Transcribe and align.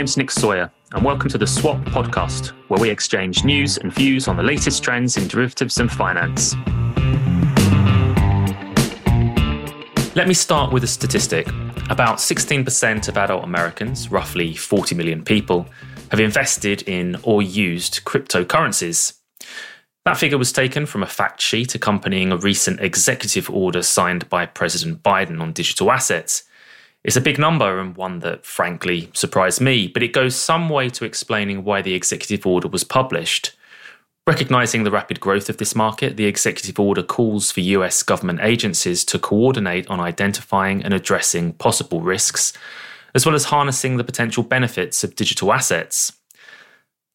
name's 0.00 0.16
Nick 0.16 0.30
Sawyer, 0.30 0.72
and 0.92 1.04
welcome 1.04 1.28
to 1.28 1.36
the 1.36 1.46
Swap 1.46 1.76
Podcast, 1.80 2.54
where 2.68 2.80
we 2.80 2.88
exchange 2.88 3.44
news 3.44 3.76
and 3.76 3.92
views 3.92 4.28
on 4.28 4.36
the 4.38 4.42
latest 4.42 4.82
trends 4.82 5.18
in 5.18 5.28
derivatives 5.28 5.76
and 5.76 5.92
finance. 5.92 6.54
Let 10.16 10.26
me 10.26 10.32
start 10.32 10.72
with 10.72 10.84
a 10.84 10.86
statistic. 10.86 11.46
About 11.90 12.16
16% 12.16 13.08
of 13.08 13.18
adult 13.18 13.44
Americans, 13.44 14.10
roughly 14.10 14.54
40 14.54 14.94
million 14.94 15.22
people, 15.22 15.66
have 16.10 16.18
invested 16.18 16.80
in 16.88 17.18
or 17.22 17.42
used 17.42 18.02
cryptocurrencies. 18.06 19.18
That 20.06 20.16
figure 20.16 20.38
was 20.38 20.50
taken 20.50 20.86
from 20.86 21.02
a 21.02 21.06
fact 21.06 21.42
sheet 21.42 21.74
accompanying 21.74 22.32
a 22.32 22.38
recent 22.38 22.80
executive 22.80 23.50
order 23.50 23.82
signed 23.82 24.30
by 24.30 24.46
President 24.46 25.02
Biden 25.02 25.42
on 25.42 25.52
digital 25.52 25.92
assets. 25.92 26.44
It's 27.02 27.16
a 27.16 27.20
big 27.20 27.38
number 27.38 27.78
and 27.78 27.96
one 27.96 28.18
that 28.20 28.44
frankly 28.44 29.10
surprised 29.14 29.60
me, 29.60 29.88
but 29.88 30.02
it 30.02 30.12
goes 30.12 30.36
some 30.36 30.68
way 30.68 30.90
to 30.90 31.04
explaining 31.04 31.64
why 31.64 31.80
the 31.80 31.94
executive 31.94 32.46
order 32.46 32.68
was 32.68 32.84
published. 32.84 33.52
Recognizing 34.26 34.84
the 34.84 34.90
rapid 34.90 35.18
growth 35.18 35.48
of 35.48 35.56
this 35.56 35.74
market, 35.74 36.18
the 36.18 36.26
executive 36.26 36.78
order 36.78 37.02
calls 37.02 37.50
for 37.50 37.60
US 37.60 38.02
government 38.02 38.40
agencies 38.42 39.02
to 39.06 39.18
coordinate 39.18 39.88
on 39.88 39.98
identifying 39.98 40.84
and 40.84 40.92
addressing 40.92 41.54
possible 41.54 42.02
risks, 42.02 42.52
as 43.14 43.24
well 43.24 43.34
as 43.34 43.44
harnessing 43.44 43.96
the 43.96 44.04
potential 44.04 44.42
benefits 44.42 45.02
of 45.02 45.16
digital 45.16 45.54
assets. 45.54 46.12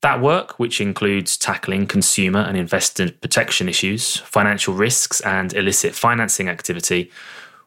That 0.02 0.20
work, 0.20 0.60
which 0.60 0.82
includes 0.82 1.38
tackling 1.38 1.86
consumer 1.86 2.40
and 2.40 2.58
investor 2.58 3.12
protection 3.12 3.70
issues, 3.70 4.18
financial 4.18 4.74
risks, 4.74 5.22
and 5.22 5.54
illicit 5.54 5.94
financing 5.96 6.50
activity, 6.50 7.12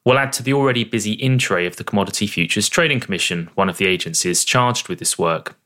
will 0.04 0.18
add 0.18 0.32
to 0.32 0.42
the 0.42 0.52
already 0.52 0.84
busy 0.84 1.12
in 1.12 1.38
tray 1.38 1.66
of 1.66 1.76
the 1.76 1.84
Commodity 1.84 2.26
Futures 2.26 2.68
Trading 2.68 3.00
Commission, 3.00 3.50
one 3.54 3.68
of 3.68 3.78
the 3.78 3.86
agencies 3.86 4.44
charged 4.44 4.88
with 4.88 4.98
this 4.98 5.18
work. 5.18 5.56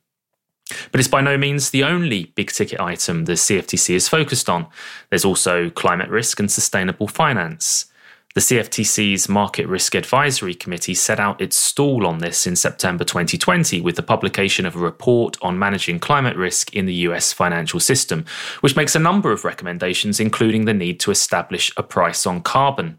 But 0.90 1.00
it's 1.00 1.08
by 1.08 1.20
no 1.20 1.36
means 1.36 1.70
the 1.70 1.84
only 1.84 2.32
big 2.34 2.50
ticket 2.50 2.80
item 2.80 3.24
the 3.24 3.32
CFTC 3.32 3.94
is 3.94 4.08
focused 4.08 4.48
on. 4.48 4.66
There's 5.10 5.24
also 5.24 5.70
climate 5.70 6.08
risk 6.08 6.40
and 6.40 6.50
sustainable 6.50 7.08
finance. 7.08 7.86
The 8.34 8.40
CFTC's 8.40 9.28
Market 9.28 9.66
Risk 9.66 9.94
Advisory 9.94 10.54
Committee 10.54 10.94
set 10.94 11.20
out 11.20 11.42
its 11.42 11.54
stall 11.54 12.06
on 12.06 12.18
this 12.18 12.46
in 12.46 12.56
September 12.56 13.04
2020 13.04 13.82
with 13.82 13.96
the 13.96 14.02
publication 14.02 14.64
of 14.64 14.74
a 14.74 14.78
report 14.78 15.36
on 15.42 15.58
managing 15.58 15.98
climate 15.98 16.34
risk 16.34 16.74
in 16.74 16.86
the 16.86 16.94
US 16.94 17.34
financial 17.34 17.78
system, 17.78 18.24
which 18.60 18.74
makes 18.74 18.94
a 18.94 18.98
number 18.98 19.32
of 19.32 19.44
recommendations, 19.44 20.18
including 20.18 20.64
the 20.64 20.72
need 20.72 20.98
to 21.00 21.10
establish 21.10 21.70
a 21.76 21.82
price 21.82 22.24
on 22.24 22.40
carbon. 22.40 22.98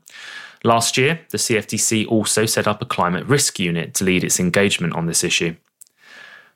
Last 0.66 0.98
year, 0.98 1.20
the 1.30 1.38
CFTC 1.38 2.08
also 2.08 2.46
set 2.46 2.68
up 2.68 2.82
a 2.82 2.86
climate 2.86 3.26
risk 3.26 3.60
unit 3.60 3.94
to 3.96 4.06
lead 4.06 4.24
its 4.24 4.40
engagement 4.40 4.96
on 4.96 5.08
this 5.08 5.24
issue. 5.24 5.56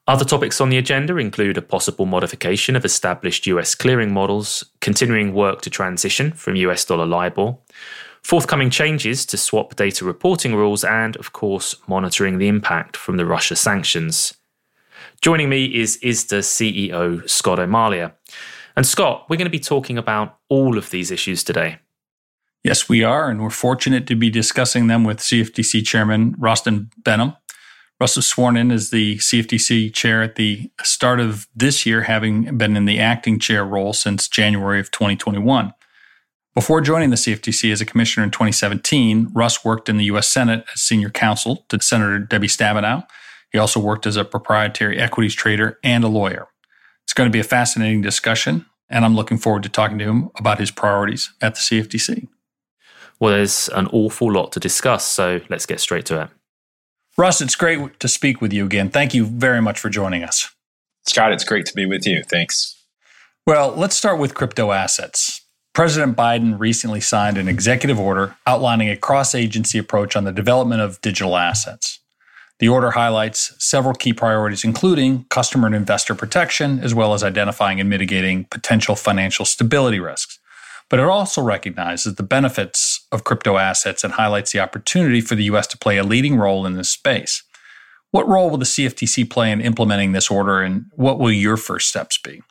Other 0.07 0.23
topics 0.23 0.61
on 0.61 0.69
the 0.69 0.77
agenda 0.77 1.17
include 1.17 1.57
a 1.57 1.61
possible 1.61 2.05
modification 2.05 2.77
of 2.77 2.85
established 2.85 3.45
US 3.47 3.75
clearing 3.75 4.13
models, 4.13 4.63
continuing 4.79 5.33
work 5.33 5.61
to 5.63 5.69
transition 5.69 6.31
from 6.31 6.55
US 6.55 6.85
dollar 6.85 7.05
LIBOR, 7.05 7.57
forthcoming 8.23 8.69
changes 8.69 9.25
to 9.25 9.35
swap 9.35 9.75
data 9.75 10.05
reporting 10.05 10.55
rules, 10.55 10.85
and, 10.85 11.17
of 11.17 11.33
course, 11.33 11.75
monitoring 11.87 12.37
the 12.37 12.47
impact 12.47 12.95
from 12.95 13.17
the 13.17 13.25
Russia 13.25 13.57
sanctions. 13.57 14.35
Joining 15.21 15.49
me 15.49 15.65
is 15.65 15.99
ISDA 16.01 16.39
CEO 16.39 17.29
Scott 17.29 17.59
O'Malley. 17.59 18.09
And 18.77 18.85
Scott, 18.85 19.25
we're 19.27 19.35
going 19.35 19.45
to 19.45 19.49
be 19.49 19.59
talking 19.59 19.97
about 19.97 20.37
all 20.47 20.77
of 20.77 20.91
these 20.91 21.11
issues 21.11 21.43
today. 21.43 21.79
Yes, 22.67 22.89
we 22.89 23.01
are, 23.01 23.29
and 23.29 23.41
we're 23.41 23.49
fortunate 23.49 24.05
to 24.07 24.15
be 24.17 24.29
discussing 24.29 24.87
them 24.87 25.05
with 25.05 25.19
CFTC 25.19 25.87
Chairman 25.87 26.35
Rostin 26.35 26.91
Behnam. 27.01 27.37
Russ 27.97 28.17
was 28.17 28.27
sworn 28.27 28.57
in 28.57 28.73
as 28.73 28.89
the 28.89 29.15
CFTC 29.19 29.93
chair 29.93 30.21
at 30.21 30.35
the 30.35 30.69
start 30.83 31.21
of 31.21 31.47
this 31.55 31.85
year, 31.85 32.01
having 32.01 32.57
been 32.57 32.75
in 32.75 32.83
the 32.83 32.99
acting 32.99 33.39
chair 33.39 33.63
role 33.63 33.93
since 33.93 34.27
January 34.27 34.81
of 34.81 34.91
2021. 34.91 35.73
Before 36.53 36.81
joining 36.81 37.09
the 37.09 37.15
CFTC 37.15 37.71
as 37.71 37.79
a 37.79 37.85
commissioner 37.85 38.25
in 38.25 38.31
2017, 38.31 39.29
Russ 39.33 39.63
worked 39.63 39.87
in 39.87 39.95
the 39.95 40.03
U.S. 40.05 40.27
Senate 40.27 40.65
as 40.73 40.81
senior 40.81 41.09
counsel 41.09 41.63
to 41.69 41.81
Senator 41.81 42.19
Debbie 42.19 42.47
Stabenow. 42.47 43.07
He 43.49 43.57
also 43.57 43.79
worked 43.79 44.05
as 44.05 44.17
a 44.17 44.25
proprietary 44.25 44.99
equities 44.99 45.35
trader 45.35 45.79
and 45.85 46.03
a 46.03 46.09
lawyer. 46.09 46.49
It's 47.05 47.13
going 47.13 47.29
to 47.29 47.33
be 47.33 47.39
a 47.39 47.45
fascinating 47.45 48.01
discussion, 48.01 48.65
and 48.89 49.05
I'm 49.05 49.15
looking 49.15 49.37
forward 49.37 49.63
to 49.63 49.69
talking 49.69 49.99
to 49.99 50.03
him 50.03 50.31
about 50.35 50.59
his 50.59 50.69
priorities 50.69 51.31
at 51.41 51.55
the 51.55 51.61
CFTC. 51.61 52.27
Well, 53.19 53.33
there's 53.33 53.69
an 53.69 53.87
awful 53.87 54.31
lot 54.31 54.51
to 54.53 54.59
discuss, 54.59 55.05
so 55.05 55.41
let's 55.49 55.65
get 55.65 55.79
straight 55.79 56.05
to 56.07 56.23
it. 56.23 56.29
Russ, 57.17 57.41
it's 57.41 57.55
great 57.55 57.99
to 57.99 58.07
speak 58.07 58.41
with 58.41 58.53
you 58.53 58.65
again. 58.65 58.89
Thank 58.89 59.13
you 59.15 59.25
very 59.25 59.61
much 59.61 59.79
for 59.79 59.89
joining 59.89 60.23
us. 60.23 60.53
Scott, 61.07 61.31
it's 61.31 61.43
great 61.43 61.65
to 61.65 61.73
be 61.73 61.85
with 61.85 62.05
you. 62.05 62.23
Thanks. 62.23 62.75
Well, 63.45 63.73
let's 63.75 63.97
start 63.97 64.19
with 64.19 64.35
crypto 64.35 64.71
assets. 64.71 65.41
President 65.73 66.15
Biden 66.15 66.59
recently 66.59 67.01
signed 67.01 67.37
an 67.37 67.47
executive 67.47 67.99
order 67.99 68.35
outlining 68.45 68.89
a 68.89 68.97
cross 68.97 69.33
agency 69.33 69.77
approach 69.77 70.15
on 70.15 70.25
the 70.25 70.31
development 70.31 70.81
of 70.81 71.01
digital 71.01 71.37
assets. 71.37 71.99
The 72.59 72.67
order 72.67 72.91
highlights 72.91 73.53
several 73.63 73.93
key 73.93 74.13
priorities, 74.13 74.63
including 74.63 75.25
customer 75.29 75.67
and 75.67 75.75
investor 75.75 76.15
protection, 76.15 76.79
as 76.79 76.93
well 76.93 77.13
as 77.13 77.23
identifying 77.23 77.79
and 77.79 77.89
mitigating 77.89 78.45
potential 78.45 78.95
financial 78.95 79.45
stability 79.45 79.99
risks 79.99 80.39
but 80.89 80.99
it 80.99 81.05
also 81.05 81.41
recognizes 81.41 82.15
the 82.15 82.23
benefits 82.23 82.96
of 83.11 83.23
crypto 83.23 83.57
assets 83.57 84.03
and 84.03 84.13
highlights 84.13 84.51
the 84.51 84.59
opportunity 84.59 85.21
for 85.21 85.35
the 85.35 85.45
U.S. 85.45 85.67
to 85.67 85.77
play 85.77 85.97
a 85.97 86.03
leading 86.03 86.35
role 86.35 86.65
in 86.65 86.73
this 86.73 86.89
space. 86.89 87.43
What 88.11 88.27
role 88.27 88.49
will 88.49 88.57
the 88.57 88.65
CFTC 88.65 89.29
play 89.29 89.51
in 89.51 89.61
implementing 89.61 90.11
this 90.11 90.31
order, 90.31 90.61
and 90.61 90.85
what 90.95 91.19
will 91.19 91.31
your 91.31 91.57
first 91.57 91.89
steps 91.89 92.17
be? 92.17 92.41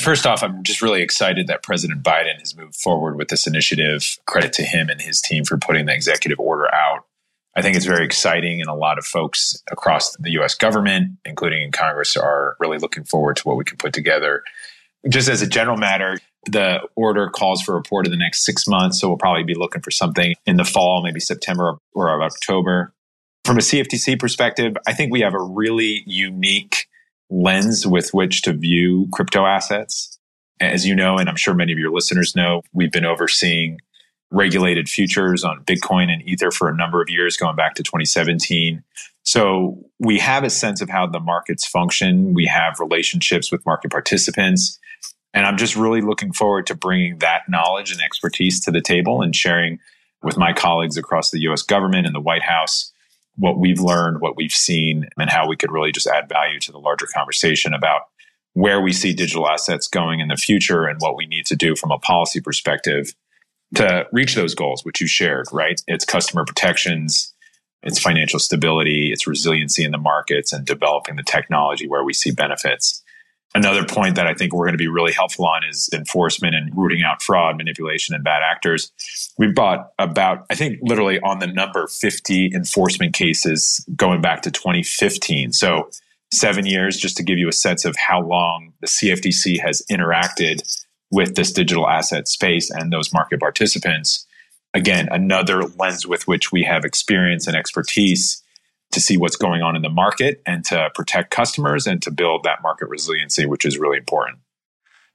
First 0.00 0.26
off, 0.26 0.42
I'm 0.42 0.62
just 0.62 0.82
really 0.82 1.02
excited 1.02 1.46
that 1.46 1.62
President 1.62 2.02
Biden 2.02 2.38
has 2.38 2.56
moved 2.56 2.76
forward 2.76 3.16
with 3.16 3.28
this 3.28 3.46
initiative. 3.46 4.18
Credit 4.26 4.52
to 4.54 4.62
him 4.62 4.88
and 4.88 5.00
his 5.00 5.20
team 5.20 5.44
for 5.44 5.56
putting 5.56 5.86
the 5.86 5.94
executive 5.94 6.38
order 6.38 6.72
out. 6.74 7.04
I 7.56 7.62
think 7.62 7.76
it's 7.76 7.86
very 7.86 8.04
exciting, 8.04 8.60
and 8.60 8.68
a 8.68 8.74
lot 8.74 8.98
of 8.98 9.06
folks 9.06 9.62
across 9.70 10.14
the 10.16 10.30
US 10.32 10.54
government, 10.54 11.12
including 11.24 11.62
in 11.62 11.72
Congress, 11.72 12.16
are 12.16 12.56
really 12.60 12.78
looking 12.78 13.04
forward 13.04 13.36
to 13.36 13.42
what 13.44 13.56
we 13.56 13.64
can 13.64 13.78
put 13.78 13.94
together. 13.94 14.42
Just 15.08 15.28
as 15.28 15.40
a 15.40 15.46
general 15.46 15.78
matter, 15.78 16.18
the 16.46 16.80
order 16.94 17.28
calls 17.28 17.62
for 17.62 17.72
a 17.72 17.76
report 17.76 18.06
in 18.06 18.10
the 18.10 18.18
next 18.18 18.44
six 18.44 18.66
months. 18.66 19.00
So 19.00 19.08
we'll 19.08 19.18
probably 19.18 19.44
be 19.44 19.54
looking 19.54 19.82
for 19.82 19.90
something 19.90 20.34
in 20.46 20.56
the 20.56 20.64
fall, 20.64 21.02
maybe 21.02 21.20
September 21.20 21.76
or 21.92 22.22
October. 22.22 22.92
From 23.44 23.58
a 23.58 23.60
CFTC 23.60 24.18
perspective, 24.18 24.76
I 24.86 24.92
think 24.92 25.12
we 25.12 25.20
have 25.20 25.34
a 25.34 25.42
really 25.42 26.02
unique 26.06 26.86
lens 27.30 27.86
with 27.86 28.12
which 28.14 28.42
to 28.42 28.52
view 28.52 29.08
crypto 29.12 29.46
assets. 29.46 30.18
As 30.58 30.86
you 30.86 30.94
know, 30.94 31.18
and 31.18 31.28
I'm 31.28 31.36
sure 31.36 31.54
many 31.54 31.72
of 31.72 31.78
your 31.78 31.92
listeners 31.92 32.34
know, 32.34 32.62
we've 32.72 32.92
been 32.92 33.04
overseeing 33.04 33.78
regulated 34.30 34.88
futures 34.88 35.44
on 35.44 35.62
Bitcoin 35.64 36.10
and 36.10 36.22
Ether 36.22 36.50
for 36.50 36.68
a 36.68 36.76
number 36.76 37.00
of 37.00 37.08
years, 37.08 37.36
going 37.36 37.56
back 37.56 37.74
to 37.74 37.82
2017. 37.82 38.82
So 39.22 39.78
we 39.98 40.18
have 40.18 40.44
a 40.44 40.50
sense 40.50 40.80
of 40.80 40.88
how 40.88 41.06
the 41.06 41.20
markets 41.20 41.66
function. 41.66 42.32
We 42.32 42.46
have 42.46 42.80
relationships 42.80 43.52
with 43.52 43.64
market 43.66 43.90
participants. 43.90 44.78
And 45.36 45.44
I'm 45.44 45.58
just 45.58 45.76
really 45.76 46.00
looking 46.00 46.32
forward 46.32 46.66
to 46.68 46.74
bringing 46.74 47.18
that 47.18 47.42
knowledge 47.46 47.92
and 47.92 48.00
expertise 48.00 48.58
to 48.60 48.70
the 48.70 48.80
table 48.80 49.20
and 49.20 49.36
sharing 49.36 49.78
with 50.22 50.38
my 50.38 50.54
colleagues 50.54 50.96
across 50.96 51.30
the 51.30 51.40
US 51.40 51.60
government 51.60 52.06
and 52.06 52.14
the 52.14 52.20
White 52.20 52.42
House 52.42 52.90
what 53.36 53.58
we've 53.58 53.80
learned, 53.80 54.22
what 54.22 54.34
we've 54.34 54.50
seen, 54.50 55.06
and 55.18 55.28
how 55.28 55.46
we 55.46 55.56
could 55.56 55.70
really 55.70 55.92
just 55.92 56.06
add 56.06 56.26
value 56.26 56.58
to 56.60 56.72
the 56.72 56.78
larger 56.78 57.06
conversation 57.14 57.74
about 57.74 58.04
where 58.54 58.80
we 58.80 58.94
see 58.94 59.12
digital 59.12 59.46
assets 59.46 59.86
going 59.86 60.20
in 60.20 60.28
the 60.28 60.36
future 60.36 60.86
and 60.86 60.98
what 61.02 61.18
we 61.18 61.26
need 61.26 61.44
to 61.44 61.54
do 61.54 61.76
from 61.76 61.90
a 61.90 61.98
policy 61.98 62.40
perspective 62.40 63.14
to 63.74 64.06
reach 64.12 64.36
those 64.36 64.54
goals, 64.54 64.86
which 64.86 65.02
you 65.02 65.06
shared, 65.06 65.44
right? 65.52 65.82
It's 65.86 66.06
customer 66.06 66.46
protections, 66.46 67.34
it's 67.82 67.98
financial 67.98 68.38
stability, 68.38 69.12
it's 69.12 69.26
resiliency 69.26 69.84
in 69.84 69.90
the 69.90 69.98
markets, 69.98 70.54
and 70.54 70.64
developing 70.64 71.16
the 71.16 71.22
technology 71.22 71.86
where 71.86 72.04
we 72.04 72.14
see 72.14 72.30
benefits. 72.30 73.02
Another 73.56 73.86
point 73.86 74.16
that 74.16 74.26
I 74.26 74.34
think 74.34 74.52
we're 74.52 74.66
going 74.66 74.74
to 74.74 74.78
be 74.78 74.86
really 74.86 75.14
helpful 75.14 75.46
on 75.46 75.64
is 75.64 75.88
enforcement 75.90 76.54
and 76.54 76.76
rooting 76.76 77.02
out 77.02 77.22
fraud, 77.22 77.56
manipulation, 77.56 78.14
and 78.14 78.22
bad 78.22 78.42
actors. 78.42 78.92
We've 79.38 79.54
brought 79.54 79.92
about, 79.98 80.44
I 80.50 80.54
think, 80.54 80.78
literally 80.82 81.20
on 81.20 81.38
the 81.38 81.46
number 81.46 81.86
50 81.86 82.52
enforcement 82.54 83.14
cases 83.14 83.82
going 83.96 84.20
back 84.20 84.42
to 84.42 84.50
2015. 84.50 85.54
So, 85.54 85.88
seven 86.34 86.66
years, 86.66 86.98
just 86.98 87.16
to 87.16 87.22
give 87.22 87.38
you 87.38 87.48
a 87.48 87.52
sense 87.52 87.86
of 87.86 87.96
how 87.96 88.20
long 88.20 88.74
the 88.82 88.88
CFTC 88.88 89.58
has 89.60 89.82
interacted 89.90 90.60
with 91.10 91.34
this 91.34 91.50
digital 91.50 91.88
asset 91.88 92.28
space 92.28 92.70
and 92.70 92.92
those 92.92 93.10
market 93.10 93.40
participants. 93.40 94.26
Again, 94.74 95.08
another 95.10 95.62
lens 95.78 96.06
with 96.06 96.28
which 96.28 96.52
we 96.52 96.62
have 96.64 96.84
experience 96.84 97.46
and 97.46 97.56
expertise 97.56 98.42
to 98.92 99.00
see 99.00 99.16
what's 99.16 99.36
going 99.36 99.62
on 99.62 99.76
in 99.76 99.82
the 99.82 99.90
market 99.90 100.42
and 100.46 100.64
to 100.66 100.90
protect 100.94 101.30
customers 101.30 101.86
and 101.86 102.00
to 102.02 102.10
build 102.10 102.44
that 102.44 102.62
market 102.62 102.88
resiliency, 102.88 103.46
which 103.46 103.64
is 103.64 103.78
really 103.78 103.98
important. 103.98 104.38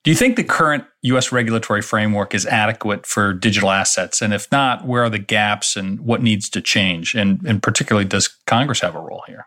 Do 0.03 0.09
you 0.09 0.17
think 0.17 0.35
the 0.35 0.43
current 0.43 0.83
US 1.03 1.31
regulatory 1.31 1.81
framework 1.81 2.33
is 2.33 2.45
adequate 2.47 3.05
for 3.05 3.33
digital 3.33 3.69
assets? 3.69 4.21
And 4.21 4.33
if 4.33 4.51
not, 4.51 4.85
where 4.85 5.03
are 5.03 5.09
the 5.09 5.19
gaps 5.19 5.75
and 5.75 5.99
what 6.01 6.23
needs 6.23 6.49
to 6.51 6.61
change? 6.61 7.13
And, 7.13 7.41
and 7.45 7.61
particularly, 7.61 8.07
does 8.07 8.27
Congress 8.47 8.79
have 8.79 8.95
a 8.95 8.99
role 8.99 9.23
here? 9.27 9.45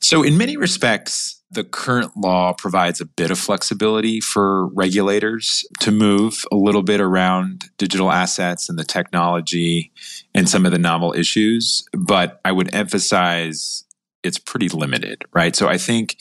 So, 0.00 0.22
in 0.22 0.36
many 0.36 0.56
respects, 0.56 1.40
the 1.50 1.64
current 1.64 2.16
law 2.16 2.52
provides 2.52 3.00
a 3.00 3.06
bit 3.06 3.30
of 3.30 3.38
flexibility 3.38 4.20
for 4.20 4.66
regulators 4.68 5.64
to 5.80 5.92
move 5.92 6.44
a 6.50 6.56
little 6.56 6.82
bit 6.82 7.00
around 7.00 7.70
digital 7.78 8.10
assets 8.10 8.68
and 8.68 8.78
the 8.78 8.84
technology 8.84 9.92
and 10.34 10.48
some 10.48 10.66
of 10.66 10.72
the 10.72 10.78
novel 10.78 11.14
issues. 11.16 11.86
But 11.92 12.40
I 12.44 12.52
would 12.52 12.74
emphasize 12.74 13.84
it's 14.24 14.38
pretty 14.38 14.68
limited, 14.68 15.24
right? 15.32 15.54
So 15.54 15.68
I 15.68 15.78
think 15.78 16.16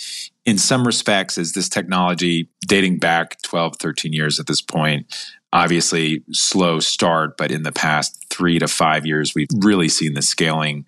in 0.46 0.60
some 0.60 0.86
respects, 0.86 1.40
as 1.40 1.54
this 1.54 1.70
technology 1.70 2.48
dating 2.68 3.00
back 3.00 3.42
12, 3.42 3.78
13 3.78 4.14
years 4.14 4.40
at 4.40 4.46
this 4.46 4.62
point, 4.62 5.08
obviously 5.52 6.24
slow 6.32 6.80
start, 6.80 7.36
but 7.36 7.52
in 7.52 7.64
the 7.64 7.72
past 7.72 8.26
three 8.30 8.60
to 8.60 8.68
five 8.68 9.08
years, 9.08 9.34
we've 9.34 9.48
really 9.58 9.90
seen 9.90 10.14
the 10.14 10.22
scaling 10.22 10.86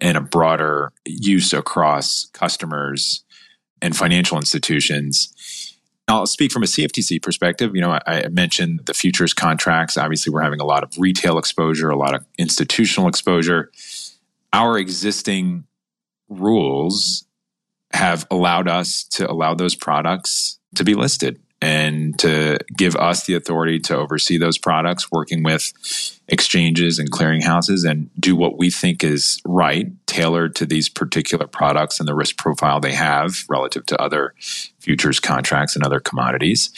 and 0.00 0.16
a 0.16 0.20
broader 0.20 0.92
use 1.04 1.52
across 1.52 2.26
customers 2.32 3.24
and 3.82 3.96
financial 3.96 4.36
institutions. 4.36 5.74
I'll 6.08 6.26
speak 6.26 6.52
from 6.52 6.62
a 6.62 6.66
CFTC 6.66 7.22
perspective. 7.22 7.74
You 7.74 7.82
know, 7.82 7.90
I, 7.90 8.00
I, 8.06 8.28
mentioned 8.28 8.86
the 8.86 8.94
futures 8.94 9.34
contracts. 9.34 9.98
Obviously, 9.98 10.32
we're 10.32 10.42
having 10.42 10.60
a 10.60 10.64
lot 10.64 10.82
of 10.82 10.96
retail 10.98 11.36
exposure, 11.36 11.90
a 11.90 11.96
lot 11.96 12.14
of 12.14 12.24
institutional 12.38 13.08
exposure. 13.08 13.70
Our 14.52 14.78
existing 14.78 15.64
rules 16.30 17.26
have 17.92 18.26
allowed 18.30 18.68
us 18.68 19.04
to 19.04 19.30
allow 19.30 19.54
those 19.54 19.74
products 19.74 20.58
to 20.74 20.84
be 20.84 20.94
listed 20.94 21.40
and 21.60 22.18
to 22.20 22.58
give 22.76 22.94
us 22.96 23.26
the 23.26 23.34
authority 23.34 23.80
to 23.80 23.96
oversee 23.96 24.38
those 24.38 24.58
products, 24.58 25.10
working 25.10 25.42
with 25.42 25.72
exchanges 26.28 26.98
and 26.98 27.10
clearinghouses 27.10 27.88
and 27.88 28.10
do 28.18 28.36
what 28.36 28.58
we 28.58 28.70
think 28.70 29.02
is 29.02 29.40
right, 29.44 29.90
tailored 30.06 30.54
to 30.56 30.66
these 30.66 30.88
particular 30.88 31.46
products 31.46 31.98
and 31.98 32.08
the 32.08 32.14
risk 32.14 32.36
profile 32.36 32.80
they 32.80 32.92
have 32.92 33.44
relative 33.48 33.84
to 33.86 34.00
other 34.00 34.34
futures 34.78 35.18
contracts 35.18 35.74
and 35.74 35.84
other 35.84 36.00
commodities. 36.00 36.70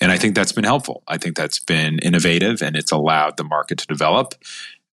And 0.00 0.10
I 0.10 0.16
think 0.16 0.34
that's 0.34 0.52
been 0.52 0.64
helpful. 0.64 1.02
I 1.06 1.18
think 1.18 1.36
that's 1.36 1.58
been 1.58 1.98
innovative 1.98 2.62
and 2.62 2.74
it's 2.74 2.92
allowed 2.92 3.36
the 3.36 3.44
market 3.44 3.78
to 3.78 3.86
develop 3.86 4.34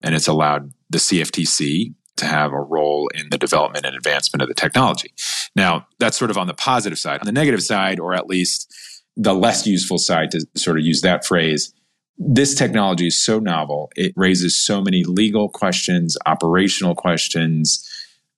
and 0.03 0.15
it's 0.15 0.29
allowed 0.29 0.73
the 0.91 0.99
CFTC 0.99 1.95
to 2.17 2.27
have 2.27 2.53
a 2.53 2.61
role 2.61 3.09
in 3.15 3.31
the 3.31 3.39
development 3.39 3.87
and 3.87 3.95
advancement 3.95 4.43
of 4.43 4.49
the 4.49 4.55
technology. 4.55 5.13
Now, 5.55 5.87
that's 5.99 6.19
sort 6.19 6.31
of 6.31 6.39
on 6.39 6.47
the 6.47 6.55
positive 6.55 6.99
side. 6.99 7.21
On 7.21 7.27
the 7.27 7.33
negative 7.33 7.63
side, 7.63 8.01
or 8.01 8.13
at 8.13 8.27
least 8.27 8.73
the 9.19 9.35
less 9.35 9.67
useful 9.67 9.99
side 9.99 10.31
to 10.31 10.47
sort 10.55 10.79
of 10.79 10.85
use 10.85 11.03
that 11.03 11.27
phrase, 11.27 11.75
this 12.17 12.55
technology 12.55 13.09
is 13.09 13.21
so 13.21 13.39
novel. 13.39 13.91
It 13.97 14.13
raises 14.17 14.57
so 14.57 14.81
many 14.81 15.05
legal 15.05 15.49
questions, 15.49 16.17
operational 16.25 16.95
questions, 16.95 17.87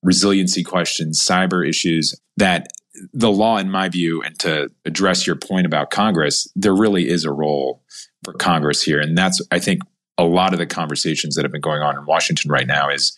resiliency 0.03 0.65
questions, 0.65 1.25
cyber 1.25 1.69
issues 1.69 2.19
that 2.39 2.69
the 3.13 3.31
law, 3.31 3.59
in 3.59 3.71
my 3.71 3.89
view, 3.89 4.23
and 4.23 4.39
to 4.41 4.71
address 4.85 5.27
your 5.27 5.37
point 5.37 5.67
about 5.67 5.91
Congress, 5.91 6.49
there 6.57 6.75
really 6.75 7.09
is 7.09 7.25
a 7.25 7.33
role 7.33 7.83
for 8.25 8.33
Congress 8.33 8.83
here. 8.83 9.01
And 9.01 9.17
that's, 9.17 9.41
I 9.51 9.59
think, 9.59 9.83
a 10.19 10.25
lot 10.25 10.53
of 10.53 10.59
the 10.59 10.67
conversations 10.67 11.35
that 11.35 11.45
have 11.45 11.53
been 11.53 11.61
going 11.61 11.83
on 11.83 11.97
in 11.97 12.05
Washington 12.05 12.51
right 12.51 12.67
now 12.67 12.91
is 12.91 13.17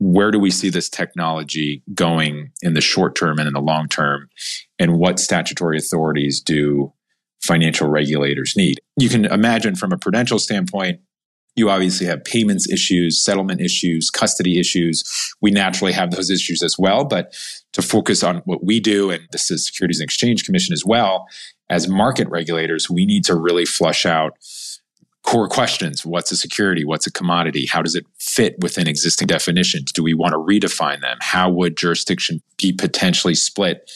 where 0.00 0.30
do 0.30 0.40
we 0.40 0.50
see 0.50 0.70
this 0.70 0.88
technology 0.88 1.82
going 1.94 2.50
in 2.62 2.72
the 2.74 2.80
short 2.80 3.14
term 3.14 3.38
and 3.38 3.46
in 3.46 3.52
the 3.52 3.60
long 3.60 3.86
term? 3.86 4.28
And 4.78 4.98
what 4.98 5.20
statutory 5.20 5.76
authorities 5.76 6.40
do 6.40 6.92
financial 7.42 7.88
regulators 7.88 8.54
need? 8.56 8.80
You 8.96 9.10
can 9.10 9.26
imagine 9.26 9.76
from 9.76 9.92
a 9.92 9.98
prudential 9.98 10.38
standpoint, 10.38 11.00
you 11.54 11.68
obviously 11.68 12.06
have 12.06 12.24
payments 12.24 12.70
issues, 12.70 13.22
settlement 13.22 13.60
issues, 13.60 14.08
custody 14.08 14.58
issues. 14.58 15.04
We 15.42 15.50
naturally 15.50 15.92
have 15.92 16.12
those 16.12 16.30
issues 16.30 16.62
as 16.62 16.76
well. 16.78 17.04
But 17.04 17.34
to 17.74 17.82
focus 17.82 18.22
on 18.22 18.38
what 18.46 18.64
we 18.64 18.80
do, 18.80 19.10
and 19.10 19.22
this 19.32 19.50
is 19.50 19.66
Securities 19.66 20.00
and 20.00 20.04
Exchange 20.04 20.44
Commission 20.44 20.72
as 20.72 20.84
well, 20.86 21.26
as 21.68 21.88
market 21.88 22.28
regulators, 22.30 22.88
we 22.88 23.04
need 23.04 23.24
to 23.24 23.34
really 23.34 23.66
flush 23.66 24.06
out 24.06 24.38
core 25.30 25.48
questions. 25.48 26.04
What's 26.04 26.32
a 26.32 26.36
security? 26.36 26.84
What's 26.84 27.06
a 27.06 27.12
commodity? 27.12 27.64
How 27.64 27.82
does 27.82 27.94
it 27.94 28.04
fit 28.18 28.56
within 28.58 28.88
existing 28.88 29.28
definitions? 29.28 29.92
Do 29.92 30.02
we 30.02 30.12
want 30.12 30.32
to 30.32 30.38
redefine 30.38 31.00
them? 31.02 31.18
How 31.20 31.48
would 31.48 31.76
jurisdiction 31.76 32.42
be 32.58 32.72
potentially 32.72 33.36
split? 33.36 33.88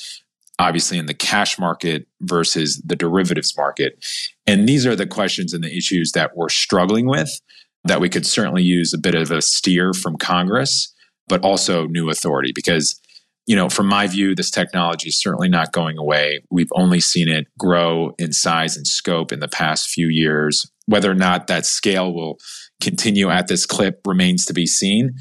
Obviously, 0.61 0.97
in 0.97 1.07
the 1.07 1.15
cash 1.15 1.59
market 1.59 2.07
versus 2.21 2.81
the 2.87 2.95
derivatives 2.95 3.57
market. 3.57 3.99
And 4.47 4.69
these 4.69 4.87
are 4.87 4.95
the 4.95 5.09
questions 5.09 5.53
and 5.53 5.65
the 5.65 5.77
issues 5.77 6.13
that 6.13 6.37
we're 6.37 6.49
struggling 6.49 7.09
with 7.09 7.41
that 7.83 8.01
we 8.01 8.09
could 8.09 8.25
certainly 8.25 8.63
use 8.63 8.95
a 8.95 8.99
bit 8.99 9.17
of 9.17 9.33
a 9.33 9.43
steer 9.43 9.93
from 9.93 10.17
Congress, 10.17 10.95
but 11.27 11.43
also 11.43 11.89
new 11.89 12.11
authority 12.11 12.53
because 12.55 13.01
you 13.47 13.55
know, 13.55 13.69
from 13.69 13.87
my 13.87 14.07
view, 14.07 14.35
this 14.35 14.51
technology 14.51 15.09
is 15.09 15.21
certainly 15.21 15.49
not 15.49 15.73
going 15.73 15.99
away. 15.99 16.43
We've 16.51 16.73
only 16.75 17.01
seen 17.01 17.29
it 17.29 17.47
grow 17.59 18.15
in 18.19 18.33
size 18.33 18.77
and 18.77 18.87
scope 18.87 19.33
in 19.33 19.41
the 19.41 19.49
past 19.49 19.89
few 19.89 20.09
years. 20.09 20.71
Whether 20.87 21.11
or 21.11 21.15
not 21.15 21.47
that 21.47 21.67
scale 21.67 22.13
will 22.13 22.39
continue 22.81 23.31
at 23.31 23.49
this 23.49 23.67
clip 23.67 24.01
remains 24.07 24.47
to 24.47 24.55
be 24.55 24.67
seen. 24.67 25.15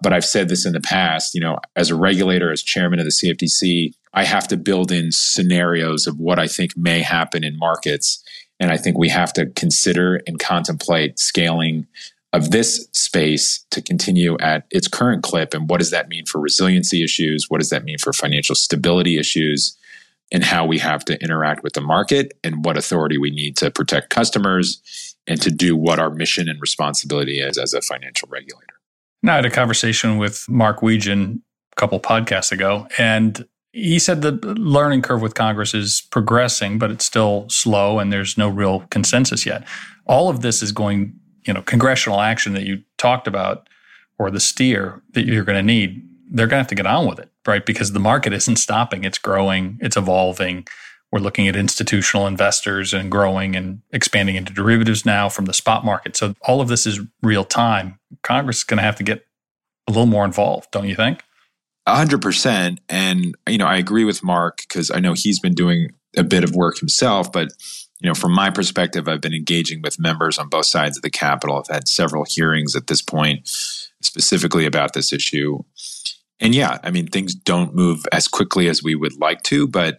But 0.00 0.12
I've 0.12 0.24
said 0.24 0.48
this 0.48 0.64
in 0.64 0.72
the 0.72 0.80
past, 0.80 1.34
you 1.34 1.40
know, 1.40 1.58
as 1.74 1.90
a 1.90 1.96
regulator, 1.96 2.52
as 2.52 2.62
chairman 2.62 3.00
of 3.00 3.04
the 3.04 3.10
CFTC, 3.10 3.94
I 4.14 4.24
have 4.24 4.46
to 4.48 4.56
build 4.56 4.92
in 4.92 5.10
scenarios 5.10 6.06
of 6.06 6.18
what 6.18 6.38
I 6.38 6.46
think 6.46 6.76
may 6.76 7.00
happen 7.00 7.42
in 7.44 7.58
markets. 7.58 8.22
And 8.60 8.70
I 8.70 8.76
think 8.76 8.96
we 8.96 9.08
have 9.08 9.32
to 9.34 9.46
consider 9.46 10.20
and 10.26 10.38
contemplate 10.38 11.18
scaling 11.18 11.86
of 12.32 12.50
this 12.50 12.88
space 12.92 13.64
to 13.70 13.80
continue 13.80 14.36
at 14.38 14.66
its 14.70 14.86
current 14.86 15.22
clip. 15.22 15.54
And 15.54 15.68
what 15.68 15.78
does 15.78 15.90
that 15.90 16.08
mean 16.08 16.26
for 16.26 16.40
resiliency 16.40 17.02
issues? 17.02 17.46
What 17.48 17.58
does 17.58 17.70
that 17.70 17.84
mean 17.84 17.98
for 17.98 18.12
financial 18.12 18.54
stability 18.54 19.18
issues? 19.18 19.76
And 20.30 20.44
how 20.44 20.66
we 20.66 20.78
have 20.78 21.06
to 21.06 21.18
interact 21.22 21.62
with 21.62 21.72
the 21.72 21.80
market 21.80 22.36
and 22.44 22.62
what 22.64 22.76
authority 22.76 23.16
we 23.16 23.30
need 23.30 23.56
to 23.58 23.70
protect 23.70 24.10
customers 24.10 25.16
and 25.26 25.40
to 25.40 25.50
do 25.50 25.74
what 25.74 25.98
our 25.98 26.10
mission 26.10 26.50
and 26.50 26.60
responsibility 26.60 27.40
is 27.40 27.56
as 27.56 27.72
a 27.72 27.80
financial 27.80 28.28
regulator. 28.30 28.74
Now, 29.22 29.32
I 29.32 29.36
had 29.36 29.46
a 29.46 29.50
conversation 29.50 30.18
with 30.18 30.44
Mark 30.48 30.82
Wiegand 30.82 31.40
a 31.72 31.76
couple 31.76 31.98
podcasts 31.98 32.52
ago, 32.52 32.86
and 32.98 33.46
he 33.72 33.98
said 33.98 34.20
the 34.20 34.32
learning 34.32 35.02
curve 35.02 35.22
with 35.22 35.34
Congress 35.34 35.72
is 35.72 36.02
progressing, 36.10 36.78
but 36.78 36.90
it's 36.90 37.04
still 37.04 37.46
slow 37.48 37.98
and 37.98 38.12
there's 38.12 38.36
no 38.36 38.48
real 38.48 38.80
consensus 38.90 39.46
yet. 39.46 39.66
All 40.06 40.28
of 40.28 40.40
this 40.42 40.62
is 40.62 40.72
going 40.72 41.18
you 41.44 41.52
know 41.52 41.62
congressional 41.62 42.20
action 42.20 42.54
that 42.54 42.64
you 42.64 42.82
talked 42.96 43.26
about 43.26 43.68
or 44.18 44.30
the 44.30 44.40
steer 44.40 45.02
that 45.12 45.24
you're 45.26 45.44
going 45.44 45.58
to 45.58 45.62
need 45.62 46.04
they're 46.30 46.46
going 46.46 46.58
to 46.58 46.62
have 46.62 46.66
to 46.68 46.74
get 46.74 46.86
on 46.86 47.06
with 47.06 47.18
it 47.18 47.30
right? 47.48 47.64
Because 47.64 47.92
the 47.92 47.98
market 47.98 48.32
isn't 48.32 48.56
stopping 48.56 49.02
it's 49.02 49.18
growing 49.18 49.78
it's 49.80 49.96
evolving. 49.96 50.66
We're 51.10 51.20
looking 51.20 51.48
at 51.48 51.56
institutional 51.56 52.26
investors 52.26 52.92
and 52.92 53.10
growing 53.10 53.56
and 53.56 53.80
expanding 53.92 54.36
into 54.36 54.52
derivatives 54.52 55.06
now 55.06 55.30
from 55.30 55.46
the 55.46 55.54
spot 55.54 55.82
market. 55.82 56.16
So 56.18 56.34
all 56.42 56.60
of 56.60 56.68
this 56.68 56.86
is 56.86 57.00
real 57.22 57.46
time. 57.46 57.98
Congress 58.22 58.58
is 58.58 58.64
going 58.64 58.76
to 58.76 58.82
have 58.82 58.96
to 58.96 59.02
get 59.02 59.26
a 59.88 59.90
little 59.90 60.06
more 60.06 60.26
involved 60.26 60.70
don't 60.70 60.88
you 60.88 60.94
think? 60.94 61.22
100% 61.88 62.78
and 62.90 63.34
you 63.48 63.56
know 63.56 63.66
i 63.66 63.78
agree 63.78 64.04
with 64.04 64.22
mark 64.22 64.58
because 64.58 64.90
i 64.90 65.00
know 65.00 65.14
he's 65.14 65.40
been 65.40 65.54
doing 65.54 65.88
a 66.18 66.22
bit 66.22 66.44
of 66.44 66.54
work 66.54 66.78
himself 66.78 67.32
but 67.32 67.48
you 68.00 68.08
know, 68.08 68.14
from 68.14 68.32
my 68.32 68.50
perspective, 68.50 69.08
I've 69.08 69.20
been 69.20 69.34
engaging 69.34 69.82
with 69.82 69.98
members 69.98 70.38
on 70.38 70.48
both 70.48 70.66
sides 70.66 70.96
of 70.96 71.02
the 71.02 71.10
Capitol. 71.10 71.58
I've 71.58 71.74
had 71.74 71.88
several 71.88 72.24
hearings 72.24 72.76
at 72.76 72.86
this 72.86 73.02
point 73.02 73.48
specifically 74.02 74.66
about 74.66 74.92
this 74.92 75.12
issue. 75.12 75.64
And 76.40 76.54
yeah, 76.54 76.78
I 76.84 76.90
mean, 76.90 77.08
things 77.08 77.34
don't 77.34 77.74
move 77.74 78.06
as 78.12 78.28
quickly 78.28 78.68
as 78.68 78.82
we 78.82 78.94
would 78.94 79.18
like 79.18 79.42
to, 79.44 79.66
but 79.66 79.98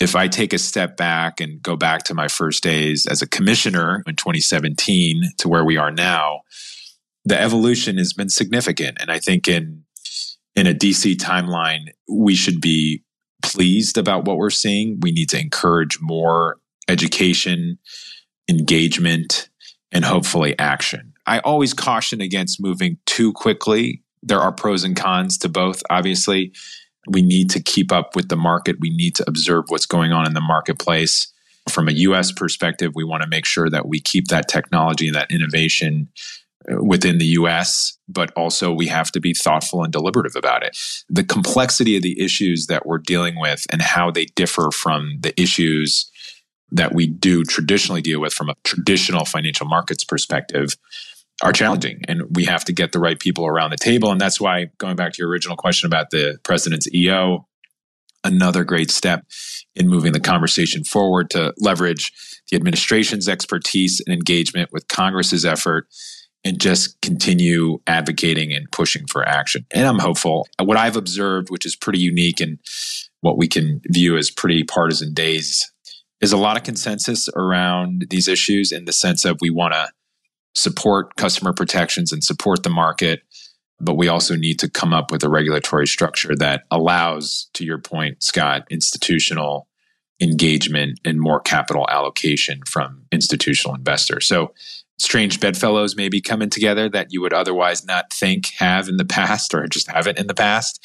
if 0.00 0.14
I 0.16 0.28
take 0.28 0.52
a 0.52 0.58
step 0.58 0.96
back 0.96 1.40
and 1.40 1.62
go 1.62 1.76
back 1.76 2.04
to 2.04 2.14
my 2.14 2.28
first 2.28 2.62
days 2.62 3.06
as 3.06 3.22
a 3.22 3.28
commissioner 3.28 4.02
in 4.06 4.16
2017 4.16 5.32
to 5.38 5.48
where 5.48 5.64
we 5.64 5.76
are 5.76 5.90
now, 5.90 6.40
the 7.24 7.40
evolution 7.40 7.98
has 7.98 8.12
been 8.12 8.28
significant. 8.28 8.98
And 9.00 9.10
I 9.10 9.18
think 9.18 9.48
in 9.48 9.84
in 10.56 10.66
a 10.66 10.74
DC 10.74 11.16
timeline, 11.16 11.90
we 12.08 12.34
should 12.34 12.60
be 12.60 13.04
pleased 13.42 13.96
about 13.96 14.24
what 14.24 14.38
we're 14.38 14.50
seeing. 14.50 14.98
We 15.00 15.12
need 15.12 15.28
to 15.30 15.38
encourage 15.38 15.98
more 16.00 16.56
education, 16.88 17.78
engagement, 18.48 19.48
and 19.92 20.04
hopefully 20.04 20.58
action. 20.58 21.12
I 21.26 21.40
always 21.40 21.74
caution 21.74 22.20
against 22.20 22.60
moving 22.60 22.98
too 23.06 23.32
quickly. 23.32 24.02
There 24.22 24.40
are 24.40 24.52
pros 24.52 24.84
and 24.84 24.96
cons 24.96 25.38
to 25.38 25.48
both, 25.48 25.82
obviously. 25.90 26.52
We 27.06 27.22
need 27.22 27.50
to 27.50 27.62
keep 27.62 27.92
up 27.92 28.16
with 28.16 28.28
the 28.28 28.36
market. 28.36 28.76
We 28.80 28.90
need 28.90 29.14
to 29.16 29.24
observe 29.26 29.64
what's 29.68 29.86
going 29.86 30.12
on 30.12 30.26
in 30.26 30.34
the 30.34 30.40
marketplace. 30.40 31.32
From 31.68 31.88
a 31.88 31.92
US 31.92 32.32
perspective, 32.32 32.92
we 32.94 33.04
want 33.04 33.22
to 33.22 33.28
make 33.28 33.44
sure 33.44 33.68
that 33.70 33.86
we 33.86 34.00
keep 34.00 34.28
that 34.28 34.48
technology 34.48 35.06
and 35.06 35.14
that 35.14 35.30
innovation 35.30 36.08
uh, 36.70 36.82
within 36.82 37.18
the 37.18 37.26
US, 37.26 37.98
but 38.08 38.32
also 38.32 38.72
we 38.72 38.86
have 38.86 39.12
to 39.12 39.20
be 39.20 39.34
thoughtful 39.34 39.84
and 39.84 39.92
deliberative 39.92 40.36
about 40.36 40.64
it. 40.64 40.76
The 41.10 41.24
complexity 41.24 41.96
of 41.96 42.02
the 42.02 42.18
issues 42.20 42.66
that 42.66 42.86
we're 42.86 42.98
dealing 42.98 43.38
with 43.38 43.66
and 43.70 43.82
how 43.82 44.10
they 44.10 44.26
differ 44.26 44.70
from 44.70 45.18
the 45.20 45.38
issues 45.40 46.10
that 46.70 46.94
we 46.94 47.06
do 47.06 47.44
traditionally 47.44 48.02
deal 48.02 48.20
with 48.20 48.32
from 48.32 48.48
a 48.48 48.54
traditional 48.64 49.24
financial 49.24 49.66
markets 49.66 50.04
perspective 50.04 50.76
are 51.42 51.52
challenging 51.52 52.02
and 52.08 52.22
we 52.34 52.44
have 52.44 52.64
to 52.64 52.72
get 52.72 52.92
the 52.92 52.98
right 52.98 53.20
people 53.20 53.46
around 53.46 53.70
the 53.70 53.76
table 53.76 54.10
and 54.10 54.20
that's 54.20 54.40
why 54.40 54.66
going 54.78 54.96
back 54.96 55.12
to 55.12 55.18
your 55.22 55.28
original 55.28 55.56
question 55.56 55.86
about 55.86 56.10
the 56.10 56.36
president's 56.42 56.92
eo 56.92 57.46
another 58.24 58.64
great 58.64 58.90
step 58.90 59.24
in 59.74 59.88
moving 59.88 60.12
the 60.12 60.20
conversation 60.20 60.84
forward 60.84 61.30
to 61.30 61.54
leverage 61.58 62.12
the 62.50 62.56
administration's 62.56 63.28
expertise 63.28 64.00
and 64.06 64.14
engagement 64.14 64.70
with 64.72 64.88
Congress's 64.88 65.44
effort 65.44 65.86
and 66.44 66.60
just 66.60 67.00
continue 67.00 67.78
advocating 67.86 68.52
and 68.52 68.70
pushing 68.70 69.06
for 69.06 69.26
action. 69.28 69.66
And 69.70 69.86
I'm 69.86 69.98
hopeful. 69.98 70.46
What 70.62 70.76
I've 70.76 70.96
observed, 70.96 71.50
which 71.50 71.66
is 71.66 71.76
pretty 71.76 71.98
unique 71.98 72.40
and 72.40 72.58
what 73.20 73.36
we 73.36 73.48
can 73.48 73.80
view 73.86 74.16
as 74.16 74.30
pretty 74.30 74.62
partisan 74.62 75.12
days, 75.12 75.70
is 76.20 76.32
a 76.32 76.36
lot 76.36 76.56
of 76.56 76.62
consensus 76.62 77.28
around 77.36 78.06
these 78.10 78.28
issues 78.28 78.72
in 78.72 78.84
the 78.84 78.92
sense 78.92 79.24
of 79.24 79.38
we 79.40 79.50
want 79.50 79.74
to 79.74 79.88
support 80.54 81.16
customer 81.16 81.52
protections 81.52 82.12
and 82.12 82.24
support 82.24 82.62
the 82.62 82.70
market. 82.70 83.22
But 83.80 83.96
we 83.96 84.08
also 84.08 84.34
need 84.34 84.58
to 84.58 84.68
come 84.68 84.92
up 84.92 85.12
with 85.12 85.22
a 85.22 85.28
regulatory 85.28 85.86
structure 85.86 86.34
that 86.36 86.64
allows, 86.70 87.48
to 87.54 87.64
your 87.64 87.78
point, 87.78 88.24
Scott, 88.24 88.66
institutional 88.70 89.68
engagement 90.20 90.98
and 91.04 91.20
more 91.20 91.38
capital 91.38 91.86
allocation 91.88 92.60
from 92.66 93.04
institutional 93.12 93.76
investors. 93.76 94.26
So 94.26 94.52
strange 94.98 95.38
bedfellows 95.38 95.94
may 95.94 96.08
be 96.08 96.20
coming 96.20 96.50
together 96.50 96.88
that 96.88 97.12
you 97.12 97.20
would 97.20 97.32
otherwise 97.32 97.86
not 97.86 98.12
think 98.12 98.52
have 98.58 98.88
in 98.88 98.96
the 98.96 99.04
past 99.04 99.54
or 99.54 99.66
just 99.68 99.88
haven't 99.88 100.18
in 100.18 100.26
the 100.26 100.34
past. 100.34 100.84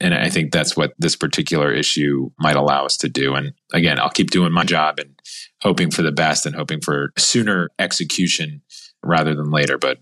And 0.00 0.14
I 0.14 0.30
think 0.30 0.50
that's 0.50 0.76
what 0.76 0.94
this 0.98 1.14
particular 1.14 1.72
issue 1.72 2.30
might 2.38 2.56
allow 2.56 2.86
us 2.86 2.96
to 2.98 3.08
do. 3.08 3.34
And 3.34 3.52
again, 3.72 4.00
I'll 4.00 4.10
keep 4.10 4.30
doing 4.30 4.52
my 4.52 4.64
job 4.64 4.98
and 4.98 5.20
hoping 5.60 5.90
for 5.90 6.02
the 6.02 6.12
best 6.12 6.46
and 6.46 6.56
hoping 6.56 6.80
for 6.80 7.12
sooner 7.18 7.68
execution 7.78 8.62
rather 9.02 9.34
than 9.34 9.50
later, 9.50 9.76
but 9.76 9.98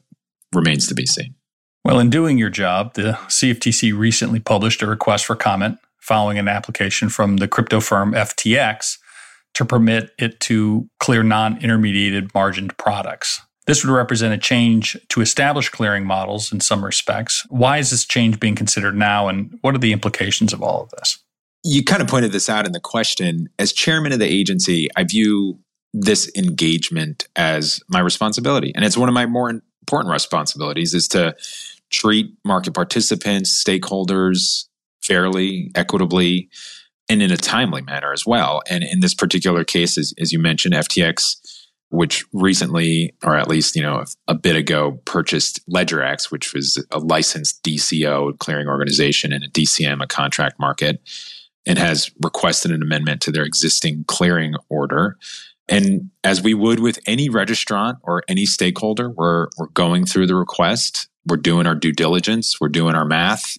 remains 0.55 0.87
to 0.89 0.95
be 0.95 1.07
seen. 1.07 1.35
Well, 1.85 1.99
in 1.99 2.11
doing 2.11 2.39
your 2.39 2.51
job, 2.51 2.95
the 2.95 3.19
CFTC 3.29 3.97
recently 3.97 4.41
published 4.41 4.83
a 4.83 4.87
request 4.87 5.27
for 5.27 5.35
comment 5.35 5.79
following 5.99 6.39
an 6.39 6.49
application 6.49 7.09
from 7.09 7.39
the 7.39 7.49
crypto 7.49 7.81
firm 7.81 8.13
FTX 8.13 8.99
to 9.55 9.65
permit 9.65 10.13
it 10.19 10.39
to 10.41 10.89
clear 11.01 11.23
non 11.23 11.61
intermediated 11.61 12.33
margined 12.35 12.77
products. 12.77 13.41
This 13.69 13.85
would 13.85 13.93
represent 13.93 14.33
a 14.33 14.39
change 14.39 14.97
to 15.11 15.21
established 15.21 15.73
clearing 15.73 16.07
models 16.07 16.51
in 16.51 16.61
some 16.61 16.83
respects. 16.83 17.45
Why 17.51 17.77
is 17.77 17.91
this 17.91 18.07
change 18.07 18.41
being 18.41 18.55
considered 18.55 18.97
now, 18.97 19.29
and 19.29 19.59
what 19.61 19.75
are 19.75 19.79
the 19.79 19.93
implications 19.93 20.55
of 20.55 20.63
all 20.63 20.83
of 20.83 20.91
this? 20.93 21.19
You 21.63 21.85
kind 21.85 22.01
of 22.01 22.09
pointed 22.09 22.33
this 22.33 22.49
out 22.49 22.65
in 22.65 22.73
the 22.73 22.81
question. 22.81 23.51
As 23.59 23.75
chairman 23.75 24.13
of 24.13 24.21
the 24.21 24.27
agency, 24.27 24.89
I 24.97 25.05
view 25.05 25.59
this 25.93 26.31
engagement 26.35 27.29
as 27.37 27.81
my 27.89 28.01
responsibility. 28.01 28.73
And 28.75 28.87
it's 28.87 28.97
one 28.97 29.11
of 29.11 29.15
my 29.15 29.27
more 29.27 29.51
important 29.51 30.13
responsibilities 30.13 30.95
is 30.95 31.07
to 31.09 31.37
treat 31.91 32.33
market 32.47 32.73
participants, 32.73 33.63
stakeholders, 33.63 34.65
fairly, 35.03 35.73
equitably, 35.75 36.49
and 37.11 37.21
in 37.21 37.31
a 37.31 37.37
timely 37.37 37.83
manner 37.83 38.15
as 38.15 38.25
well. 38.25 38.63
And 38.71 38.83
in 38.83 39.01
this 39.01 39.15
particular 39.15 39.63
case, 39.63 39.99
as, 39.99 40.15
as 40.19 40.33
you 40.33 40.39
mentioned, 40.39 40.73
FTX, 40.73 41.37
which 41.91 42.25
recently, 42.33 43.15
or 43.25 43.37
at 43.37 43.49
least, 43.49 43.75
you 43.75 43.83
know, 43.83 44.05
a, 44.27 44.35
bit 44.35 44.57
ago, 44.57 45.01
purchased 45.05 45.67
LedgerX, 45.71 46.31
which 46.31 46.53
was 46.53 46.83
a 46.91 46.99
licensed 46.99 47.63
DCO 47.63 48.39
clearing 48.39 48.69
organization 48.69 49.33
and 49.33 49.45
a 49.45 49.49
DCM, 49.49 50.03
a 50.03 50.07
contract 50.07 50.61
market, 50.61 51.01
and 51.67 51.79
has 51.79 52.11
requested 52.23 52.73
an 52.73 52.83
amendment 52.83 53.23
to 53.23 53.33
their 53.33 53.45
existing 53.45 54.05
clearing 54.07 54.55
order. 54.69 55.17
And 55.69 56.11
as 56.25 56.43
we 56.43 56.55
would 56.55 56.81
with 56.81 56.99
any 57.07 57.29
registrant 57.29 57.99
or 58.03 58.23
any 58.29 58.45
stakeholder, 58.45 59.09
we're, 59.09 59.49
we're 59.59 59.69
going 59.69 60.05
through 60.05 60.27
the 60.27 60.37
request. 60.37 61.09
We're 61.27 61.37
doing 61.37 61.67
our 61.67 61.75
due 61.75 61.93
diligence. 61.93 62.61
We're 62.61 62.69
doing 62.69 62.95
our 62.95 63.05
math 63.05 63.57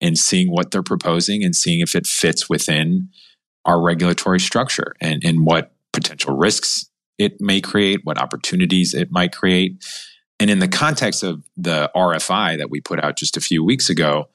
and 0.00 0.18
seeing 0.18 0.50
what 0.50 0.70
they're 0.70 0.82
proposing 0.82 1.44
and 1.44 1.54
seeing 1.54 1.80
if 1.80 1.94
it 1.94 2.06
fits 2.06 2.48
within 2.48 3.10
our 3.64 3.80
regulatory 3.80 4.40
structure 4.40 4.94
and, 5.00 5.22
and 5.24 5.44
what 5.44 5.72
potential 5.92 6.36
risks 6.36 6.89
it 7.20 7.40
may 7.40 7.60
create, 7.60 8.00
what 8.04 8.18
opportunities 8.18 8.94
it 8.94 9.12
might 9.12 9.32
create. 9.32 9.84
And 10.40 10.48
in 10.48 10.58
the 10.58 10.68
context 10.68 11.22
of 11.22 11.44
the 11.56 11.90
RFI 11.94 12.56
that 12.58 12.70
we 12.70 12.80
put 12.80 13.04
out 13.04 13.16
just 13.16 13.36
a 13.36 13.42
few 13.42 13.62
weeks 13.62 13.90
ago, 13.90 14.28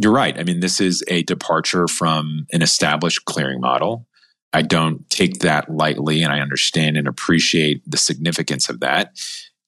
you're 0.00 0.12
right. 0.12 0.38
I 0.38 0.44
mean, 0.44 0.60
this 0.60 0.80
is 0.80 1.04
a 1.08 1.24
departure 1.24 1.88
from 1.88 2.46
an 2.52 2.62
established 2.62 3.24
clearing 3.24 3.60
model. 3.60 4.06
I 4.52 4.62
don't 4.62 5.08
take 5.10 5.40
that 5.40 5.68
lightly, 5.68 6.22
and 6.22 6.32
I 6.32 6.40
understand 6.40 6.96
and 6.96 7.08
appreciate 7.08 7.82
the 7.90 7.96
significance 7.96 8.68
of 8.68 8.80
that. 8.80 9.18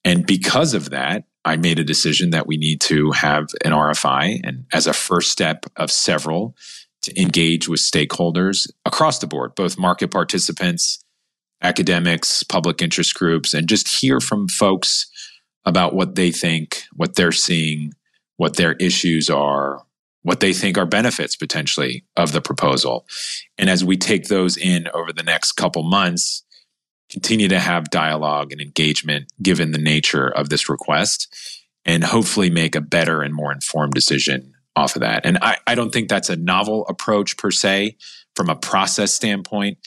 And 0.03 0.25
because 0.25 0.73
of 0.73 0.91
that, 0.91 1.25
I 1.43 1.57
made 1.57 1.77
a 1.77 1.83
decision 1.83 2.29
that 2.31 2.47
we 2.47 2.57
need 2.57 2.81
to 2.81 3.11
have 3.11 3.49
an 3.63 3.71
RFI 3.71 4.41
and 4.43 4.65
as 4.71 4.87
a 4.87 4.93
first 4.93 5.31
step 5.31 5.65
of 5.75 5.91
several 5.91 6.55
to 7.01 7.21
engage 7.21 7.67
with 7.67 7.79
stakeholders 7.79 8.69
across 8.85 9.19
the 9.19 9.27
board, 9.27 9.53
both 9.55 9.77
market 9.77 10.09
participants, 10.09 11.04
academics, 11.65 12.43
public 12.43 12.81
interest 12.81 13.15
groups, 13.15 13.53
and 13.53 13.67
just 13.67 13.99
hear 13.99 14.19
from 14.19 14.47
folks 14.47 15.07
about 15.65 15.95
what 15.95 16.15
they 16.15 16.31
think, 16.31 16.83
what 16.93 17.15
they're 17.15 17.31
seeing, 17.31 17.91
what 18.37 18.55
their 18.55 18.73
issues 18.73 19.29
are, 19.29 19.83
what 20.21 20.39
they 20.39 20.53
think 20.53 20.77
are 20.77 20.85
benefits 20.85 21.35
potentially 21.35 22.05
of 22.15 22.31
the 22.31 22.41
proposal. 22.41 23.05
And 23.57 23.69
as 23.69 23.83
we 23.83 23.97
take 23.97 24.27
those 24.27 24.57
in 24.57 24.87
over 24.93 25.11
the 25.11 25.23
next 25.23 25.53
couple 25.53 25.83
months, 25.83 26.43
continue 27.11 27.47
to 27.47 27.59
have 27.59 27.89
dialogue 27.89 28.51
and 28.51 28.61
engagement 28.61 29.31
given 29.41 29.71
the 29.71 29.77
nature 29.77 30.27
of 30.27 30.49
this 30.49 30.69
request 30.69 31.27
and 31.85 32.03
hopefully 32.03 32.49
make 32.49 32.75
a 32.75 32.81
better 32.81 33.21
and 33.21 33.33
more 33.33 33.51
informed 33.51 33.93
decision 33.93 34.53
off 34.75 34.95
of 34.95 35.01
that. 35.01 35.25
And 35.25 35.37
I, 35.41 35.57
I 35.67 35.75
don't 35.75 35.91
think 35.91 36.09
that's 36.09 36.29
a 36.29 36.35
novel 36.35 36.85
approach 36.87 37.37
per 37.37 37.51
se 37.51 37.95
from 38.35 38.49
a 38.49 38.55
process 38.55 39.13
standpoint, 39.13 39.77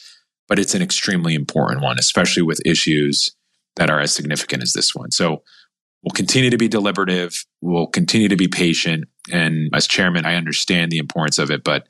but 0.48 0.58
it's 0.58 0.74
an 0.74 0.82
extremely 0.82 1.34
important 1.34 1.82
one, 1.82 1.98
especially 1.98 2.42
with 2.42 2.60
issues 2.66 3.36
that 3.76 3.90
are 3.90 4.00
as 4.00 4.12
significant 4.12 4.62
as 4.62 4.72
this 4.72 4.94
one. 4.94 5.10
So 5.10 5.42
we'll 6.02 6.12
continue 6.14 6.50
to 6.50 6.58
be 6.58 6.68
deliberative. 6.68 7.44
We'll 7.60 7.86
continue 7.86 8.28
to 8.28 8.36
be 8.36 8.48
patient. 8.48 9.04
And 9.30 9.70
as 9.74 9.86
chairman, 9.86 10.26
I 10.26 10.34
understand 10.34 10.90
the 10.90 10.98
importance 10.98 11.38
of 11.38 11.50
it, 11.50 11.62
but 11.62 11.86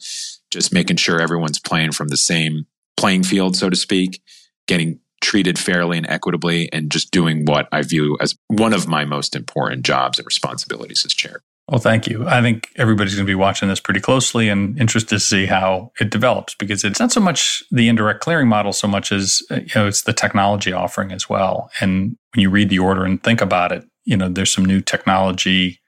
just 0.51 0.73
making 0.73 0.97
sure 0.97 1.21
everyone's 1.21 1.61
playing 1.61 1.93
from 1.93 2.09
the 2.09 2.17
same 2.17 2.67
playing 2.97 3.23
field, 3.23 3.57
so 3.57 3.71
to 3.71 3.77
speak, 3.77 4.23
getting 4.67 5.01
treated 5.21 5.59
fairly 5.59 5.99
and 5.99 6.09
equitably 6.09 6.73
and 6.73 6.91
just 6.91 7.11
doing 7.11 7.45
what 7.45 7.69
I 7.73 7.83
view 7.83 8.17
as 8.21 8.37
one 8.49 8.73
of 8.73 8.87
my 8.87 9.05
most 9.05 9.35
important 9.35 9.85
jobs 9.85 10.19
and 10.19 10.27
responsibilities 10.27 11.05
as 11.05 11.13
chair. 11.13 11.43
Well, 11.69 11.81
thank 11.81 12.07
you. 12.07 12.27
I 12.27 12.41
think 12.41 12.71
everybody's 12.77 13.15
going 13.15 13.27
to 13.27 13.31
be 13.31 13.35
watching 13.35 13.69
this 13.69 13.81
pretty 13.81 14.01
closely 14.01 14.49
and 14.49 14.79
interested 14.81 15.11
to 15.11 15.21
see 15.21 15.45
how 15.45 15.93
it 16.01 16.09
develops 16.09 16.55
because 16.55 16.83
it's 16.83 16.99
not 16.99 17.13
so 17.13 17.21
much 17.21 17.63
the 17.71 17.89
indirect 17.89 18.21
clearing 18.21 18.49
model 18.49 18.73
so 18.73 18.89
much 18.89 19.13
as 19.13 19.43
uh, 19.51 19.57
you 19.57 19.73
know 19.75 19.87
it's 19.87 20.03
the 20.03 20.15
technology 20.15 20.73
offering 20.73 21.13
as 21.13 21.29
well. 21.29 21.71
And 21.81 22.17
when 22.35 22.43
you 22.43 22.49
read 22.49 22.71
the 22.71 22.79
order 22.79 23.05
and 23.05 23.23
think 23.23 23.43
about 23.43 23.73
it, 23.73 23.85
you 24.05 24.17
know 24.17 24.31
there's 24.31 24.53
some 24.53 24.65
new 24.65 24.81
technology 24.81 25.81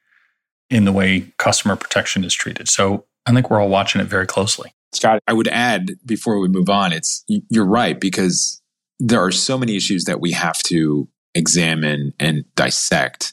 in 0.68 0.84
the 0.84 0.92
way 0.92 1.32
customer 1.38 1.76
protection 1.76 2.25
is 2.25 2.34
treated. 2.34 2.68
So 2.68 3.06
I 3.25 3.32
think 3.32 3.50
we're 3.50 3.60
all 3.60 3.68
watching 3.68 4.02
it 4.02 4.06
very 4.06 4.26
closely. 4.26 4.72
Scott, 4.92 5.20
I 5.26 5.32
would 5.32 5.49
add 5.49 5.92
before 6.04 6.40
we 6.40 6.49
move 6.49 6.68
on, 6.68 6.92
it's 6.92 7.25
you're 7.26 7.64
right 7.64 7.99
because 7.99 8.60
there 8.99 9.22
are 9.22 9.30
so 9.30 9.56
many 9.56 9.76
issues 9.76 10.04
that 10.04 10.20
we 10.20 10.32
have 10.32 10.58
to 10.64 11.08
examine 11.34 12.12
and 12.20 12.44
dissect. 12.54 13.32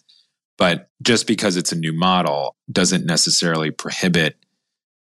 But 0.58 0.90
just 1.02 1.28
because 1.28 1.56
it's 1.56 1.72
a 1.72 1.78
new 1.78 1.94
model 1.94 2.56
doesn't 2.72 3.06
necessarily 3.06 3.72
prohibit, 3.72 4.38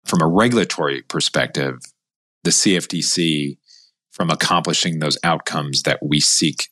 from 0.04 0.20
a 0.20 0.26
regulatory 0.26 1.02
perspective, 1.02 1.78
the 2.42 2.50
CFTC 2.50 3.56
from 4.11 4.30
accomplishing 4.30 4.99
those 4.99 5.18
outcomes 5.25 5.82
that 5.82 5.99
we 6.02 6.20
seek 6.20 6.68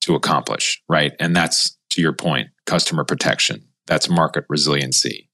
to 0.00 0.14
accomplish, 0.14 0.82
right? 0.88 1.12
And 1.18 1.34
that's, 1.34 1.76
to 1.90 2.00
your 2.00 2.12
point, 2.12 2.48
customer 2.64 3.04
protection. 3.04 3.66
That's 3.86 4.08
market 4.08 4.44
resiliency. 4.48 5.28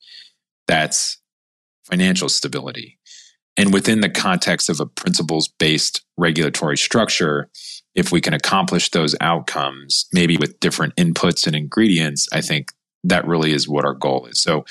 That's 0.66 1.18
financial 1.84 2.28
stability. 2.28 2.98
And 3.56 3.72
within 3.72 4.00
the 4.00 4.08
context 4.08 4.70
of 4.70 4.80
a 4.80 4.86
principles 4.86 5.48
based 5.48 6.02
regulatory 6.16 6.78
structure, 6.78 7.50
if 7.94 8.10
we 8.10 8.20
can 8.20 8.32
accomplish 8.32 8.90
those 8.90 9.14
outcomes, 9.20 10.06
maybe 10.12 10.36
with 10.36 10.58
different 10.60 10.96
inputs 10.96 11.46
and 11.46 11.54
ingredients, 11.54 12.28
I 12.32 12.40
think 12.40 12.72
that 13.04 13.26
really 13.26 13.52
is 13.52 13.68
what 13.68 13.84
our 13.84 13.94
goal 13.94 14.26
is. 14.26 14.40
So 14.40 14.64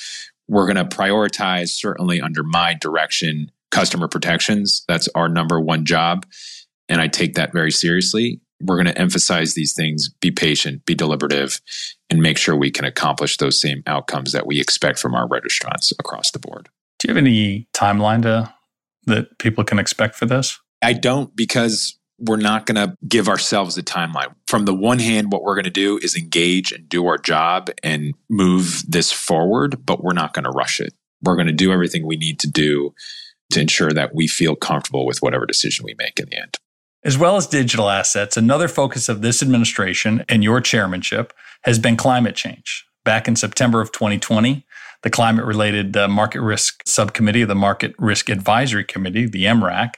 we're 0.47 0.71
going 0.71 0.77
to 0.87 0.95
prioritize, 0.95 1.69
certainly 1.69 2.21
under 2.21 2.43
my 2.43 2.73
direction, 2.73 3.51
customer 3.71 4.07
protections. 4.07 4.83
That's 4.87 5.07
our 5.15 5.29
number 5.29 5.59
one 5.59 5.85
job. 5.85 6.25
And 6.89 6.99
I 6.99 7.07
take 7.07 7.35
that 7.35 7.53
very 7.53 7.71
seriously. 7.71 8.41
We're 8.61 8.75
going 8.75 8.93
to 8.93 8.97
emphasize 8.97 9.53
these 9.53 9.73
things, 9.73 10.09
be 10.09 10.29
patient, 10.29 10.85
be 10.85 10.93
deliberative, 10.93 11.61
and 12.09 12.21
make 12.21 12.37
sure 12.37 12.55
we 12.55 12.69
can 12.69 12.85
accomplish 12.85 13.37
those 13.37 13.59
same 13.59 13.81
outcomes 13.87 14.33
that 14.33 14.45
we 14.45 14.59
expect 14.59 14.99
from 14.99 15.15
our 15.15 15.27
registrants 15.27 15.91
across 15.97 16.31
the 16.31 16.39
board. 16.39 16.69
Do 16.99 17.07
you 17.07 17.15
have 17.15 17.23
any 17.23 17.67
timeline 17.73 18.21
to, 18.23 18.53
that 19.07 19.39
people 19.39 19.63
can 19.63 19.79
expect 19.79 20.15
for 20.15 20.25
this? 20.25 20.59
I 20.81 20.93
don't 20.93 21.35
because 21.35 21.97
we're 22.21 22.37
not 22.37 22.65
going 22.65 22.75
to 22.75 22.95
give 23.07 23.27
ourselves 23.27 23.77
a 23.77 23.83
timeline. 23.83 24.33
From 24.47 24.65
the 24.65 24.73
one 24.73 24.99
hand, 24.99 25.31
what 25.31 25.43
we're 25.43 25.55
going 25.55 25.65
to 25.65 25.69
do 25.69 25.97
is 26.01 26.15
engage 26.15 26.71
and 26.71 26.87
do 26.87 27.07
our 27.07 27.17
job 27.17 27.69
and 27.83 28.13
move 28.29 28.83
this 28.87 29.11
forward, 29.11 29.85
but 29.85 30.03
we're 30.03 30.13
not 30.13 30.33
going 30.33 30.45
to 30.45 30.51
rush 30.51 30.79
it. 30.79 30.93
We're 31.23 31.35
going 31.35 31.47
to 31.47 31.53
do 31.53 31.71
everything 31.71 32.05
we 32.05 32.17
need 32.17 32.39
to 32.39 32.49
do 32.49 32.93
to 33.51 33.61
ensure 33.61 33.91
that 33.91 34.15
we 34.15 34.27
feel 34.27 34.55
comfortable 34.55 35.05
with 35.05 35.21
whatever 35.21 35.45
decision 35.45 35.85
we 35.85 35.95
make 35.97 36.19
in 36.19 36.29
the 36.29 36.37
end. 36.37 36.57
As 37.03 37.17
well 37.17 37.35
as 37.35 37.47
digital 37.47 37.89
assets, 37.89 38.37
another 38.37 38.67
focus 38.67 39.09
of 39.09 39.21
this 39.21 39.41
administration 39.41 40.23
and 40.29 40.43
your 40.43 40.61
chairmanship 40.61 41.33
has 41.63 41.79
been 41.79 41.97
climate 41.97 42.35
change. 42.35 42.85
Back 43.03 43.27
in 43.27 43.35
September 43.35 43.81
of 43.81 43.91
2020, 43.91 44.65
the 45.01 45.09
climate 45.09 45.45
related 45.45 45.97
uh, 45.97 46.07
market 46.07 46.41
risk 46.41 46.83
subcommittee 46.85 47.41
of 47.41 47.47
the 47.47 47.55
Market 47.55 47.95
Risk 47.97 48.29
Advisory 48.29 48.83
Committee, 48.83 49.25
the 49.25 49.45
MRAC, 49.45 49.95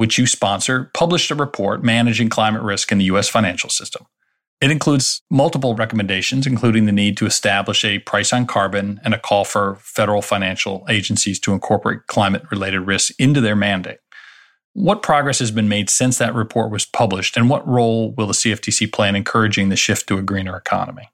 which 0.00 0.16
you 0.16 0.26
sponsor, 0.26 0.90
published 0.94 1.30
a 1.30 1.34
report 1.34 1.84
managing 1.84 2.30
climate 2.30 2.62
risk 2.62 2.90
in 2.90 2.96
the 2.96 3.04
U.S. 3.04 3.28
financial 3.28 3.68
system. 3.68 4.06
It 4.62 4.70
includes 4.70 5.20
multiple 5.30 5.74
recommendations, 5.74 6.46
including 6.46 6.86
the 6.86 6.90
need 6.90 7.18
to 7.18 7.26
establish 7.26 7.84
a 7.84 7.98
price 7.98 8.32
on 8.32 8.46
carbon 8.46 8.98
and 9.04 9.12
a 9.12 9.18
call 9.18 9.44
for 9.44 9.76
federal 9.82 10.22
financial 10.22 10.86
agencies 10.88 11.38
to 11.40 11.52
incorporate 11.52 12.06
climate 12.06 12.44
related 12.50 12.80
risks 12.80 13.14
into 13.18 13.42
their 13.42 13.54
mandate. 13.54 13.98
What 14.72 15.02
progress 15.02 15.38
has 15.38 15.50
been 15.50 15.68
made 15.68 15.90
since 15.90 16.16
that 16.16 16.34
report 16.34 16.70
was 16.70 16.86
published, 16.86 17.36
and 17.36 17.50
what 17.50 17.68
role 17.68 18.12
will 18.12 18.26
the 18.26 18.32
CFTC 18.32 18.90
play 18.90 19.10
in 19.10 19.16
encouraging 19.16 19.68
the 19.68 19.76
shift 19.76 20.08
to 20.08 20.16
a 20.16 20.22
greener 20.22 20.56
economy? 20.56 21.10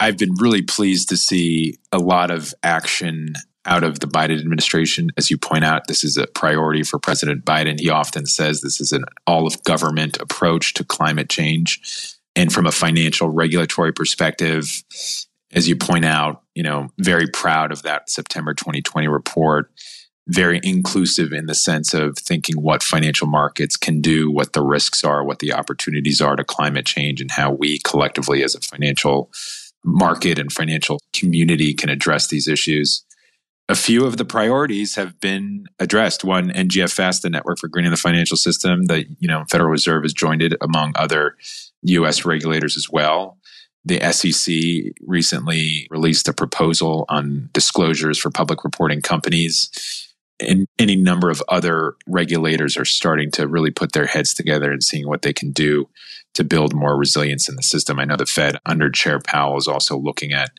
I've 0.00 0.16
been 0.16 0.32
really 0.40 0.62
pleased 0.62 1.10
to 1.10 1.18
see 1.18 1.76
a 1.92 1.98
lot 1.98 2.30
of 2.30 2.54
action 2.62 3.34
out 3.66 3.84
of 3.84 4.00
the 4.00 4.06
Biden 4.06 4.38
administration. 4.38 5.10
As 5.16 5.30
you 5.30 5.38
point 5.38 5.64
out, 5.64 5.86
this 5.86 6.04
is 6.04 6.16
a 6.16 6.26
priority 6.26 6.82
for 6.82 6.98
President 6.98 7.44
Biden. 7.44 7.80
He 7.80 7.90
often 7.90 8.26
says 8.26 8.60
this 8.60 8.80
is 8.80 8.92
an 8.92 9.04
all 9.26 9.46
of 9.46 9.62
government 9.64 10.20
approach 10.20 10.74
to 10.74 10.84
climate 10.84 11.28
change. 11.28 12.16
And 12.36 12.52
from 12.52 12.66
a 12.66 12.72
financial 12.72 13.28
regulatory 13.28 13.92
perspective, 13.92 14.82
as 15.52 15.68
you 15.68 15.76
point 15.76 16.04
out, 16.04 16.42
you 16.54 16.62
know, 16.62 16.88
very 16.98 17.26
proud 17.28 17.72
of 17.72 17.82
that 17.82 18.10
September 18.10 18.54
2020 18.54 19.08
report. 19.08 19.70
Very 20.26 20.58
inclusive 20.62 21.34
in 21.34 21.44
the 21.44 21.54
sense 21.54 21.92
of 21.92 22.16
thinking 22.16 22.56
what 22.56 22.82
financial 22.82 23.26
markets 23.26 23.76
can 23.76 24.00
do, 24.00 24.30
what 24.30 24.54
the 24.54 24.62
risks 24.62 25.04
are, 25.04 25.22
what 25.22 25.40
the 25.40 25.52
opportunities 25.52 26.22
are 26.22 26.34
to 26.34 26.42
climate 26.42 26.86
change, 26.86 27.20
and 27.20 27.30
how 27.30 27.52
we 27.52 27.78
collectively 27.80 28.42
as 28.42 28.54
a 28.54 28.60
financial 28.60 29.30
market 29.84 30.38
and 30.38 30.50
financial 30.50 30.98
community 31.12 31.74
can 31.74 31.90
address 31.90 32.28
these 32.28 32.48
issues. 32.48 33.04
A 33.68 33.74
few 33.74 34.04
of 34.04 34.18
the 34.18 34.26
priorities 34.26 34.94
have 34.96 35.18
been 35.20 35.66
addressed. 35.78 36.22
One, 36.22 36.50
NGFS, 36.50 37.22
the 37.22 37.30
Network 37.30 37.58
for 37.58 37.68
Greening 37.68 37.92
the 37.92 37.96
Financial 37.96 38.36
System, 38.36 38.86
the 38.86 39.06
you 39.18 39.28
know 39.28 39.44
Federal 39.50 39.70
Reserve 39.70 40.02
has 40.02 40.12
joined 40.12 40.42
it 40.42 40.52
among 40.60 40.92
other 40.96 41.36
U.S. 41.82 42.24
regulators 42.26 42.76
as 42.76 42.90
well. 42.90 43.38
The 43.86 44.00
SEC 44.12 44.92
recently 45.06 45.86
released 45.90 46.28
a 46.28 46.32
proposal 46.32 47.04
on 47.08 47.50
disclosures 47.52 48.18
for 48.18 48.30
public 48.30 48.64
reporting 48.64 49.00
companies. 49.00 49.70
And 50.40 50.66
any 50.78 50.96
number 50.96 51.30
of 51.30 51.42
other 51.48 51.94
regulators 52.06 52.76
are 52.76 52.84
starting 52.84 53.30
to 53.32 53.46
really 53.46 53.70
put 53.70 53.92
their 53.92 54.06
heads 54.06 54.34
together 54.34 54.72
and 54.72 54.82
seeing 54.82 55.06
what 55.06 55.22
they 55.22 55.32
can 55.32 55.52
do 55.52 55.88
to 56.34 56.44
build 56.44 56.74
more 56.74 56.96
resilience 56.96 57.48
in 57.48 57.56
the 57.56 57.62
system. 57.62 58.00
I 58.00 58.04
know 58.04 58.16
the 58.16 58.26
Fed 58.26 58.58
under 58.66 58.90
Chair 58.90 59.20
Powell 59.20 59.56
is 59.56 59.68
also 59.68 59.96
looking 59.96 60.32
at 60.32 60.50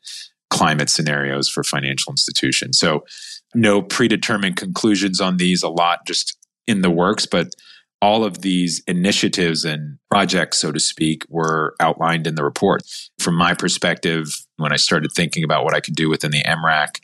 climate 0.50 0.90
scenarios 0.90 1.50
for 1.50 1.64
financial 1.64 2.12
institutions. 2.12 2.78
So, 2.80 3.06
no 3.54 3.82
predetermined 3.82 4.58
conclusions 4.58 5.22
on 5.22 5.38
these, 5.38 5.64
a 5.64 5.70
lot 5.70 6.06
just 6.06 6.38
in 6.68 6.82
the 6.82 6.90
works, 6.90 7.26
but 7.26 7.54
all 8.02 8.24
of 8.24 8.42
these 8.42 8.84
initiatives 8.88 9.64
and 9.64 9.98
projects, 10.12 10.58
so 10.58 10.72
to 10.72 10.80
speak, 10.80 11.24
were 11.30 11.74
outlined 11.80 12.28
in 12.28 12.36
the 12.36 12.44
report. 12.44 12.84
From 13.18 13.36
my 13.36 13.54
perspective, 13.54 14.28
when 14.58 14.74
I 14.74 14.76
started 14.76 15.12
thinking 15.12 15.44
about 15.44 15.64
what 15.64 15.74
I 15.74 15.80
could 15.80 15.96
do 15.96 16.10
within 16.10 16.32
the 16.32 16.44
MRAC 16.44 17.00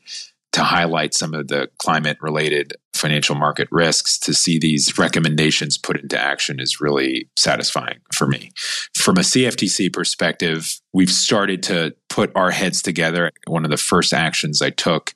to 0.54 0.64
highlight 0.64 1.14
some 1.14 1.34
of 1.34 1.48
the 1.48 1.70
climate 1.78 2.18
related 2.22 2.74
financial 2.94 3.36
market 3.36 3.68
risks, 3.72 4.20
to 4.20 4.34
see 4.34 4.60
these 4.60 4.98
recommendations 4.98 5.78
put 5.78 6.00
into 6.00 6.20
action 6.20 6.60
is 6.60 6.82
really 6.82 7.30
satisfying 7.36 8.00
for 8.14 8.28
me. 8.28 8.52
From 8.96 9.18
a 9.18 9.22
CFTC 9.22 9.92
perspective, 9.92 10.80
we've 10.94 11.10
started 11.10 11.64
to 11.64 11.96
put 12.10 12.32
our 12.36 12.52
heads 12.52 12.82
together. 12.82 13.32
One 13.48 13.66
of 13.66 13.72
the 13.72 13.78
first 13.78 14.14
actions 14.14 14.62
I 14.62 14.70
took 14.70 15.14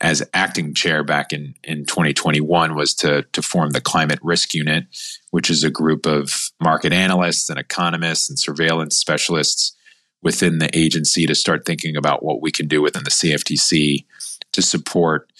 as 0.00 0.22
acting 0.34 0.74
chair 0.74 1.02
back 1.02 1.32
in, 1.32 1.54
in 1.64 1.86
2021 1.86 2.74
was 2.74 2.94
to, 2.94 3.22
to 3.32 3.42
form 3.42 3.70
the 3.70 3.80
climate 3.80 4.18
risk 4.22 4.52
unit, 4.52 4.84
which 5.30 5.48
is 5.48 5.64
a 5.64 5.70
group 5.70 6.04
of 6.04 6.50
market 6.62 6.92
analysts 6.92 7.48
and 7.48 7.58
economists 7.58 8.28
and 8.28 8.38
surveillance 8.38 8.96
specialists 8.96 9.74
within 10.22 10.58
the 10.58 10.76
agency 10.76 11.26
to 11.26 11.34
start 11.34 11.64
thinking 11.64 11.96
about 11.96 12.24
what 12.24 12.42
we 12.42 12.50
can 12.50 12.66
do 12.66 12.82
within 12.82 13.04
the 13.04 13.10
CFTC 13.10 14.04
to 14.54 14.62
support 14.62 15.30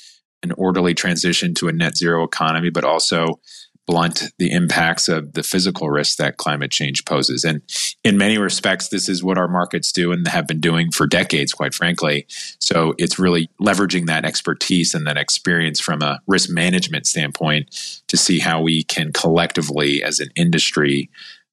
an 0.43 0.53
orderly 0.53 0.95
transition 0.95 1.55
to 1.55 1.69
a 1.69 1.73
net 1.73 1.97
zero 1.97 2.23
economy, 2.23 2.71
but 2.71 2.85
also 2.85 3.41
blunt 3.87 4.33
the 4.39 4.51
impacts 4.51 5.09
of 5.09 5.35
the 5.35 5.43
physical 5.43 5.91
risks 5.91 6.17
that 6.17 6.39
climate 6.39 6.71
change 6.71 7.05
poses. 7.05 7.45
And 7.45 7.61
in 8.03 8.17
many 8.17 8.39
respects, 8.39 8.89
this 8.89 9.09
is 9.09 9.23
what 9.23 9.37
our 9.37 9.49
markets 9.49 9.93
do 9.93 10.11
and 10.11 10.27
have 10.27 10.47
been 10.47 10.61
doing 10.61 10.91
for 10.91 11.07
decades, 11.07 11.53
quite 11.53 11.75
frankly. 11.75 12.27
So 12.61 12.95
it's 12.97 13.19
really 13.19 13.51
leveraging 13.61 14.07
that 14.07 14.25
expertise 14.25 14.95
and 14.95 15.07
that 15.07 15.19
experience 15.19 15.81
from 15.81 16.01
a 16.01 16.21
risk 16.27 16.49
management 16.49 17.07
standpoint 17.07 18.03
to 18.09 18.17
see 18.17 18.39
how 18.39 18.63
we 18.63 18.85
can 18.85 19.13
collectively, 19.13 20.03
as 20.03 20.19
an 20.19 20.31
industry, 20.35 21.11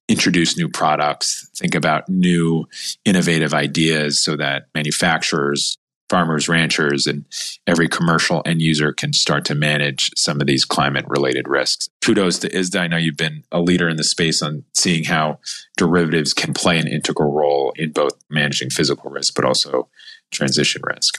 introduce 0.08 0.56
new 0.56 0.68
products, 0.68 1.48
think 1.54 1.74
about 1.74 2.08
new 2.08 2.66
innovative 3.04 3.54
ideas 3.54 4.18
so 4.18 4.36
that 4.36 4.68
manufacturers 4.74 5.76
farmers, 6.12 6.46
ranchers, 6.46 7.06
and 7.06 7.24
every 7.66 7.88
commercial 7.88 8.42
end 8.44 8.60
user 8.60 8.92
can 8.92 9.14
start 9.14 9.46
to 9.46 9.54
manage 9.54 10.10
some 10.14 10.42
of 10.42 10.46
these 10.46 10.66
climate 10.66 11.06
related 11.08 11.48
risks. 11.48 11.88
Kudos 12.02 12.38
to 12.40 12.50
ISDA. 12.50 12.80
I 12.80 12.86
know 12.86 12.98
you've 12.98 13.16
been 13.16 13.44
a 13.50 13.62
leader 13.62 13.88
in 13.88 13.96
the 13.96 14.04
space 14.04 14.42
on 14.42 14.62
seeing 14.74 15.04
how 15.04 15.38
derivatives 15.78 16.34
can 16.34 16.52
play 16.52 16.78
an 16.78 16.86
integral 16.86 17.32
role 17.32 17.72
in 17.76 17.92
both 17.92 18.12
managing 18.28 18.68
physical 18.68 19.10
risk, 19.10 19.34
but 19.34 19.46
also 19.46 19.88
transition 20.30 20.82
risk. 20.84 21.18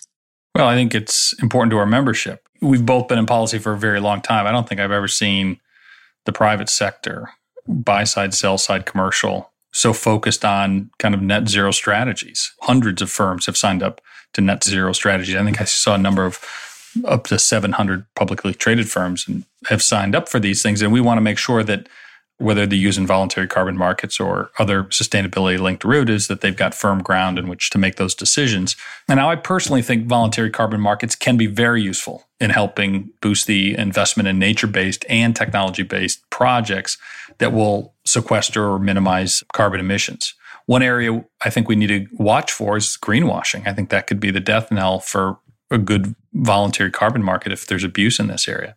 Well, 0.53 0.67
I 0.67 0.75
think 0.75 0.93
it's 0.93 1.33
important 1.41 1.71
to 1.71 1.79
our 1.79 1.87
membership. 1.87 2.47
We've 2.61 2.85
both 2.85 3.07
been 3.07 3.17
in 3.17 3.25
policy 3.25 3.57
for 3.57 3.73
a 3.73 3.79
very 3.79 3.99
long 3.99 4.21
time. 4.21 4.45
I 4.45 4.51
don't 4.51 4.69
think 4.69 4.79
I've 4.79 4.91
ever 4.91 5.07
seen 5.07 5.59
the 6.25 6.31
private 6.31 6.69
sector, 6.69 7.31
buy 7.67 8.03
side, 8.03 8.35
sell 8.35 8.59
side, 8.59 8.85
commercial, 8.85 9.51
so 9.71 9.91
focused 9.91 10.45
on 10.45 10.91
kind 10.99 11.15
of 11.15 11.21
net 11.23 11.49
zero 11.49 11.71
strategies. 11.71 12.53
Hundreds 12.61 13.01
of 13.01 13.09
firms 13.09 13.47
have 13.47 13.57
signed 13.57 13.81
up 13.81 13.99
to 14.33 14.41
net 14.41 14.63
zero 14.63 14.93
strategies. 14.93 15.35
I 15.35 15.43
think 15.43 15.61
I 15.61 15.65
saw 15.65 15.95
a 15.95 15.99
number 15.99 16.25
of 16.25 16.39
up 17.05 17.25
to 17.27 17.39
700 17.39 18.05
publicly 18.15 18.53
traded 18.53 18.89
firms 18.89 19.27
and 19.27 19.45
have 19.67 19.81
signed 19.81 20.15
up 20.15 20.29
for 20.29 20.39
these 20.39 20.61
things. 20.61 20.81
And 20.81 20.93
we 20.93 21.01
want 21.01 21.17
to 21.17 21.21
make 21.21 21.37
sure 21.37 21.63
that 21.63 21.87
whether 22.37 22.65
they 22.65 22.75
use 22.75 22.83
using 22.83 23.07
voluntary 23.07 23.47
carbon 23.47 23.77
markets 23.77 24.19
or 24.19 24.51
other 24.59 24.83
sustainability 24.85 25.59
linked 25.59 25.81
derivatives, 25.81 26.27
that 26.27 26.41
they've 26.41 26.57
got 26.57 26.73
firm 26.73 27.01
ground 27.01 27.37
in 27.39 27.47
which 27.47 27.69
to 27.69 27.77
make 27.77 27.95
those 27.95 28.15
decisions. 28.15 28.75
And 29.07 29.17
now 29.17 29.29
I 29.29 29.35
personally 29.35 29.81
think 29.81 30.07
voluntary 30.07 30.49
carbon 30.49 30.81
markets 30.81 31.15
can 31.15 31.37
be 31.37 31.45
very 31.45 31.81
useful 31.81 32.25
in 32.39 32.49
helping 32.49 33.11
boost 33.21 33.47
the 33.47 33.77
investment 33.77 34.27
in 34.27 34.39
nature 34.39 34.67
based 34.67 35.05
and 35.07 35.35
technology 35.35 35.83
based 35.83 36.27
projects 36.31 36.97
that 37.37 37.53
will 37.53 37.93
sequester 38.05 38.69
or 38.69 38.79
minimize 38.79 39.43
carbon 39.53 39.79
emissions. 39.79 40.33
One 40.65 40.81
area 40.81 41.23
I 41.43 41.49
think 41.49 41.67
we 41.67 41.75
need 41.75 41.87
to 41.87 42.07
watch 42.13 42.51
for 42.51 42.77
is 42.77 42.97
greenwashing. 43.01 43.67
I 43.67 43.73
think 43.73 43.89
that 43.89 44.07
could 44.07 44.19
be 44.19 44.31
the 44.31 44.39
death 44.39 44.71
knell 44.71 44.99
for 44.99 45.39
a 45.71 45.77
good 45.77 46.15
voluntary 46.33 46.91
carbon 46.91 47.23
market 47.23 47.51
if 47.51 47.67
there's 47.67 47.83
abuse 47.83 48.19
in 48.19 48.27
this 48.27 48.47
area. 48.47 48.75